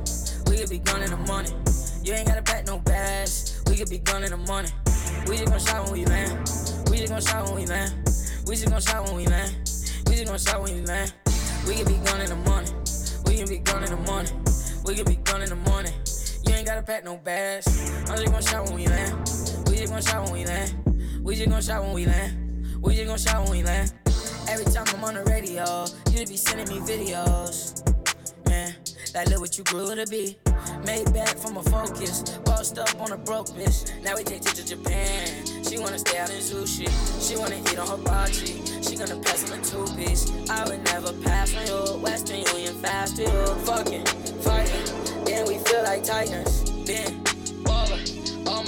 We 0.47 0.59
could 0.59 0.69
be 0.69 0.81
gone 0.81 1.03
in 1.03 1.11
the 1.11 1.17
morning. 1.17 1.55
You 2.03 2.13
ain't 2.13 2.29
gotta 2.29 2.43
pack 2.43 2.67
no 2.67 2.81
bags. 2.81 3.63
We 3.67 3.77
could 3.77 3.89
be 3.89 3.97
gone 3.97 4.25
in 4.25 4.31
the 4.33 4.37
morning. 4.37 4.73
We 5.27 5.39
just 5.39 5.49
gon' 5.49 5.59
shot 5.59 5.85
when 5.85 5.93
we 5.95 6.05
land. 6.05 6.51
We 6.91 6.99
just 6.99 7.13
gon' 7.13 7.23
shot 7.23 7.45
when 7.47 7.55
we 7.55 7.67
land. 7.67 7.95
We 8.47 8.55
just 8.55 8.69
gon' 8.69 8.81
shot 8.83 9.05
when 9.05 9.17
we 9.17 9.27
land. 9.27 9.57
We 10.07 10.17
just 10.17 10.27
gon' 10.27 10.39
shot 10.39 10.61
when 10.61 10.75
we 10.75 10.83
land. 10.83 11.15
We 11.67 11.77
could 11.77 11.89
be 11.89 11.97
gone 12.05 12.21
in 12.21 12.29
the 12.29 12.37
morning. 12.37 12.75
We 13.25 13.39
can 13.39 13.49
be 13.49 13.57
gone 13.57 13.85
in 13.85 13.89
the 13.89 13.97
morning. 13.97 14.33
We 14.85 14.97
could 14.97 15.07
be 15.07 15.17
gone 15.17 15.41
in 15.41 15.49
the 15.49 15.57
morning. 15.57 15.95
You 16.47 16.53
ain't 16.53 16.67
gotta 16.67 16.83
pack 16.83 17.05
no 17.05 17.17
bags. 17.17 17.67
I'm 18.11 18.19
just 18.19 18.31
gon' 18.31 18.43
shot 18.43 18.65
when 18.67 18.75
we 18.75 18.87
land. 18.87 19.44
We 19.85 19.91
just 19.91 20.07
gon' 20.07 20.15
shot 20.15 20.25
when 20.25 20.33
we 20.33 20.47
land. 20.47 21.21
We 21.23 21.37
just 21.37 21.51
gon' 21.51 21.61
shot 21.61 21.83
when 21.83 21.93
we 21.93 22.07
land. 22.07 22.81
We 22.81 22.95
just 22.95 23.07
gon' 23.07 23.19
shot 23.19 23.43
when 23.43 23.51
we 23.51 23.63
land. 23.63 23.93
Every 24.49 24.65
time 24.65 24.87
I'm 24.89 25.05
on 25.05 25.13
the 25.13 25.25
radio, 25.25 25.85
you 26.11 26.25
be 26.25 26.39
sending 26.39 26.67
me 26.69 26.81
videos. 26.81 27.85
Man, 28.49 28.75
that 29.13 29.29
look 29.29 29.41
what 29.41 29.59
you 29.59 29.65
grew 29.65 29.95
to 29.95 30.07
be. 30.07 30.39
Made 30.87 31.13
back 31.13 31.37
from 31.37 31.59
a 31.59 31.63
focus, 31.65 32.23
bossed 32.47 32.79
up 32.79 32.99
on 32.99 33.13
a 33.13 33.19
broke 33.19 33.49
bitch. 33.49 33.93
Now 34.03 34.17
we 34.17 34.25
take 34.25 34.41
to 34.41 34.65
Japan. 34.65 35.45
She 35.69 35.77
wanna 35.77 35.99
stay 35.99 36.17
out 36.17 36.31
in 36.31 36.41
sushi. 36.41 36.89
She 37.21 37.37
wanna 37.37 37.57
eat 37.57 37.79
on 37.79 37.87
hibachi. 37.87 38.65
She 38.81 38.97
gonna 38.97 39.21
pass 39.21 39.53
on 39.53 39.59
a 39.59 39.63
two 39.63 39.85
piece. 39.97 40.33
I 40.49 40.67
would 40.67 40.83
never 40.87 41.13
pass 41.13 41.55
on 41.55 41.67
you. 41.67 41.99
Western 41.99 42.41
Union 42.57 42.75
fast 42.81 43.17
to 43.17 43.23
you. 43.25 43.45
Fucking, 43.67 44.07
fighting. 44.41 45.25
Then 45.27 45.47
we 45.47 45.59
feel 45.59 45.83
like 45.83 46.05
Titans. 46.05 46.65
Then, 46.87 47.24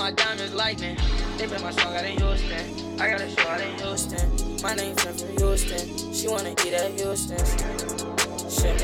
my 0.06 0.12
diamonds 0.12 0.54
lightning. 0.54 0.96
They 1.36 1.46
been 1.46 1.60
my 1.62 1.72
song 1.72 1.96
out 1.96 2.04
in 2.04 2.16
Houston. 2.16 3.00
I 3.00 3.10
got 3.10 3.20
a 3.20 3.28
show 3.28 3.48
out 3.48 3.60
in 3.60 3.76
Houston. 3.78 4.62
My 4.62 4.72
name's 4.72 5.02
from 5.02 5.36
Houston. 5.36 6.14
She 6.14 6.28
wanna 6.28 6.50
eat 6.50 6.74
at 6.74 6.92
Houston. 6.92 7.44
Shit. 8.48 8.78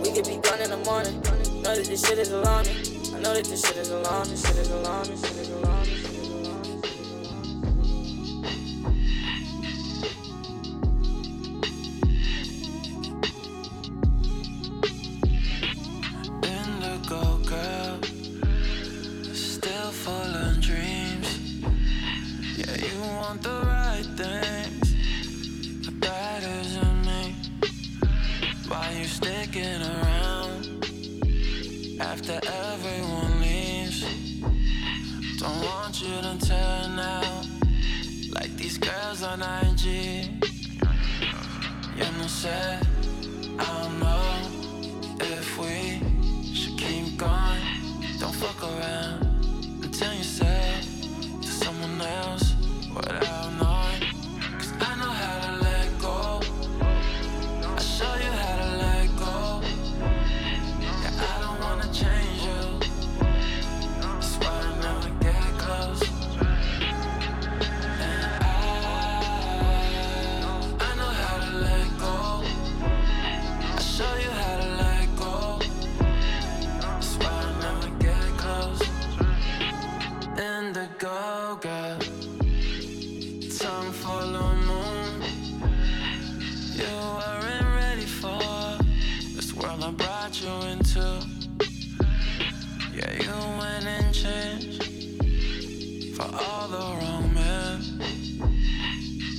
We 0.00 0.10
could 0.12 0.24
be 0.24 0.38
gone 0.38 0.62
in 0.62 0.70
the 0.70 0.80
morning. 0.86 1.20
Know 1.60 1.76
that 1.76 1.84
this 1.84 2.02
shit 2.02 2.18
is 2.18 2.32
alarming. 2.32 2.74
I 3.14 3.20
know 3.20 3.34
that 3.34 3.44
this 3.44 3.60
shit 3.66 3.76
is 3.76 3.90
alarming. 3.90 4.30
This 4.30 4.46
shit 4.46 4.56
is 4.56 4.70
alarming. 4.70 5.10
This 5.10 5.20
Shit 5.20 5.36
is 5.40 5.50
alarming. 5.50 5.71
Yeah, 93.02 93.14
you 93.14 93.58
went 93.58 93.84
and 93.84 94.14
changed 94.14 94.84
for 96.16 96.22
all 96.22 96.68
the 96.68 96.78
wrong 96.78 97.34
men. 97.34 97.82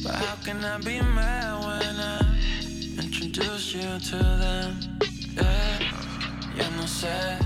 But 0.03 0.15
how 0.15 0.35
can 0.43 0.63
I 0.65 0.77
be 0.79 0.99
mad 0.99 1.63
when 1.65 1.95
I 1.99 2.19
introduced 3.01 3.73
you 3.73 3.99
to 4.09 4.17
them? 4.17 4.99
Yeah, 5.35 5.79
you 6.55 6.77
know, 6.77 6.85
say 6.85 7.42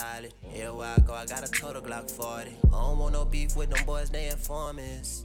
Stay 0.00 0.08
silent. 0.08 0.34
Everywhere 0.54 0.94
I 0.96 1.00
go, 1.00 1.12
I 1.14 1.26
got 1.26 1.46
a 1.46 1.50
total 1.50 1.82
Glock 1.82 2.10
40. 2.10 2.50
I 2.50 2.70
don't 2.70 2.98
want 2.98 3.12
no 3.12 3.24
beef 3.24 3.56
with 3.56 3.70
them 3.70 3.84
boys, 3.84 4.10
they 4.10 4.28
informants. 4.28 5.24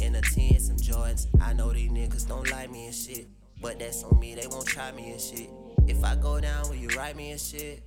In 0.00 0.12
the 0.12 0.20
10, 0.20 0.60
some 0.60 0.76
Jordans. 0.76 1.26
I 1.40 1.52
know 1.52 1.72
these 1.72 1.90
niggas 1.90 2.28
don't 2.28 2.50
like 2.50 2.70
me 2.70 2.86
and 2.86 2.94
shit. 2.94 3.28
But 3.60 3.78
that's 3.78 4.02
on 4.04 4.18
me, 4.18 4.34
they 4.34 4.46
won't 4.46 4.66
try 4.66 4.92
me 4.92 5.12
and 5.12 5.20
shit. 5.20 5.48
If 5.86 6.04
I 6.04 6.16
go 6.16 6.40
down, 6.40 6.68
will 6.68 6.76
you 6.76 6.88
write 6.96 7.16
me 7.16 7.30
and 7.30 7.40
shit? 7.40 7.82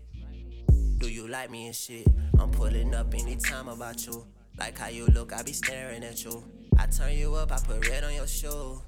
Do 0.98 1.10
you 1.10 1.28
like 1.28 1.52
me 1.52 1.68
and 1.68 1.76
shit? 1.76 2.08
I'm 2.40 2.52
pulling 2.52 2.96
up 2.96 3.14
anytime 3.14 3.68
about 3.68 4.06
you. 4.06 4.26
Like 4.58 4.78
how 4.78 4.88
you 4.88 5.08
look, 5.08 5.34
I 5.34 5.44
be 5.44 5.54
staring 5.54 6.04
at 6.04 6.24
you. 6.24 6.44
I 6.78 6.86
turn 6.86 7.14
you 7.14 7.36
up, 7.36 7.52
I 7.52 7.60
put 7.60 7.88
red 7.90 8.04
on 8.04 8.14
your 8.14 8.28
shoe. 8.28 8.82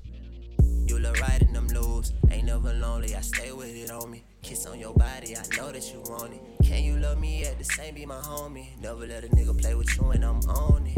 You 0.92 1.00
look 1.00 1.22
right 1.22 1.42
in 1.42 1.54
them 1.54 1.68
loops. 1.68 2.12
Ain't 2.32 2.48
never 2.48 2.74
lonely, 2.74 3.16
I 3.16 3.22
stay 3.22 3.54
with 3.54 3.74
it 3.74 3.89
on 3.92 4.12
me. 4.12 4.26
Kiss 4.42 4.66
on 4.66 4.78
your 4.78 4.94
body, 4.94 5.38
I 5.38 5.56
know 5.56 5.72
that 5.72 5.89
you 5.94 6.02
want 6.02 6.34
it. 6.34 6.42
Can 6.66 6.84
you 6.84 6.98
love 6.98 7.18
me 7.18 7.46
at 7.46 7.58
the 7.58 7.64
same, 7.64 7.96
be 7.96 8.06
my 8.06 8.16
homie? 8.16 8.78
Never 8.82 9.08
let 9.08 9.24
a 9.24 9.28
nigga 9.28 9.58
play 9.58 9.74
with 9.74 9.88
you 9.96 10.12
and 10.12 10.26
I'm 10.26 10.42
on 10.50 10.86
it. 10.86 10.98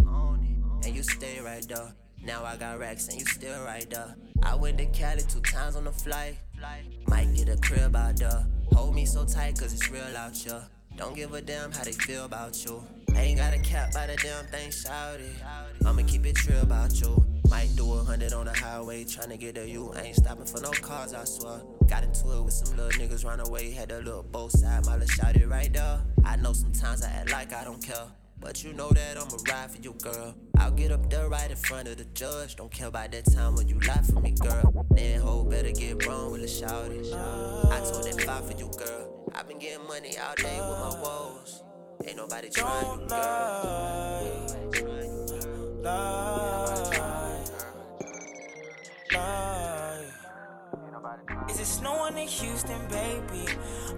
And 0.83 0.95
you 0.95 1.03
stay 1.03 1.39
right 1.41 1.63
there. 1.67 1.93
Now 2.23 2.43
I 2.43 2.55
got 2.55 2.79
racks 2.79 3.07
and 3.07 3.19
you 3.19 3.25
still 3.27 3.63
right 3.65 3.87
there. 3.87 4.15
I 4.41 4.55
went 4.55 4.79
to 4.79 4.87
Cali 4.87 5.21
two 5.29 5.41
times 5.41 5.75
on 5.75 5.83
the 5.83 5.91
flight. 5.91 6.37
Might 7.05 7.31
get 7.35 7.49
a 7.49 7.57
crib 7.57 7.95
out 7.95 8.15
there. 8.17 8.47
Hold 8.71 8.95
me 8.95 9.05
so 9.05 9.25
tight 9.25 9.59
cause 9.59 9.73
it's 9.73 9.91
real 9.91 10.17
out 10.17 10.35
here. 10.35 10.63
Don't 10.97 11.15
give 11.15 11.35
a 11.35 11.41
damn 11.41 11.71
how 11.71 11.83
they 11.83 11.91
feel 11.91 12.25
about 12.25 12.65
you. 12.65 12.83
Ain't 13.15 13.37
got 13.37 13.53
a 13.53 13.59
cap 13.59 13.93
by 13.93 14.07
the 14.07 14.15
damn 14.15 14.45
thing, 14.47 14.71
shout 14.71 15.19
it. 15.19 15.35
I'ma 15.85 16.01
keep 16.07 16.25
it 16.25 16.47
real 16.47 16.61
about 16.61 16.99
you. 16.99 17.32
Might 17.49 17.75
do 17.75 17.93
a 17.93 18.03
hundred 18.03 18.33
on 18.33 18.45
the 18.45 18.53
highway, 18.53 19.03
tryna 19.03 19.39
get 19.39 19.55
to 19.55 19.67
you. 19.67 19.93
Ain't 20.03 20.15
stopping 20.15 20.45
for 20.45 20.61
no 20.61 20.71
cars, 20.71 21.13
I 21.13 21.23
swear. 21.25 21.61
Got 21.87 22.03
into 22.03 22.31
it 22.31 22.43
with 22.43 22.53
some 22.53 22.75
little 22.77 22.91
niggas, 22.91 23.25
run 23.25 23.39
away. 23.39 23.71
Had 23.71 23.89
to 23.89 23.99
look 23.99 24.31
both 24.31 24.51
sides, 24.51 24.87
my 24.87 24.93
little 24.93 25.07
shout 25.07 25.35
it 25.35 25.47
right 25.47 25.71
there. 25.71 26.01
I 26.23 26.35
know 26.37 26.53
sometimes 26.53 27.03
I 27.03 27.09
act 27.09 27.31
like 27.31 27.53
I 27.53 27.63
don't 27.63 27.81
care. 27.81 28.07
But 28.43 28.61
you 28.61 28.73
know 28.73 28.89
that 28.89 29.17
I'ma 29.17 29.37
ride 29.49 29.71
for 29.71 29.81
you, 29.81 29.95
girl. 30.01 30.35
I'll 30.57 30.71
get 30.71 30.91
up 30.91 31.09
there 31.09 31.29
right 31.29 31.49
in 31.49 31.55
front 31.55 31.87
of 31.87 31.95
the 31.97 32.03
judge. 32.13 32.57
Don't 32.57 32.71
care 32.71 32.87
about 32.87 33.13
that 33.13 33.31
time 33.31 33.55
when 33.55 33.69
you 33.69 33.79
lie 33.79 34.01
for 34.01 34.19
me, 34.19 34.31
girl. 34.31 34.85
Then 34.91 35.21
hoe 35.21 35.45
better 35.45 35.71
get 35.71 36.05
wrong 36.05 36.33
with 36.33 36.41
the 36.41 36.47
shouty. 36.47 37.07
I 37.71 37.79
told 37.79 38.03
that 38.03 38.21
five 38.21 38.45
for 38.45 38.57
you, 38.57 38.69
girl. 38.77 39.31
i 39.33 39.43
been 39.43 39.59
getting 39.59 39.87
money 39.87 40.17
all 40.17 40.35
day 40.35 40.59
with 40.59 40.79
my 40.79 40.89
woes. 41.01 41.63
Ain't 42.05 42.17
nobody 42.17 42.49
trying 42.49 43.07
girl. 43.07 45.12
Lie. 45.83 47.43
Lie. 49.11 50.22
Is 51.49 51.59
it 51.59 51.65
snowing 51.65 52.17
in 52.17 52.27
Houston, 52.27 52.79
baby? 52.89 53.45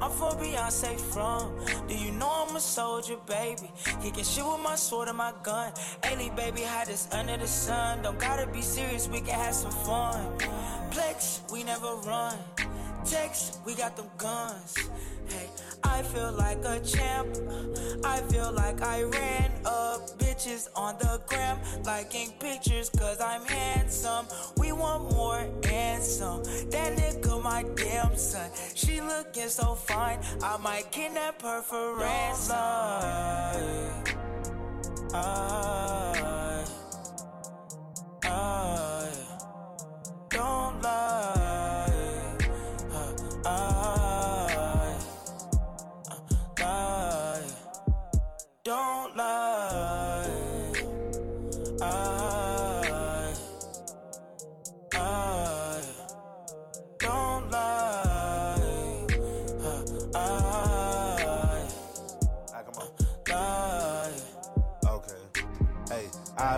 I'm 0.01 0.11
for 0.11 0.32
Beyonce 0.32 0.99
from. 0.99 1.55
Do 1.88 1.95
you 1.95 2.11
know 2.11 2.45
I'm 2.47 2.55
a 2.55 2.59
soldier, 2.59 3.15
baby? 3.28 3.71
Kicking 4.01 4.23
shit 4.23 4.45
with 4.45 4.61
my 4.61 4.76
sword 4.76 5.07
and 5.07 5.17
my 5.17 5.34
gun. 5.43 5.71
Ailey, 6.03 6.36
baby, 6.36 6.61
Hide 6.61 6.88
hottest 6.88 7.13
under 7.13 7.38
the 7.38 7.47
sun. 7.47 8.01
Don't 8.01 8.19
gotta 8.19 8.47
be 8.47 8.61
serious, 8.61 9.07
we 9.07 9.21
can 9.21 9.39
have 9.39 9.55
some 9.55 9.71
fun. 9.71 10.38
Plex, 10.91 11.51
we 11.51 11.63
never 11.63 11.95
run. 12.07 12.38
Text, 13.05 13.59
we 13.65 13.76
got 13.76 13.95
them 13.95 14.07
guns. 14.17 14.76
Hey, 15.30 15.49
I 15.84 16.01
feel 16.01 16.32
like 16.32 16.63
a 16.65 16.80
champ. 16.80 17.28
I 18.03 18.17
feel 18.32 18.51
like 18.51 18.82
I 18.82 19.03
ran 19.03 19.51
up 19.65 20.17
bitches 20.19 20.67
on 20.76 20.97
the 20.97 21.21
gram, 21.28 21.57
liking 21.84 22.32
pictures 22.39 22.89
cause 22.89 23.19
I'm 23.21 23.45
handsome. 23.45 24.26
Some. 26.16 26.43
That 26.72 26.95
nigga, 26.97 27.43
my 27.43 27.63
damn 27.76 28.16
son. 28.16 28.49
She 28.74 29.01
looking 29.01 29.49
so 29.49 29.76
fine, 29.76 30.20
I 30.41 30.57
might 30.57 30.89
kidnap 30.91 31.41
her 31.41 31.61
for 31.61 31.97
ransom. 31.99 32.55
I, 35.13 36.66
I, 38.24 39.11
don't 40.30 40.82
lie. 40.82 42.38
I, 42.93 43.03
I, 43.45 44.97
lie. 46.59 47.47
Don't 48.63 49.05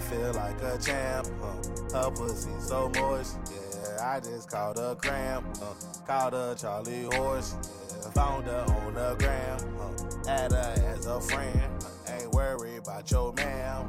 feel 0.08 0.34
like 0.34 0.62
a 0.62 0.78
champ. 0.78 1.28
Huh? 1.42 2.04
Her 2.04 2.12
pussy 2.12 2.50
so 2.60 2.90
moist. 2.96 3.38
Yeah, 3.52 4.14
I 4.14 4.20
just 4.20 4.50
caught 4.50 4.78
a 4.78 4.96
cramp. 4.96 5.46
Uh, 5.62 5.74
called 6.06 6.34
her 6.34 6.56
Charlie 6.56 7.04
Horse. 7.14 7.56
Yeah, 7.92 8.12
found 8.12 8.46
her 8.46 8.66
on 8.68 8.94
the 8.94 9.16
gram. 9.20 9.60
Uh, 9.80 10.30
had 10.30 10.52
her 10.52 10.96
as 10.96 11.06
a 11.06 11.20
friend. 11.20 11.72
Uh, 11.84 12.14
ain't 12.14 12.32
worried 12.32 12.80
about 12.80 13.10
your 13.12 13.34
ma'am. 13.34 13.88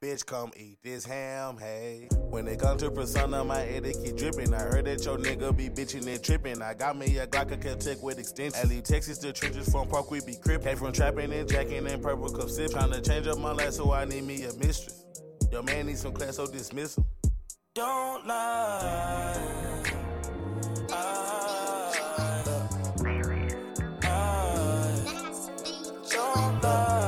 Bitch, 0.00 0.24
come 0.24 0.52
eat 0.56 0.78
this 0.84 1.04
ham, 1.04 1.58
hey. 1.58 2.08
When 2.30 2.46
it 2.46 2.60
comes 2.60 2.82
to 2.82 2.90
persona, 2.90 3.44
my 3.44 3.64
keep 3.82 4.16
dripping. 4.16 4.54
I 4.54 4.60
heard 4.60 4.84
that 4.84 5.04
your 5.04 5.18
nigga 5.18 5.54
be 5.56 5.68
bitching 5.68 6.06
and 6.06 6.22
tripping. 6.22 6.62
I 6.62 6.74
got 6.74 6.96
me 6.96 7.18
a 7.18 7.26
Glock, 7.26 7.60
can 7.60 7.78
take 7.80 8.00
with 8.00 8.20
extension. 8.20 8.60
I 8.62 8.68
leave 8.68 8.84
Texas 8.84 9.18
to 9.18 9.32
trenches 9.32 9.68
from 9.68 9.88
Park, 9.88 10.12
we 10.12 10.20
be 10.20 10.36
crip. 10.36 10.62
Came 10.62 10.76
from 10.76 10.92
trapping 10.92 11.32
and 11.32 11.48
jacking 11.48 11.88
and 11.88 12.00
purple 12.00 12.30
cup 12.30 12.48
sip. 12.48 12.70
Trying 12.70 12.92
to 12.92 13.00
change 13.00 13.26
up 13.26 13.38
my 13.38 13.50
life, 13.50 13.72
so 13.72 13.92
I 13.92 14.04
need 14.04 14.22
me 14.22 14.44
a 14.44 14.52
mistress. 14.54 15.04
Your 15.50 15.62
man 15.62 15.86
needs 15.86 16.00
some 16.02 16.12
class, 16.12 16.36
so 16.36 16.46
dismiss 16.46 16.98
him. 16.98 17.04
Don't 17.74 18.26
lie. 18.26 19.34
Ah. 20.90 21.90
Ah. 21.90 21.90
I, 24.02 24.02
I, 24.02 24.42
don't 26.10 26.62
lie. 26.62 27.07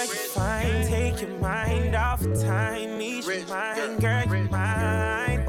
Girl, 0.00 0.08
you 0.08 0.14
fine, 0.14 0.86
take 0.86 1.20
your 1.20 1.38
mind 1.40 1.94
off 1.94 2.22
of 2.24 2.40
time. 2.40 2.96
Need 2.96 3.22
your 3.26 3.46
mind, 3.48 4.00
girl, 4.00 4.24
you 4.24 4.48
mine. 4.48 5.46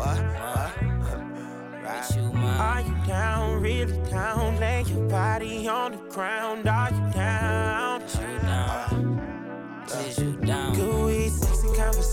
Are 2.59 2.81
you 2.81 2.95
down, 3.07 3.61
really 3.61 3.97
down? 4.09 4.59
Lay 4.59 4.83
your 4.87 5.07
body 5.07 5.69
on 5.69 5.93
the 5.93 5.97
ground. 6.09 6.67
Are 6.67 6.91
you 6.91 7.13
down? 7.13 7.80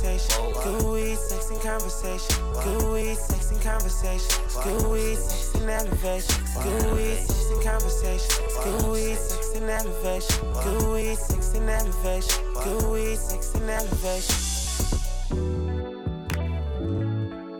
Conversation. 0.09 0.53
Good 0.63 0.83
weed, 0.91 1.19
sex 1.19 1.51
and 1.51 1.61
conversation. 1.61 2.37
Good 2.65 2.93
weed, 2.93 3.17
sex 3.17 3.51
and 3.51 3.61
conversation. 3.61 4.43
Good 4.65 4.87
weed, 4.91 5.17
sex 5.17 5.55
and 5.55 5.71
elevation. 5.71 6.45
Good 6.63 6.93
weed, 6.97 7.19
sex 7.19 7.51
and 7.51 7.63
conversation. 7.63 8.45
Good 8.65 8.83
weed, 8.91 9.17
sex 9.17 9.53
and 9.55 9.71
elevation. 9.71 10.53
Good 10.65 10.83
weed, 10.91 11.19
sex 11.19 11.55
and 11.55 11.69
elevation. 11.69 12.45
Good 12.55 12.85
weed, 12.91 13.19
sex 13.19 13.55
and 13.55 13.71
elevation. 13.71 14.37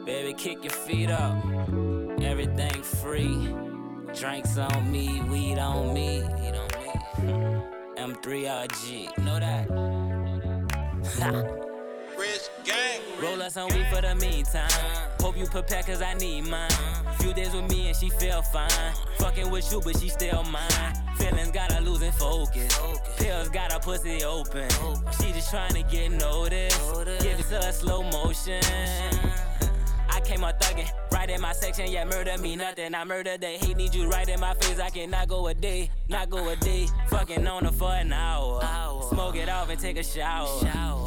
Baby, 0.07 0.33
kick 0.35 0.65
your 0.65 0.73
feet 0.73 1.11
up. 1.11 1.37
Everything 2.23 2.83
free. 2.83 3.55
Drinks 4.15 4.57
on 4.57 4.91
me, 4.91 5.21
weed 5.29 5.59
on 5.59 5.93
me. 5.93 6.23
Weed 6.23 6.55
on 6.55 6.69
me. 6.81 6.89
M3RG. 7.99 9.19
Know 9.19 9.39
that? 9.39 9.69
Gang. 11.19 11.68
Roll 13.21 13.43
us 13.43 13.55
some 13.55 13.69
weed 13.71 13.87
for 13.93 14.01
the 14.01 14.15
meantime. 14.15 14.71
Hope 15.21 15.37
you 15.37 15.47
prepare 15.47 15.83
cause 15.83 16.01
I 16.01 16.15
need 16.15 16.43
mine. 16.43 16.71
Few 17.19 17.35
days 17.35 17.53
with 17.53 17.69
me 17.69 17.89
and 17.89 17.97
she 17.97 18.11
feel 18.11 18.43
fine. 18.43 18.71
Fucking 19.19 19.51
with 19.51 19.71
you, 19.73 19.81
but 19.83 19.99
she 19.99 20.09
still 20.09 20.45
mine. 20.45 20.95
Feelings 21.17 21.51
got 21.51 21.73
her 21.73 21.81
losing 21.81 22.13
focus. 22.13 22.79
Pills 23.17 23.49
got 23.49 23.73
her 23.73 23.81
pussy 23.81 24.23
open. 24.23 24.69
She 25.21 25.33
just 25.33 25.51
trying 25.51 25.75
to 25.75 25.83
get 25.83 26.13
noticed. 26.13 26.81
Give 27.21 27.41
it 27.41 27.49
to 27.49 27.61
her 27.61 27.73
slow 27.73 28.05
motion. 28.05 28.63
I 30.19 30.21
came 30.21 30.43
up 30.43 30.61
thuggin', 30.61 30.91
right 31.13 31.31
in 31.31 31.41
my 31.41 31.53
section, 31.53 31.93
yeah, 31.93 32.05
murder 32.05 32.37
me 32.39 32.57
nothing. 32.57 32.93
I 32.93 33.05
murder 33.05 33.39
the 33.39 33.47
hate, 33.47 33.77
need 33.77 33.95
you 33.95 34.09
right 34.11 34.29
in 34.29 34.41
my 34.41 34.53
face. 34.55 34.81
I 34.81 34.91
cannot 34.91 35.29
go 35.29 35.47
a 35.47 35.55
day, 35.55 35.91
not 36.09 36.29
go 36.29 36.49
a 36.49 36.57
day. 36.57 36.89
Fucking 37.07 37.47
on 37.47 37.65
her 37.65 37.71
for 37.71 37.93
an 37.93 38.13
hour. 38.13 38.61
Smoke 39.11 39.37
it 39.37 39.49
off 39.49 39.71
and 39.71 39.79
take 39.79 39.97
a 39.97 40.03
shower. 40.03 40.49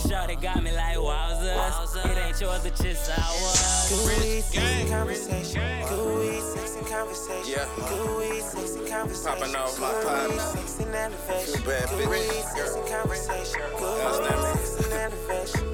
Shorty 0.07 0.38
got 0.38 0.64
me 0.64 0.72
like 0.72 0.95
wowzers. 0.95 2.05
It 2.05 2.18
ain't 2.26 2.39
yours, 2.39 2.64
it's 2.66 2.82
just 2.82 3.12
ours. 3.12 3.89
Good 3.89 4.24
weed, 4.24 4.41
sexy 4.43 4.89
conversation. 4.89 5.88
Good 5.89 6.18
weed, 6.18 6.41
sexy 6.41 6.89
conversation. 6.89 7.51
Yeah. 7.51 7.89
Good 7.89 8.18
weed, 8.18 8.41
sexy 8.43 8.89
conversation. 8.89 9.39
Popping 9.39 9.55
off 9.55 9.78
my 9.78 9.91
Good 9.91 9.97
weed, 9.97 10.39
partner. 10.39 10.39
sexy 10.39 10.84
elevation. 10.86 11.62
Two 11.62 11.68
bad 11.70 11.89
Good 11.89 12.09
weed, 12.09 12.30
bitches. 12.32 12.55
sexy 12.55 12.93
conversation. 12.93 13.62
Good 13.78 14.05
Understand 14.07 14.41
weed, 14.41 14.55
me? 14.55 14.66
sexy 14.66 14.93
elevation. 14.93 15.70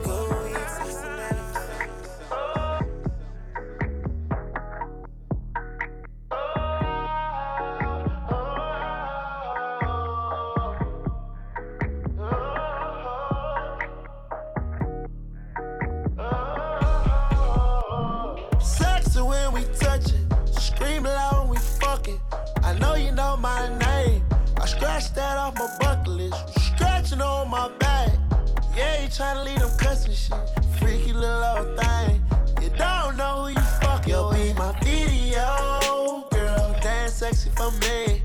That 25.17 25.35
off 25.35 25.55
my 25.55 25.67
bucket 25.79 26.07
list. 26.07 26.35
Scratching 26.59 27.21
on 27.21 27.49
my 27.49 27.69
back. 27.79 28.11
Yeah, 28.75 29.01
you 29.01 29.07
tryna 29.07 29.45
leave 29.45 29.59
them 29.59 29.75
cussing 29.79 30.13
shit. 30.13 30.37
Freaky 30.77 31.11
little 31.11 31.43
old 31.43 31.79
thing. 31.79 32.21
You 32.61 32.69
don't 32.77 33.17
know 33.17 33.45
who 33.45 33.47
you 33.49 33.65
fucking 33.81 34.13
You'll 34.13 34.31
be 34.31 34.53
my 34.53 34.71
video, 34.79 36.27
girl. 36.29 36.75
Dance 36.81 37.13
sexy 37.13 37.49
for 37.57 37.71
me. 37.81 38.21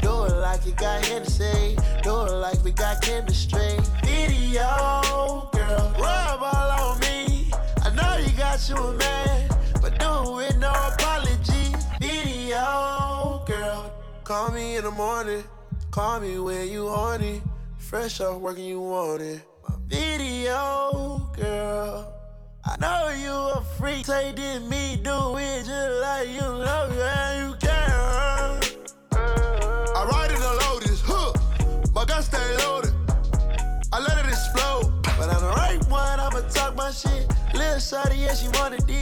Do 0.00 0.26
it 0.26 0.36
like 0.36 0.64
you 0.64 0.72
got 0.72 1.04
Hennessy. 1.04 1.76
Do 2.04 2.26
it 2.26 2.32
like 2.32 2.62
we 2.62 2.70
got 2.70 3.02
chemistry. 3.02 3.76
Video, 4.04 5.50
girl. 5.52 5.92
Rub 5.98 6.40
all 6.40 6.70
on 6.80 7.00
me. 7.00 7.50
I 7.82 7.90
know 7.96 8.16
you 8.24 8.30
got 8.38 8.68
you 8.68 8.76
a 8.76 8.94
man, 8.94 9.50
but 9.82 9.98
do 9.98 10.06
it 10.06 10.36
with 10.36 10.58
no 10.58 10.70
apology. 10.70 11.74
Video, 11.98 13.42
girl. 13.44 13.92
Call 14.22 14.52
me 14.52 14.76
in 14.76 14.84
the 14.84 14.92
morning. 14.92 15.42
Call 15.90 16.20
me 16.20 16.38
when 16.38 16.68
you 16.68 16.86
horny. 16.86 17.42
Fresh 17.78 18.20
off 18.20 18.40
working, 18.40 18.64
you 18.64 18.80
want 18.80 19.22
it. 19.22 19.40
My 19.66 19.74
video, 19.86 21.30
girl. 21.34 22.12
I 22.64 22.76
know 22.78 23.08
you 23.08 23.32
a 23.32 23.64
freak. 23.78 24.04
Say 24.04 24.32
this, 24.32 24.60
me 24.68 25.00
do 25.02 25.36
it 25.38 25.64
just 25.64 26.02
like 26.02 26.28
you 26.28 26.42
love 26.42 26.94
you 26.94 27.02
and 27.02 27.50
you 27.50 27.56
care. 27.56 28.60
I 29.12 30.08
ride 30.10 30.30
in 30.30 30.40
the 30.40 30.68
Lotus, 30.68 31.00
huh? 31.00 31.32
My 31.94 32.04
gun 32.04 32.22
stay 32.22 32.56
loaded. 32.58 32.92
I 33.90 34.00
let 34.00 34.24
it 34.24 34.28
explode. 34.28 34.92
But 35.02 35.30
I'm 35.30 35.40
the 35.40 35.52
right 35.56 35.82
one, 35.88 36.20
I'ma 36.20 36.40
talk 36.50 36.76
my 36.76 36.90
shit. 36.90 37.26
Little 37.54 37.80
shawty, 37.80 38.18
yeah, 38.18 38.34
she 38.34 38.48
wanna 38.60 38.78
D. 38.78 39.00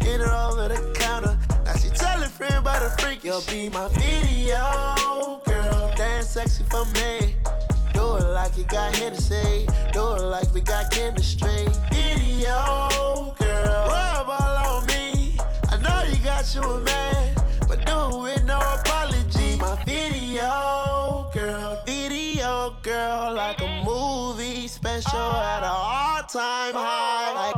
Get 0.00 0.20
her 0.20 0.32
over 0.32 0.68
the 0.68 0.92
counter. 0.94 1.38
Now 1.66 1.74
she 1.74 1.88
tellin' 1.88 2.28
friend 2.30 2.54
about 2.54 2.80
a 2.80 2.90
freak. 3.02 3.24
You'll 3.24 3.42
be 3.50 3.68
my 3.68 3.88
video, 3.88 5.42
girl. 5.44 5.92
Dance 5.96 6.28
sexy 6.28 6.62
for 6.70 6.84
me. 6.94 7.34
Do 7.92 8.16
it 8.18 8.28
like 8.30 8.56
you 8.56 8.62
got 8.64 8.94
Hennessy. 8.94 9.66
Do 9.92 10.14
it 10.14 10.22
like 10.22 10.54
we 10.54 10.60
got 10.60 10.92
chemistry. 10.92 11.66
Video, 11.90 13.34
girl. 13.36 13.88
Rub 13.88 14.28
all 14.28 14.78
on 14.78 14.86
me. 14.86 15.36
I 15.68 15.76
know 15.82 16.04
you 16.08 16.22
got 16.22 16.54
you 16.54 16.62
a 16.62 16.80
man, 16.82 17.34
but 17.66 17.84
do 17.84 17.98
it 18.14 18.22
with 18.22 18.44
no 18.44 18.58
apology. 18.58 19.56
My 19.56 19.74
video, 19.84 21.28
girl. 21.34 21.82
Video, 21.84 22.76
girl. 22.82 23.34
Like 23.34 23.60
a 23.60 23.82
movie 23.84 24.68
special 24.68 25.18
at 25.18 25.64
an 25.64 25.74
all-time 25.74 26.74
high. 26.74 27.32
Like 27.34 27.55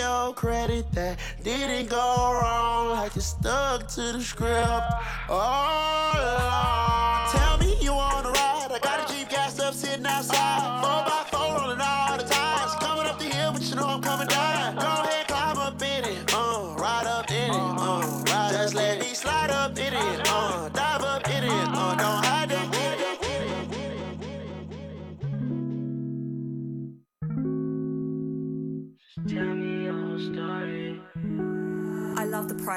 a 0.00 0.02
video 0.02 0.32
credit 0.32 0.90
that 0.92 1.18
didn't 1.42 1.90
go 1.90 2.40
wrong. 2.42 2.90
Like 2.90 3.14
you 3.14 3.20
stuck 3.20 3.86
to 3.88 4.12
the 4.12 4.20
script 4.20 4.92
all 5.28 6.14
along. 6.14 7.30
Tell 7.32 7.58
me 7.58 7.76
you 7.80 7.92
wanna 7.92 8.30
ride. 8.30 8.68
I 8.70 8.78
got 8.82 9.10
a 9.10 9.12
Jeep 9.12 9.28
gassed 9.28 9.60
up 9.60 9.74
sitting 9.74 10.06
outside. 10.06 10.80
Four 10.82 11.04
by 11.04 11.24
four 11.30 11.60
rolling 11.60 11.80
all 11.80 12.16
the 12.16 12.24
time. 12.24 12.64
It's 12.64 12.76
coming 12.76 13.06
up 13.06 13.18
the 13.18 13.26
hill, 13.26 13.52
but 13.52 13.62
you 13.62 13.74
know 13.76 13.86
I'm 13.88 14.00
coming 14.02 14.28
down. 14.28 14.76
Go 14.76 14.86
ahead, 14.86 15.26
climb 15.28 15.58
up 15.58 15.82
in 15.82 16.04
it. 16.04 16.34
Uh, 16.34 16.74
ride 16.78 17.06
up 17.06 17.30
in 17.30 17.50
it. 17.50 18.30
Uh, 18.30 18.52
Just 18.52 18.74
let 18.74 19.00
me 19.00 19.12
slide 19.14 19.50
up 19.50 19.78
in 19.78 19.92
it. 19.92 20.20
Uh, 20.28 20.68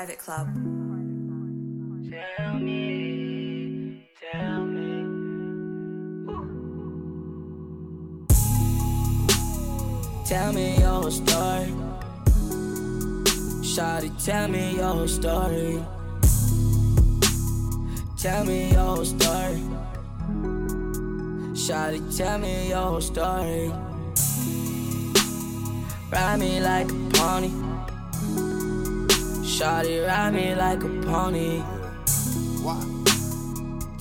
private 0.03 0.19
club. 0.19 0.47
Tell 2.11 2.59
me, 2.59 4.09
tell 4.19 4.65
me. 4.65 5.05
Tell 10.25 10.51
me 10.51 10.77
your 10.77 11.09
story. 11.09 11.73
Shawty, 13.63 14.11
tell 14.25 14.49
me 14.49 14.75
your 14.75 15.07
story. 15.07 15.81
Tell 18.17 18.43
me 18.43 18.71
your 18.73 19.05
story. 19.05 19.63
Shawty, 21.53 22.17
tell 22.17 22.39
me 22.39 22.69
your 22.69 22.99
story. 23.01 23.71
Ride 26.11 26.39
me 26.39 26.59
like 26.59 26.91
a 26.91 27.09
pony. 27.13 27.72
Shawty, 29.53 30.03
ride 30.07 30.33
me 30.33 30.55
like 30.55 30.83
a 30.83 30.89
pony. 31.05 31.61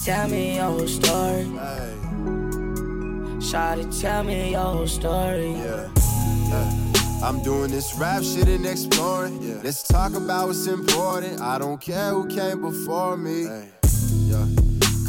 Tell 0.03 0.27
me 0.29 0.57
your 0.57 0.89
story. 0.89 1.45
Shawty, 3.39 4.01
tell 4.01 4.25
me 4.25 4.53
your 4.53 4.87
story. 4.89 5.53
Yeah. 5.53 5.91
I'm 7.23 7.43
doing 7.43 7.71
this 7.71 7.95
rap 7.99 8.23
shit 8.23 8.49
and 8.49 8.65
exploring. 8.65 9.43
Yeah. 9.43 9.61
Let's 9.63 9.83
talk 9.83 10.15
about 10.15 10.47
what's 10.47 10.67
important. 10.67 11.43
I 11.43 11.59
don't 11.59 11.81
care 11.81 12.15
who 12.15 12.29
came 12.29 12.63
before 12.63 13.19
me. 13.19 13.43
Yeah. 13.43 13.82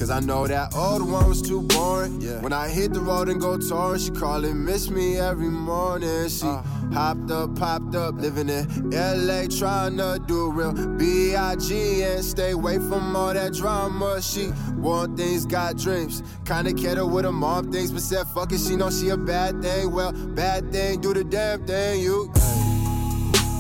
Cause 0.04 0.10
I 0.10 0.20
know 0.20 0.46
that 0.46 0.76
old 0.76 1.10
one 1.10 1.30
was 1.30 1.42
too 1.42 1.62
boring. 1.62 2.20
Yeah. 2.20 2.42
When 2.42 2.52
I 2.52 2.68
hit 2.68 2.92
the 2.92 3.00
road 3.00 3.30
and 3.30 3.40
go 3.40 3.58
touring, 3.58 4.02
she 4.02 4.12
call 4.12 4.44
and 4.44 4.66
miss 4.66 4.90
me 4.90 5.18
every 5.18 5.48
morning. 5.48 6.28
She 6.28 6.46
uh-huh. 6.46 6.92
hopped 6.92 7.32
up, 7.32 7.56
popped 7.58 7.96
up, 7.96 8.16
living 8.16 8.50
in 8.50 8.90
LA, 8.92 9.46
trying 9.48 9.96
to 9.96 10.22
do 10.28 10.52
real 10.52 10.74
B.I.G. 10.74 12.04
and 12.04 12.22
stay 12.22 12.52
away 12.52 12.80
from 12.80 13.16
all 13.16 13.34
that 13.34 13.54
drama. 13.54 14.22
She 14.22 14.52
want 14.76 15.16
things, 15.16 15.46
got 15.46 15.78
dreams. 15.78 16.22
Kinda 16.44 16.74
cater 16.74 17.06
with 17.06 17.24
her 17.24 17.32
mom 17.32 17.72
things, 17.72 17.94
but 17.94 18.02
said 18.02 18.28
fuck 18.28 18.52
it, 18.52 18.60
she 18.60 18.76
know 18.76 18.90
she 18.90 19.08
a 19.08 19.16
bad 19.16 19.62
thing. 19.62 19.90
Well, 19.90 20.12
bad 20.12 20.70
thing, 20.74 21.00
do 21.00 21.14
the 21.14 21.24
damn 21.24 21.66
thing, 21.66 22.02
you. 22.02 22.30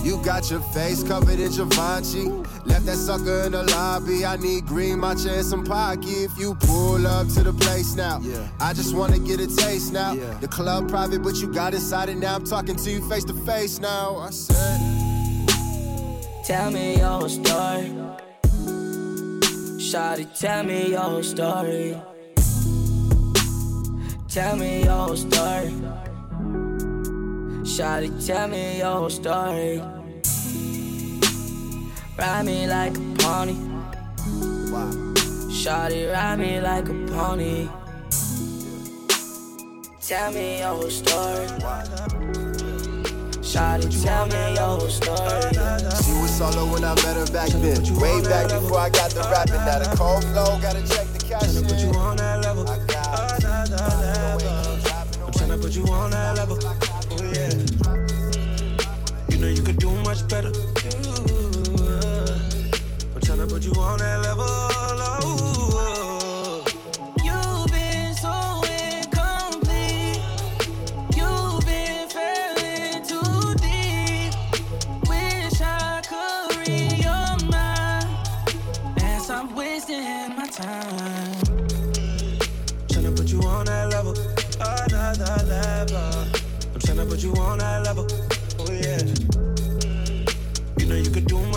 You 0.04 0.22
got 0.22 0.51
your 0.51 0.60
face 0.60 1.01
covered 1.01 1.39
in 1.39 1.49
Givenchy. 1.49 2.30
Left 2.66 2.86
that 2.86 2.97
sucker 2.97 3.43
in 3.45 3.54
the 3.54 3.64
lobby. 3.64 4.26
I 4.26 4.36
need 4.36 4.66
green 4.66 4.97
matcha 4.97 5.32
and 5.32 5.45
some 5.45 5.64
pocky. 5.64 6.26
If 6.26 6.38
you 6.38 6.56
pull 6.56 7.08
up 7.08 7.30
to 7.30 7.43
the 7.43 7.54
place 7.54 7.95
now, 7.95 8.22
I 8.60 8.74
just 8.74 8.93
wanna 8.93 9.18
get 9.18 9.39
a 9.39 9.47
taste 9.47 9.93
now. 9.93 10.14
The 10.41 10.47
club 10.49 10.89
private, 10.89 11.24
but 11.24 11.36
you 11.36 11.47
got 11.54 11.74
inside 11.74 12.10
it 12.10 12.18
now. 12.18 12.36
I'm 12.36 12.43
talking 12.43 12.76
to 12.76 12.91
you 12.91 13.01
face 13.10 13.24
to 13.26 13.34
face 13.45 13.80
now. 13.80 14.18
I 14.18 14.30
said, 14.32 15.49
Tell 16.43 16.70
me 16.70 16.97
your 16.97 17.30
story. 17.30 17.93
Shawty, 19.80 20.28
tell 20.38 20.64
me 20.64 20.89
your 20.89 21.24
story. 21.24 21.95
Tell 24.28 24.58
me 24.58 24.84
your 24.84 25.16
story. 25.16 25.74
Shawty, 27.64 28.09
tell 28.28 28.49
me 28.49 28.80
your 28.80 28.91
whole 28.91 29.09
story. 29.09 29.82
Ride 32.18 32.45
me 32.45 32.68
like 32.68 32.91
a 32.91 32.99
pony. 33.18 33.55
Shawty, 35.49 36.11
ride 36.11 36.39
me 36.39 36.59
like 36.59 36.89
a 36.89 36.93
pony. 37.07 37.70
Tell 40.01 40.32
me 40.34 40.59
your 40.59 40.68
whole 40.76 40.89
story. 40.89 41.47
Shawty, 43.39 44.03
tell 44.03 44.26
me 44.28 44.55
your 44.55 44.78
whole 44.78 44.89
story. 44.89 45.53
She 46.03 46.11
was 46.22 46.38
solo 46.38 46.66
when 46.72 46.84
I 46.84 46.93
met 46.95 47.16
her 47.16 47.26
back 47.32 47.47
then. 47.47 47.82
Way 47.95 48.22
back 48.24 48.49
before 48.49 48.80
I 48.80 48.89
got 48.89 49.11
the 49.11 49.22
rapping. 49.32 49.64
Now 49.66 49.80
the 49.80 49.95
cold 49.95 50.24
flow, 50.26 50.59
gotta 50.61 50.82
check 50.86 51.07
the 51.14 51.20
cash. 51.26 51.43
Tryna 51.43 51.70
put 51.70 51.80
you 51.80 51.91
on 51.97 52.18
that 52.18 52.43
level. 52.43 52.64
Another 52.68 53.78
level. 53.78 54.49
I'm 55.24 55.32
tryna 55.32 55.61
put 55.61 55.72
you 55.72 55.88
on 55.88 56.11
that 56.11 56.18
level. 56.18 56.23
Much 60.14 60.28
better. 60.28 60.51
I'm 63.16 63.22
tryna 63.22 63.49
put 63.49 63.64
you 63.66 63.72
on 63.82 63.97
that 63.97 64.22
level. 64.22 64.73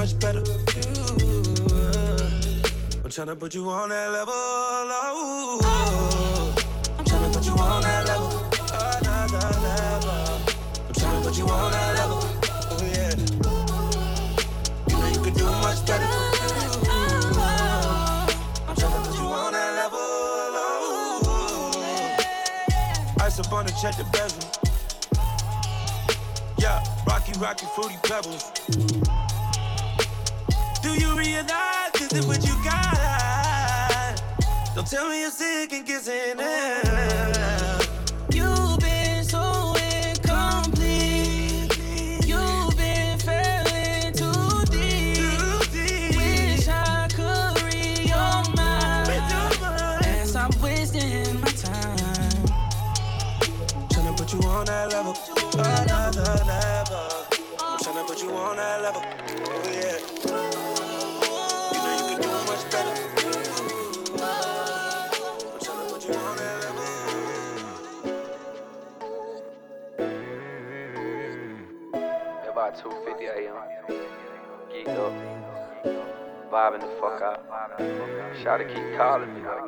Much 0.07 0.21
better. 0.21 0.39
Ooh, 0.39 0.45
I'm 3.03 3.11
tryna 3.11 3.39
put 3.39 3.55
you 3.55 3.69
on 3.69 3.89
that 3.89 4.13
level. 4.13 4.35
Oh, 4.35 5.65
I'm 6.99 7.05
tryna 7.05 7.33
put 7.35 7.45
you 7.45 7.53
on 7.55 7.83
that 7.83 8.07
level. 8.07 8.29
Another 8.73 9.51
level. 9.67 10.11
I'm 10.87 10.95
tryna 10.95 11.23
put 11.25 11.37
you 11.37 11.49
on 11.49 11.73
that 11.73 11.97
level. 11.99 12.19
Oh 12.71 12.79
yeah. 12.95 13.17
You 14.89 14.97
know 14.97 15.09
you 15.09 15.21
could 15.25 15.35
do 15.35 15.45
much 15.45 15.85
better. 15.87 16.07
Ice 23.19 23.39
up 23.41 23.53
on 23.53 23.67
the 23.67 23.73
check 23.83 23.97
the 23.97 24.05
bezel. 24.13 24.51
Yeah, 26.59 26.85
rocky, 27.09 27.33
rocky, 27.41 27.67
fruity 27.75 27.99
pebbles. 28.05 28.45
Realize 31.27 31.91
this 31.95 32.13
is 32.13 32.25
what 32.25 32.41
you 32.47 32.55
got? 32.63 34.23
Don't 34.77 34.87
tell 34.87 35.09
me 35.09 35.23
you're 35.23 35.31
sick 35.33 35.73
and 35.73 35.85
kissing 35.85 36.39
it. 36.39 37.36
Vibing 76.67 76.81
the 76.81 76.89
fuck 77.01 77.23
out. 77.23 77.79
Shawty 78.43 78.67
keep 78.69 78.97
calling 78.97 79.33
me 79.35 79.43
I 79.47 79.65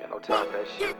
ain't 0.00 0.10
no 0.10 0.18
time 0.18 0.46
for 0.46 0.52
that 0.52 0.66
shit. 0.78 0.96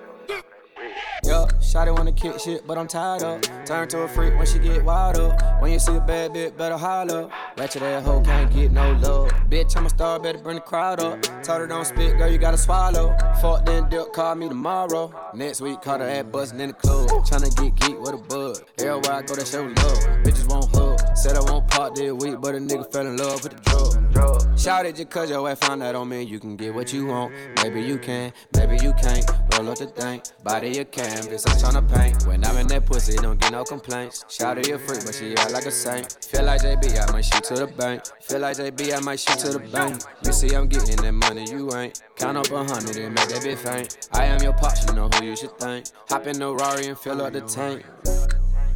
Yup, 1.24 1.53
Shotty 1.55 1.97
wanna 1.97 2.12
kick 2.12 2.39
shit, 2.39 2.66
but 2.66 2.79
I'm 2.79 2.87
tired 2.87 3.22
up. 3.22 3.43
Turn 3.64 3.89
to 3.89 4.03
a 4.03 4.09
freak 4.09 4.37
when 4.37 4.47
she 4.47 4.59
get 4.59 4.85
wild 4.85 5.16
up. 5.16 5.61
When 5.61 5.72
you 5.72 5.79
see 5.79 5.97
a 5.97 6.01
bad 6.01 6.33
bitch, 6.33 6.57
better 6.57 6.77
holler. 6.77 7.29
Ratchet 7.57 7.83
ass 7.83 8.05
hoe 8.05 8.20
can't 8.20 8.53
get 8.53 8.70
no 8.72 8.93
love. 8.93 9.31
Bitch, 9.49 9.77
I'm 9.77 9.87
a 9.87 9.91
star, 9.91 10.20
better 10.20 10.39
bring 10.39 10.57
the 10.57 10.62
crowd 10.62 11.01
up. 11.01 11.22
Told 11.43 11.61
her 11.61 11.66
don't 11.66 11.85
spit, 11.85 12.16
girl, 12.18 12.31
you 12.31 12.39
gotta 12.39 12.59
swallow. 12.59 13.16
Fuck 13.41 13.66
then 13.66 13.89
dip, 13.89 14.12
call 14.12 14.35
me 14.35 14.49
tomorrow. 14.49 15.12
Next 15.35 15.61
week, 15.61 15.81
caught 15.83 16.01
her 16.01 16.09
ass 16.09 16.24
bustin' 16.24 16.61
in 16.61 16.68
the 16.68 16.74
club. 16.74 17.09
Tryna 17.09 17.57
get 17.57 17.74
geek 17.77 18.01
with 18.01 18.14
a 18.14 18.18
bug. 18.18 18.59
Everywhere 18.79 19.12
I 19.12 19.22
go, 19.22 19.35
they 19.35 19.45
show 19.45 19.62
love. 19.62 19.99
Bitches 20.24 20.49
won't 20.49 20.74
hug. 20.74 20.95
Said 21.16 21.34
I 21.34 21.40
won't 21.50 21.66
pop 21.68 21.94
this 21.94 22.12
week, 22.12 22.36
but 22.42 22.54
a 22.54 22.58
nigga 22.58 22.92
fell 22.92 23.06
in 23.06 23.16
love 23.16 23.42
with 23.42 23.52
the 23.52 23.70
drug. 24.12 24.58
Shout 24.58 24.84
it 24.84 24.96
just 24.96 25.08
cause 25.08 25.30
your 25.30 25.48
ass 25.48 25.58
found 25.58 25.80
that 25.80 25.94
on 25.94 26.10
me. 26.10 26.22
you 26.22 26.38
can 26.38 26.56
get 26.56 26.74
what 26.74 26.92
you 26.92 27.06
want. 27.06 27.32
Maybe 27.62 27.80
you 27.80 27.96
can, 27.98 28.34
maybe 28.54 28.76
you 28.82 28.92
can't. 28.92 29.24
Roll 29.54 29.70
up 29.70 29.78
the 29.78 29.86
thing, 29.86 30.20
body 30.44 30.78
a 30.78 30.84
canvas, 30.84 31.46
I'm 31.46 31.56
tryna 31.56 31.94
paint. 31.94 32.26
When 32.26 32.44
I'm 32.44 32.58
in 32.58 32.66
that 32.66 32.84
pussy, 32.84 33.16
don't 33.16 33.40
get 33.40 33.52
no 33.52 33.64
complaints. 33.64 34.26
Shout 34.28 34.58
it 34.58 34.68
a 34.68 34.78
freak, 34.78 35.06
but 35.06 35.14
she 35.14 35.34
act 35.36 35.52
like 35.52 35.64
a 35.64 35.70
saint. 35.70 36.18
Feel 36.22 36.44
like 36.44 36.60
JB, 36.60 37.08
I 37.08 37.12
might 37.12 37.24
shoot 37.24 37.44
to 37.44 37.54
the 37.54 37.66
bank. 37.66 38.02
Feel 38.20 38.40
like 38.40 38.58
JB, 38.58 38.96
I 38.96 39.00
might 39.00 39.18
shoot 39.18 39.38
to 39.38 39.48
the 39.52 39.58
bank. 39.58 40.02
You 40.22 40.32
see, 40.32 40.54
I'm 40.54 40.68
getting 40.68 40.96
that 40.96 41.12
money, 41.12 41.46
you 41.50 41.74
ain't. 41.74 42.02
Count 42.16 42.36
up 42.36 42.50
a 42.50 42.62
hundred 42.62 42.96
and 42.96 43.14
make 43.14 43.28
that 43.28 43.42
bitch 43.42 43.56
faint. 43.56 44.08
I 44.12 44.26
am 44.26 44.42
your 44.42 44.52
pops, 44.52 44.86
you 44.86 44.92
know 44.92 45.08
who 45.08 45.24
you 45.24 45.36
should 45.36 45.58
thank. 45.58 45.86
Hop 46.10 46.26
in 46.26 46.38
the 46.38 46.54
Rari 46.54 46.88
and 46.88 46.98
fill 46.98 47.22
up 47.22 47.32
the 47.32 47.40
tank. 47.40 47.86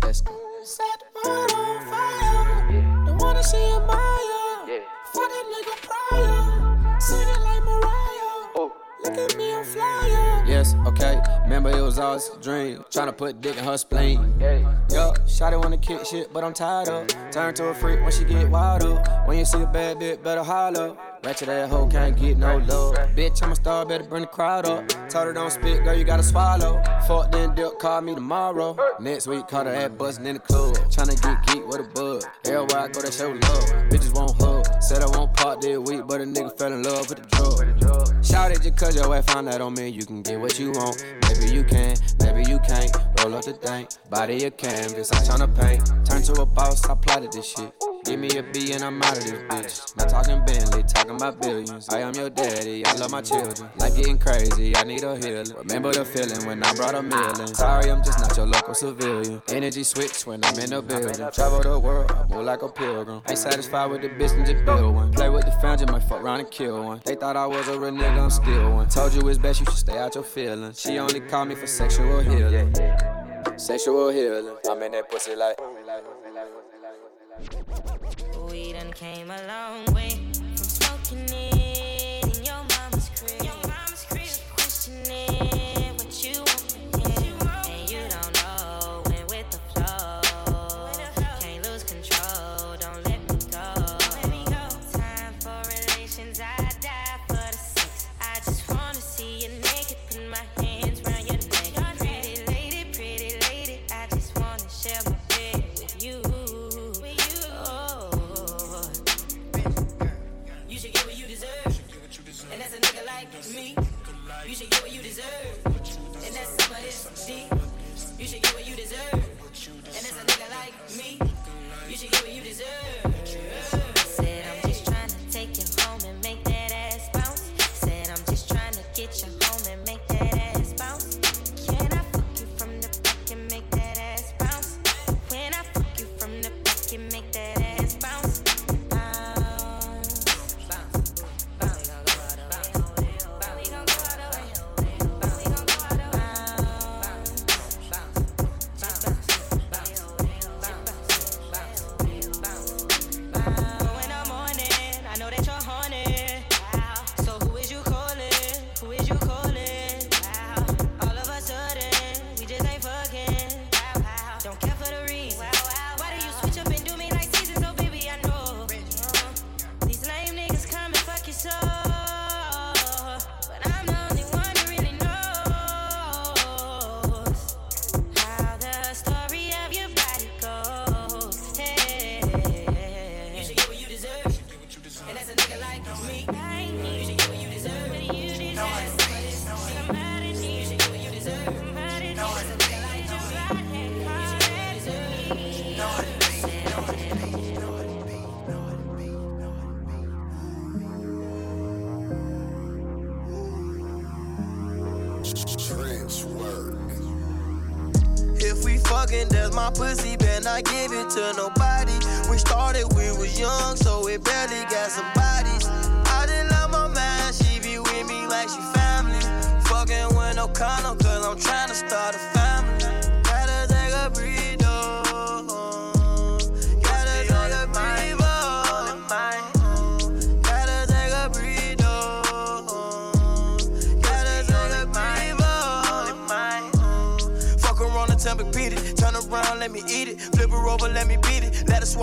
Let's 0.03 0.22
go. 0.22 1.60
Wanna 3.41 3.49
see 3.49 3.72
a 3.72 3.80
Maya. 3.80 4.82
For 5.12 5.26
that 5.28 5.45
nigga 5.53 5.74
prior. 5.88 7.01
Sing 7.01 7.20
it 7.20 7.41
like 7.41 7.64
Mariah. 7.64 8.51
Oh. 8.57 8.72
Look 9.03 9.16
at 9.16 9.36
me 9.36 9.53
on 9.55 9.64
flyer. 9.64 10.45
Yes, 10.47 10.74
okay. 10.86 11.20
Remember 11.45 11.70
it 11.70 11.80
was 11.80 11.99
always 11.99 12.28
a 12.28 12.38
dream. 12.41 12.84
Tryna 12.91 13.16
put 13.16 13.41
dick 13.41 13.57
in 13.57 13.64
her 13.64 13.78
spleen. 13.78 14.38
Yup, 14.91 15.18
Shotty 15.26 15.59
wanna 15.62 15.78
kick 15.78 16.05
shit, 16.05 16.32
but 16.32 16.45
I'm 16.45 16.53
tired 16.53 16.88
of. 16.88 17.07
Turn 17.30 17.55
to 17.55 17.68
a 17.68 17.74
freak 17.74 18.03
when 18.03 18.12
she 18.12 18.24
get 18.24 18.51
wild 18.51 18.84
up. 18.84 19.26
When 19.26 19.38
you 19.38 19.47
see 19.47 19.62
a 19.62 19.66
bad 19.66 19.99
bitch, 19.99 20.22
better 20.22 20.43
holler. 20.43 20.97
Ratchet 21.23 21.49
that 21.49 21.68
hoe 21.68 21.87
can't 21.87 22.16
get 22.16 22.39
no 22.39 22.57
love. 22.57 22.95
Bitch, 23.14 23.43
I'm 23.43 23.53
a 23.53 23.57
star, 23.57 23.85
better 23.85 24.05
bring 24.05 24.23
the 24.23 24.27
crowd 24.27 24.64
up. 24.66 24.89
Told 25.11 25.27
her 25.27 25.33
don't 25.35 25.51
spit, 25.51 25.85
girl, 25.85 25.95
you 25.95 26.05
gotta 26.05 26.23
swallow. 26.23 26.83
Fuck 27.07 27.31
then 27.31 27.55
dip, 27.55 27.79
call 27.79 28.01
me 28.01 28.14
tomorrow. 28.14 28.75
Next 28.99 29.27
week, 29.27 29.47
caught 29.47 29.66
her 29.66 29.75
ass 29.75 29.91
bustin' 29.91 30.27
in 30.27 30.35
the 30.35 30.41
club. 30.41 30.77
Tryna 30.89 31.21
get 31.21 31.47
geek 31.47 31.66
with 31.66 31.81
a 31.81 31.85
bug. 31.93 32.23
Everywhere 32.47 32.85
I 32.85 32.89
go, 32.89 33.03
they 33.03 33.11
show 33.11 33.29
love. 33.29 33.64
Bitches 33.91 34.14
won't 34.14 34.41
hug. 34.41 34.83
Said 34.83 35.03
I 35.03 35.09
won't 35.09 35.35
pop 35.35 35.61
this 35.61 35.77
week, 35.79 36.07
but 36.07 36.23
a 36.23 36.25
nigga 36.25 36.57
fell 36.57 36.73
in 36.73 36.83
love 36.83 37.11
with 37.11 37.23
the 37.23 37.27
drug. 37.37 38.25
Shout 38.25 38.53
it 38.53 38.62
just 38.62 38.77
cause 38.77 38.97
your 38.97 39.14
ass 39.14 39.27
found 39.27 39.49
that 39.49 39.61
on 39.61 39.75
me. 39.75 39.89
you 39.89 40.07
can 40.07 40.23
get 40.23 40.41
what 40.41 40.59
you 40.59 40.71
want. 40.73 41.05
Maybe 41.29 41.53
you 41.53 41.64
can, 41.64 41.97
maybe 42.21 42.49
you 42.49 42.59
can't. 42.61 42.97
Roll 43.21 43.35
up 43.35 43.45
the 43.45 43.53
thing, 43.53 43.87
body 44.09 44.45
a 44.45 44.51
canvas, 44.51 45.12
I'm 45.12 45.23
tryna 45.23 45.61
paint. 45.61 45.87
Turn 46.07 46.23
to 46.23 46.41
a 46.41 46.47
boss, 46.47 46.89
I 46.89 46.95
plotted 46.95 47.33
this 47.33 47.47
shit. 47.47 47.89
Give 48.05 48.19
me 48.19 48.29
a 48.39 48.43
B 48.43 48.73
and 48.73 48.83
I'm 48.83 49.03
out 49.03 49.19
of 49.19 49.25
this 49.25 49.33
bitch. 49.33 49.97
Not 49.97 50.09
talking 50.09 50.45
Bentley, 50.45 50.83
talking 50.85 51.17
about 51.17 51.41
billions. 51.41 51.89
I 51.91 52.01
am 52.01 52.15
your 52.15 52.31
daddy, 52.31 52.85
I 52.85 52.95
love 52.95 53.11
my 53.11 53.21
children. 53.21 53.69
Life 53.77 53.97
getting 53.97 54.19
crazy, 54.19 54.75
I 54.75 54.85
need 54.85 55.05
a 55.05 55.17
healer. 55.17 55.45
Remember 55.59 55.93
the 55.93 56.05
feeling 56.05 56.47
when 56.47 56.63
I 56.63 56.75
brought 56.75 56.95
a 56.95 57.03
million. 57.03 57.55
Sorry, 57.55 57.91
I'm 57.91 58.03
just 58.03 58.19
not 58.21 58.37
your 58.37 58.47
local 58.47 58.75
civilian. 58.75 59.43
Energy 59.49 59.85
switch 59.85 60.27
when 60.27 60.43
I'm 60.45 60.59
in 60.59 60.71
the 60.71 60.83
building. 60.83 61.15
Travel 61.33 61.63
the 61.63 61.79
world, 61.79 62.11
I 62.11 62.27
move 62.27 62.45
like 62.45 62.63
a 62.63 62.69
pilgrim. 62.69 63.23
Ain't 63.29 63.39
satisfied 63.39 63.91
with 63.91 64.01
the 64.01 64.09
business, 64.09 64.49
just 64.49 64.65
build 64.65 64.95
one. 64.95 65.13
Play 65.13 65.29
with 65.29 65.45
the 65.45 65.53
fountain, 65.53 65.91
might 65.93 66.03
fuck 66.05 66.23
around 66.23 66.41
and 66.41 66.51
kill 66.51 66.83
one. 66.83 67.01
They 67.05 67.15
thought 67.15 67.37
I 67.37 67.47
was 67.47 67.69
a 67.69 67.79
real 67.79 67.93
nigga, 67.93 68.19
I'm 68.19 68.31
still 68.31 68.75
one. 68.77 68.89
Told 68.89 69.13
you 69.13 69.29
it's 69.29 69.39
best 69.39 69.61
you 69.61 69.67
should 69.67 69.77
stay 69.77 69.99
out 69.99 70.15
your 70.15 70.25
feelings. 70.25 70.81
She 70.81 70.99
only 70.99 71.21
called 71.21 71.49
me 71.49 71.55
for 71.55 71.67
sexual 71.67 72.21
healing. 72.21 72.75
Sexual 73.57 74.09
healing. 74.09 74.57
I'm 74.71 74.83
in 74.83 74.93
that 74.93 75.11
pussy 75.11 75.37
like. 75.37 75.59
Came 78.93 79.30
a 79.30 79.47
long 79.47 79.95
way 79.95 80.30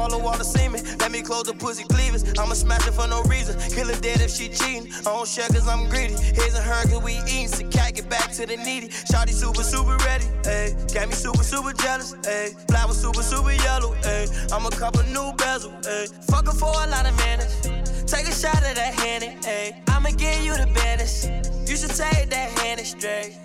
it. 0.07 0.17
Let 0.17 0.23
her 0.23 0.27
swallow 0.27 0.27
all 0.27 0.37
the 0.37 0.43
semen. 0.43 0.83
Let 0.99 1.11
me 1.11 1.21
close 1.21 1.43
the 1.43 1.53
pussy 1.53 1.83
cleavage. 1.83 2.37
I'ma 2.37 2.53
smash 2.53 2.87
it 2.87 2.93
for 2.93 3.07
no 3.07 3.21
reason. 3.23 3.59
Kill 3.69 3.87
her 3.87 3.99
dead 4.01 4.21
if 4.21 4.31
she 4.31 4.49
cheating. 4.49 4.91
I 5.01 5.15
don't 5.15 5.27
share 5.27 5.47
cause 5.47 5.67
I'm 5.67 5.89
greedy. 5.89 6.13
His 6.13 6.55
and 6.55 6.63
her 6.63 6.83
cause 6.83 7.03
we 7.03 7.17
eating. 7.27 7.47
So 7.47 7.67
cat 7.69 7.95
get 7.95 8.09
back 8.09 8.31
to 8.33 8.45
the 8.45 8.57
needy. 8.57 8.89
Shawty 8.89 9.33
super, 9.33 9.63
super 9.63 9.97
ready. 10.05 10.25
Ayy. 10.43 10.93
Got 10.93 11.09
me 11.09 11.15
super, 11.15 11.43
super 11.43 11.73
jealous. 11.73 12.13
Ayy. 12.13 12.55
Flower 12.69 12.93
super, 12.93 13.23
super 13.23 13.51
yellow. 13.51 13.93
Ayy. 14.03 14.51
I'm 14.51 14.65
a 14.65 14.71
couple 14.71 15.03
new 15.03 15.33
bezel. 15.37 15.71
Ayy. 15.83 16.09
Fuck 16.25 16.47
her 16.47 16.53
for 16.53 16.71
a 16.71 16.87
lot 16.87 17.05
of 17.05 17.15
minutes. 17.17 17.86
Take 18.07 18.29
a 18.29 18.31
shot 18.31 18.55
of 18.55 18.75
that 18.75 18.93
Henny. 18.95 19.35
Ayy. 19.41 19.75
I'ma 19.89 20.09
give 20.11 20.39
you 20.39 20.55
the 20.55 20.65
business. 20.67 21.27
You 21.69 21.75
should 21.75 21.95
take 21.95 22.29
that 22.29 22.57
Henny 22.59 22.85
straight. 22.85 23.37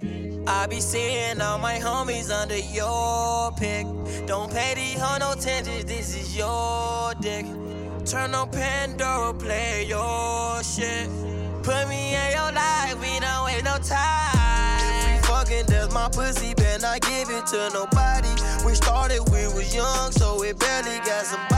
I 0.47 0.67
be 0.69 0.81
seeing 0.81 1.41
all 1.41 1.59
my 1.59 1.79
homies 1.79 2.31
under 2.31 2.57
your 2.57 3.51
pick. 3.59 3.87
Don't 4.27 4.53
pay 4.53 4.75
these 4.75 5.01
hoe 5.01 5.19
no 5.19 5.33
attention, 5.33 5.85
this 5.87 6.15
is 6.17 6.37
your 6.37 7.13
dick. 7.21 7.45
Turn 8.05 8.35
on 8.35 8.51
Pandora, 8.51 9.35
play 9.35 9.85
your 9.89 10.63
shit. 10.63 11.09
Put 11.65 11.89
me 11.89 12.15
in 12.15 12.31
your 12.31 12.53
life, 12.53 13.01
we 13.01 13.19
don't 13.19 13.45
waste 13.45 13.65
no 13.65 13.79
time. 13.79 15.17
We 15.17 15.27
fucking, 15.27 15.67
that's 15.67 15.93
my 15.93 16.09
pussy, 16.09 16.55
better 16.55 16.83
not 16.83 17.01
give 17.01 17.31
it 17.31 17.47
to 17.47 17.71
nobody. 17.75 18.31
We 18.65 18.75
started, 18.75 19.21
we 19.31 19.47
was 19.55 19.75
young, 19.75 20.13
so 20.13 20.41
we 20.41 20.53
barely 20.53 20.99
got 20.99 21.27
some 21.27 21.52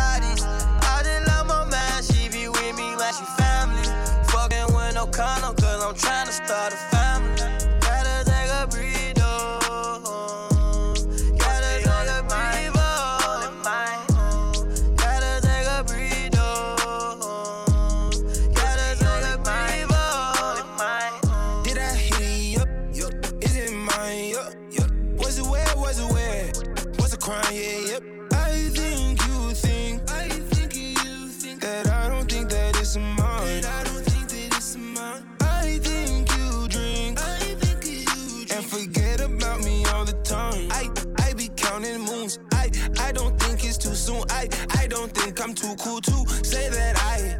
too 45.77 46.01
cool 46.07 46.25
to 46.25 46.45
say 46.45 46.68
that 46.68 46.97
I 46.99 47.37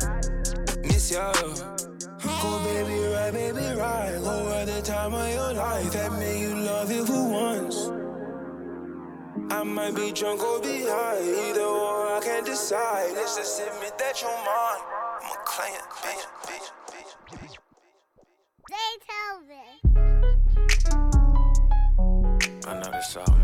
miss 0.87 1.11
ya. 1.11 1.33
Go 1.33 2.59
baby, 2.65 2.99
right, 3.15 3.33
baby, 3.33 3.67
right. 3.79 4.19
Go 4.23 4.49
at 4.53 4.67
the 4.67 4.83
time 4.83 5.15
of 5.15 5.29
your 5.29 5.53
life 5.55 5.93
that 5.93 6.13
made 6.13 6.41
you 6.41 6.55
love 6.55 6.91
it 6.91 7.07
for 7.07 7.29
once. 7.29 7.91
I 9.53 9.63
might 9.63 9.95
be 9.95 10.13
drunk 10.13 10.43
or 10.43 10.61
be 10.61 10.85
high, 10.85 11.21
either 11.21 11.63
or 11.63 12.17
I 12.17 12.21
can't 12.23 12.47
decide. 12.47 13.13
Let's 13.15 13.37
just 13.37 13.61
admit 13.61 13.99
that 13.99 14.21
you're 14.21 14.31
mine. 14.31 14.83
I'm 15.23 15.31
a 15.31 15.37
client, 15.45 15.85
bitch, 16.03 16.27
bitch, 16.47 16.71
bitch, 16.91 17.13
bitch. 17.31 17.57
I 22.67 22.75
know 22.75 22.91
that's 22.91 23.17
all 23.17 23.44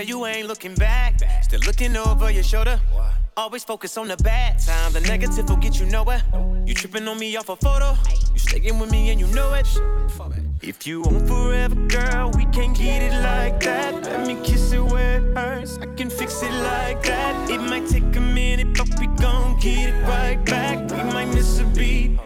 you 0.00 0.24
ain't 0.26 0.48
looking 0.48 0.74
back. 0.74 1.20
Still 1.42 1.60
looking 1.60 1.96
over 1.96 2.30
your 2.30 2.42
shoulder. 2.42 2.80
Always 3.36 3.64
focus 3.64 3.96
on 3.96 4.08
the 4.08 4.16
bad 4.18 4.58
time. 4.58 4.92
The 4.92 5.00
negative 5.00 5.48
will 5.48 5.56
get 5.56 5.78
you 5.80 5.86
nowhere. 5.86 6.22
You 6.66 6.74
tripping 6.74 7.06
on 7.08 7.18
me 7.18 7.36
off 7.36 7.48
a 7.48 7.56
photo. 7.56 7.96
You 8.32 8.38
sticking 8.38 8.78
with 8.78 8.90
me 8.90 9.10
and 9.10 9.20
you 9.20 9.26
know 9.28 9.54
it. 9.54 9.66
If 10.62 10.86
you 10.86 11.02
want 11.02 11.28
forever, 11.28 11.74
girl, 11.74 12.30
we 12.36 12.44
can't 12.46 12.76
get 12.76 13.02
it 13.02 13.22
like 13.22 13.60
that. 13.60 14.02
Let 14.04 14.26
me 14.26 14.36
kiss 14.42 14.72
it 14.72 14.82
where 14.82 15.18
it 15.18 15.36
hurts. 15.36 15.78
I 15.78 15.86
can 15.94 16.10
fix 16.10 16.42
it 16.42 16.52
like 16.52 17.02
that. 17.04 17.50
It 17.50 17.60
might 17.60 17.88
take 17.88 18.16
a 18.16 18.20
minute, 18.20 18.76
but 18.76 18.88
we 19.00 19.06
gon' 19.20 19.58
get 19.60 19.88
it 19.90 20.02
right 20.02 20.42
back. 20.44 20.90
We 20.90 21.02
might 21.12 21.28
miss 21.34 21.58
a 21.58 21.64
beat. 21.64 22.18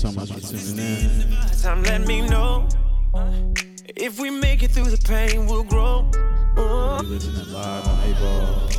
So 0.00 0.10
much 0.12 0.32
for 0.32 0.40
tuning 0.40 0.78
in. 0.78 1.36
Time, 1.60 1.82
let 1.82 2.06
me 2.06 2.26
know. 2.26 2.66
If 3.94 4.18
we 4.18 4.30
make 4.30 4.62
it 4.62 4.70
through 4.70 4.88
the 4.88 4.96
pain, 4.96 5.46
we'll 5.46 5.62
grow. 5.62 6.10
You're 6.56 7.02
listening 7.02 7.52
live 7.52 8.22
on 8.22 8.70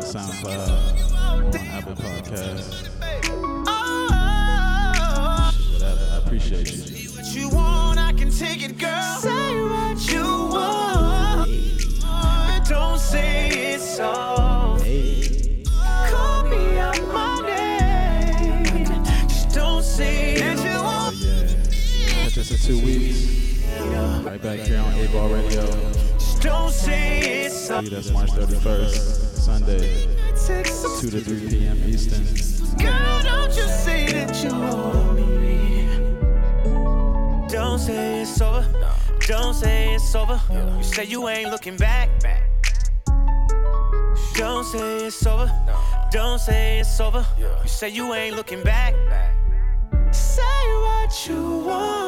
SoundCloud, 0.00 1.14
on 1.14 1.56
Apple 1.56 1.94
Podcasts. 1.94 2.87
Back 24.56 24.66
here 24.66 24.78
on 24.78 24.94
A-Ball 24.94 25.28
Radio. 25.28 25.66
Just 26.14 26.40
don't 26.40 26.72
say 26.72 27.44
it's 27.44 27.68
that's 27.68 28.10
March 28.10 28.30
31st, 28.30 28.94
Sunday, 29.44 30.06
2 31.00 31.10
to 31.10 31.20
3 31.20 31.48
p.m. 31.50 31.76
Eastern. 31.84 32.24
Girl, 32.78 33.22
don't 33.22 33.54
you 33.54 33.68
say 33.84 34.06
that 34.10 34.42
you 34.42 34.48
want 34.48 35.18
me. 35.18 35.86
Don't 37.48 37.78
say 37.78 38.22
it's 38.22 38.40
over. 38.40 38.64
Don't 39.26 39.52
say 39.52 39.92
it's 39.92 40.14
over. 40.14 40.40
You 40.50 40.82
say 40.82 41.04
you 41.04 41.28
ain't 41.28 41.50
looking 41.50 41.76
back. 41.76 42.08
Don't 44.34 44.64
say 44.64 45.08
it's 45.08 45.26
over. 45.26 45.52
Don't 46.10 46.38
say 46.38 46.78
it's 46.78 46.98
over. 47.00 47.26
You 47.38 47.68
say 47.68 47.90
you 47.90 48.14
ain't 48.14 48.34
looking 48.34 48.62
back. 48.62 48.94
Say 50.10 50.42
what 50.86 51.28
you 51.28 51.64
want, 51.66 52.07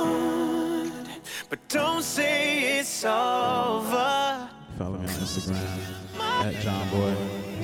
don't 1.70 2.02
say 2.02 2.78
it's 2.80 3.04
over. 3.04 4.48
Follow 4.78 4.98
me 4.98 5.04
on 5.04 5.14
Instagram 5.14 6.44
at 6.44 6.54
Jawn 6.62 6.88
Boy, 6.90 7.14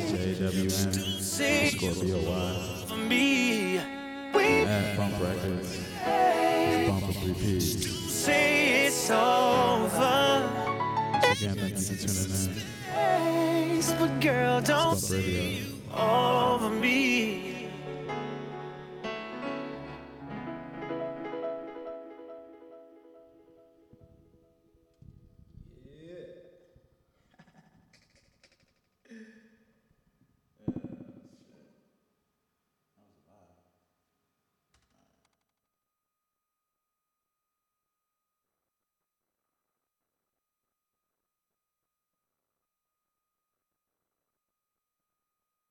J 0.08 0.32
A 0.32 0.44
W 0.46 0.62
N 0.62 0.88
underscore 0.88 2.04
B 2.04 2.12
O 2.12 2.30
Y. 2.30 2.84
For 2.88 2.96
me, 2.96 3.78
At 3.78 4.96
Bump 4.96 5.14
Records, 5.20 5.78
Bump 6.88 7.06
with 7.08 7.16
three 7.22 7.34
P's. 7.34 8.10
say 8.12 8.86
it's 8.86 9.10
over. 9.10 10.52
Again, 11.30 11.56
thank 11.56 11.74
you 11.74 11.80
for 11.80 11.96
tuning 12.06 12.56
in. 12.56 13.96
But 13.98 14.20
girl, 14.20 14.60
don't 14.60 15.00
Bump 15.00 15.10
Radio. 15.10 15.64
over 15.94 16.70
me. 16.70 17.45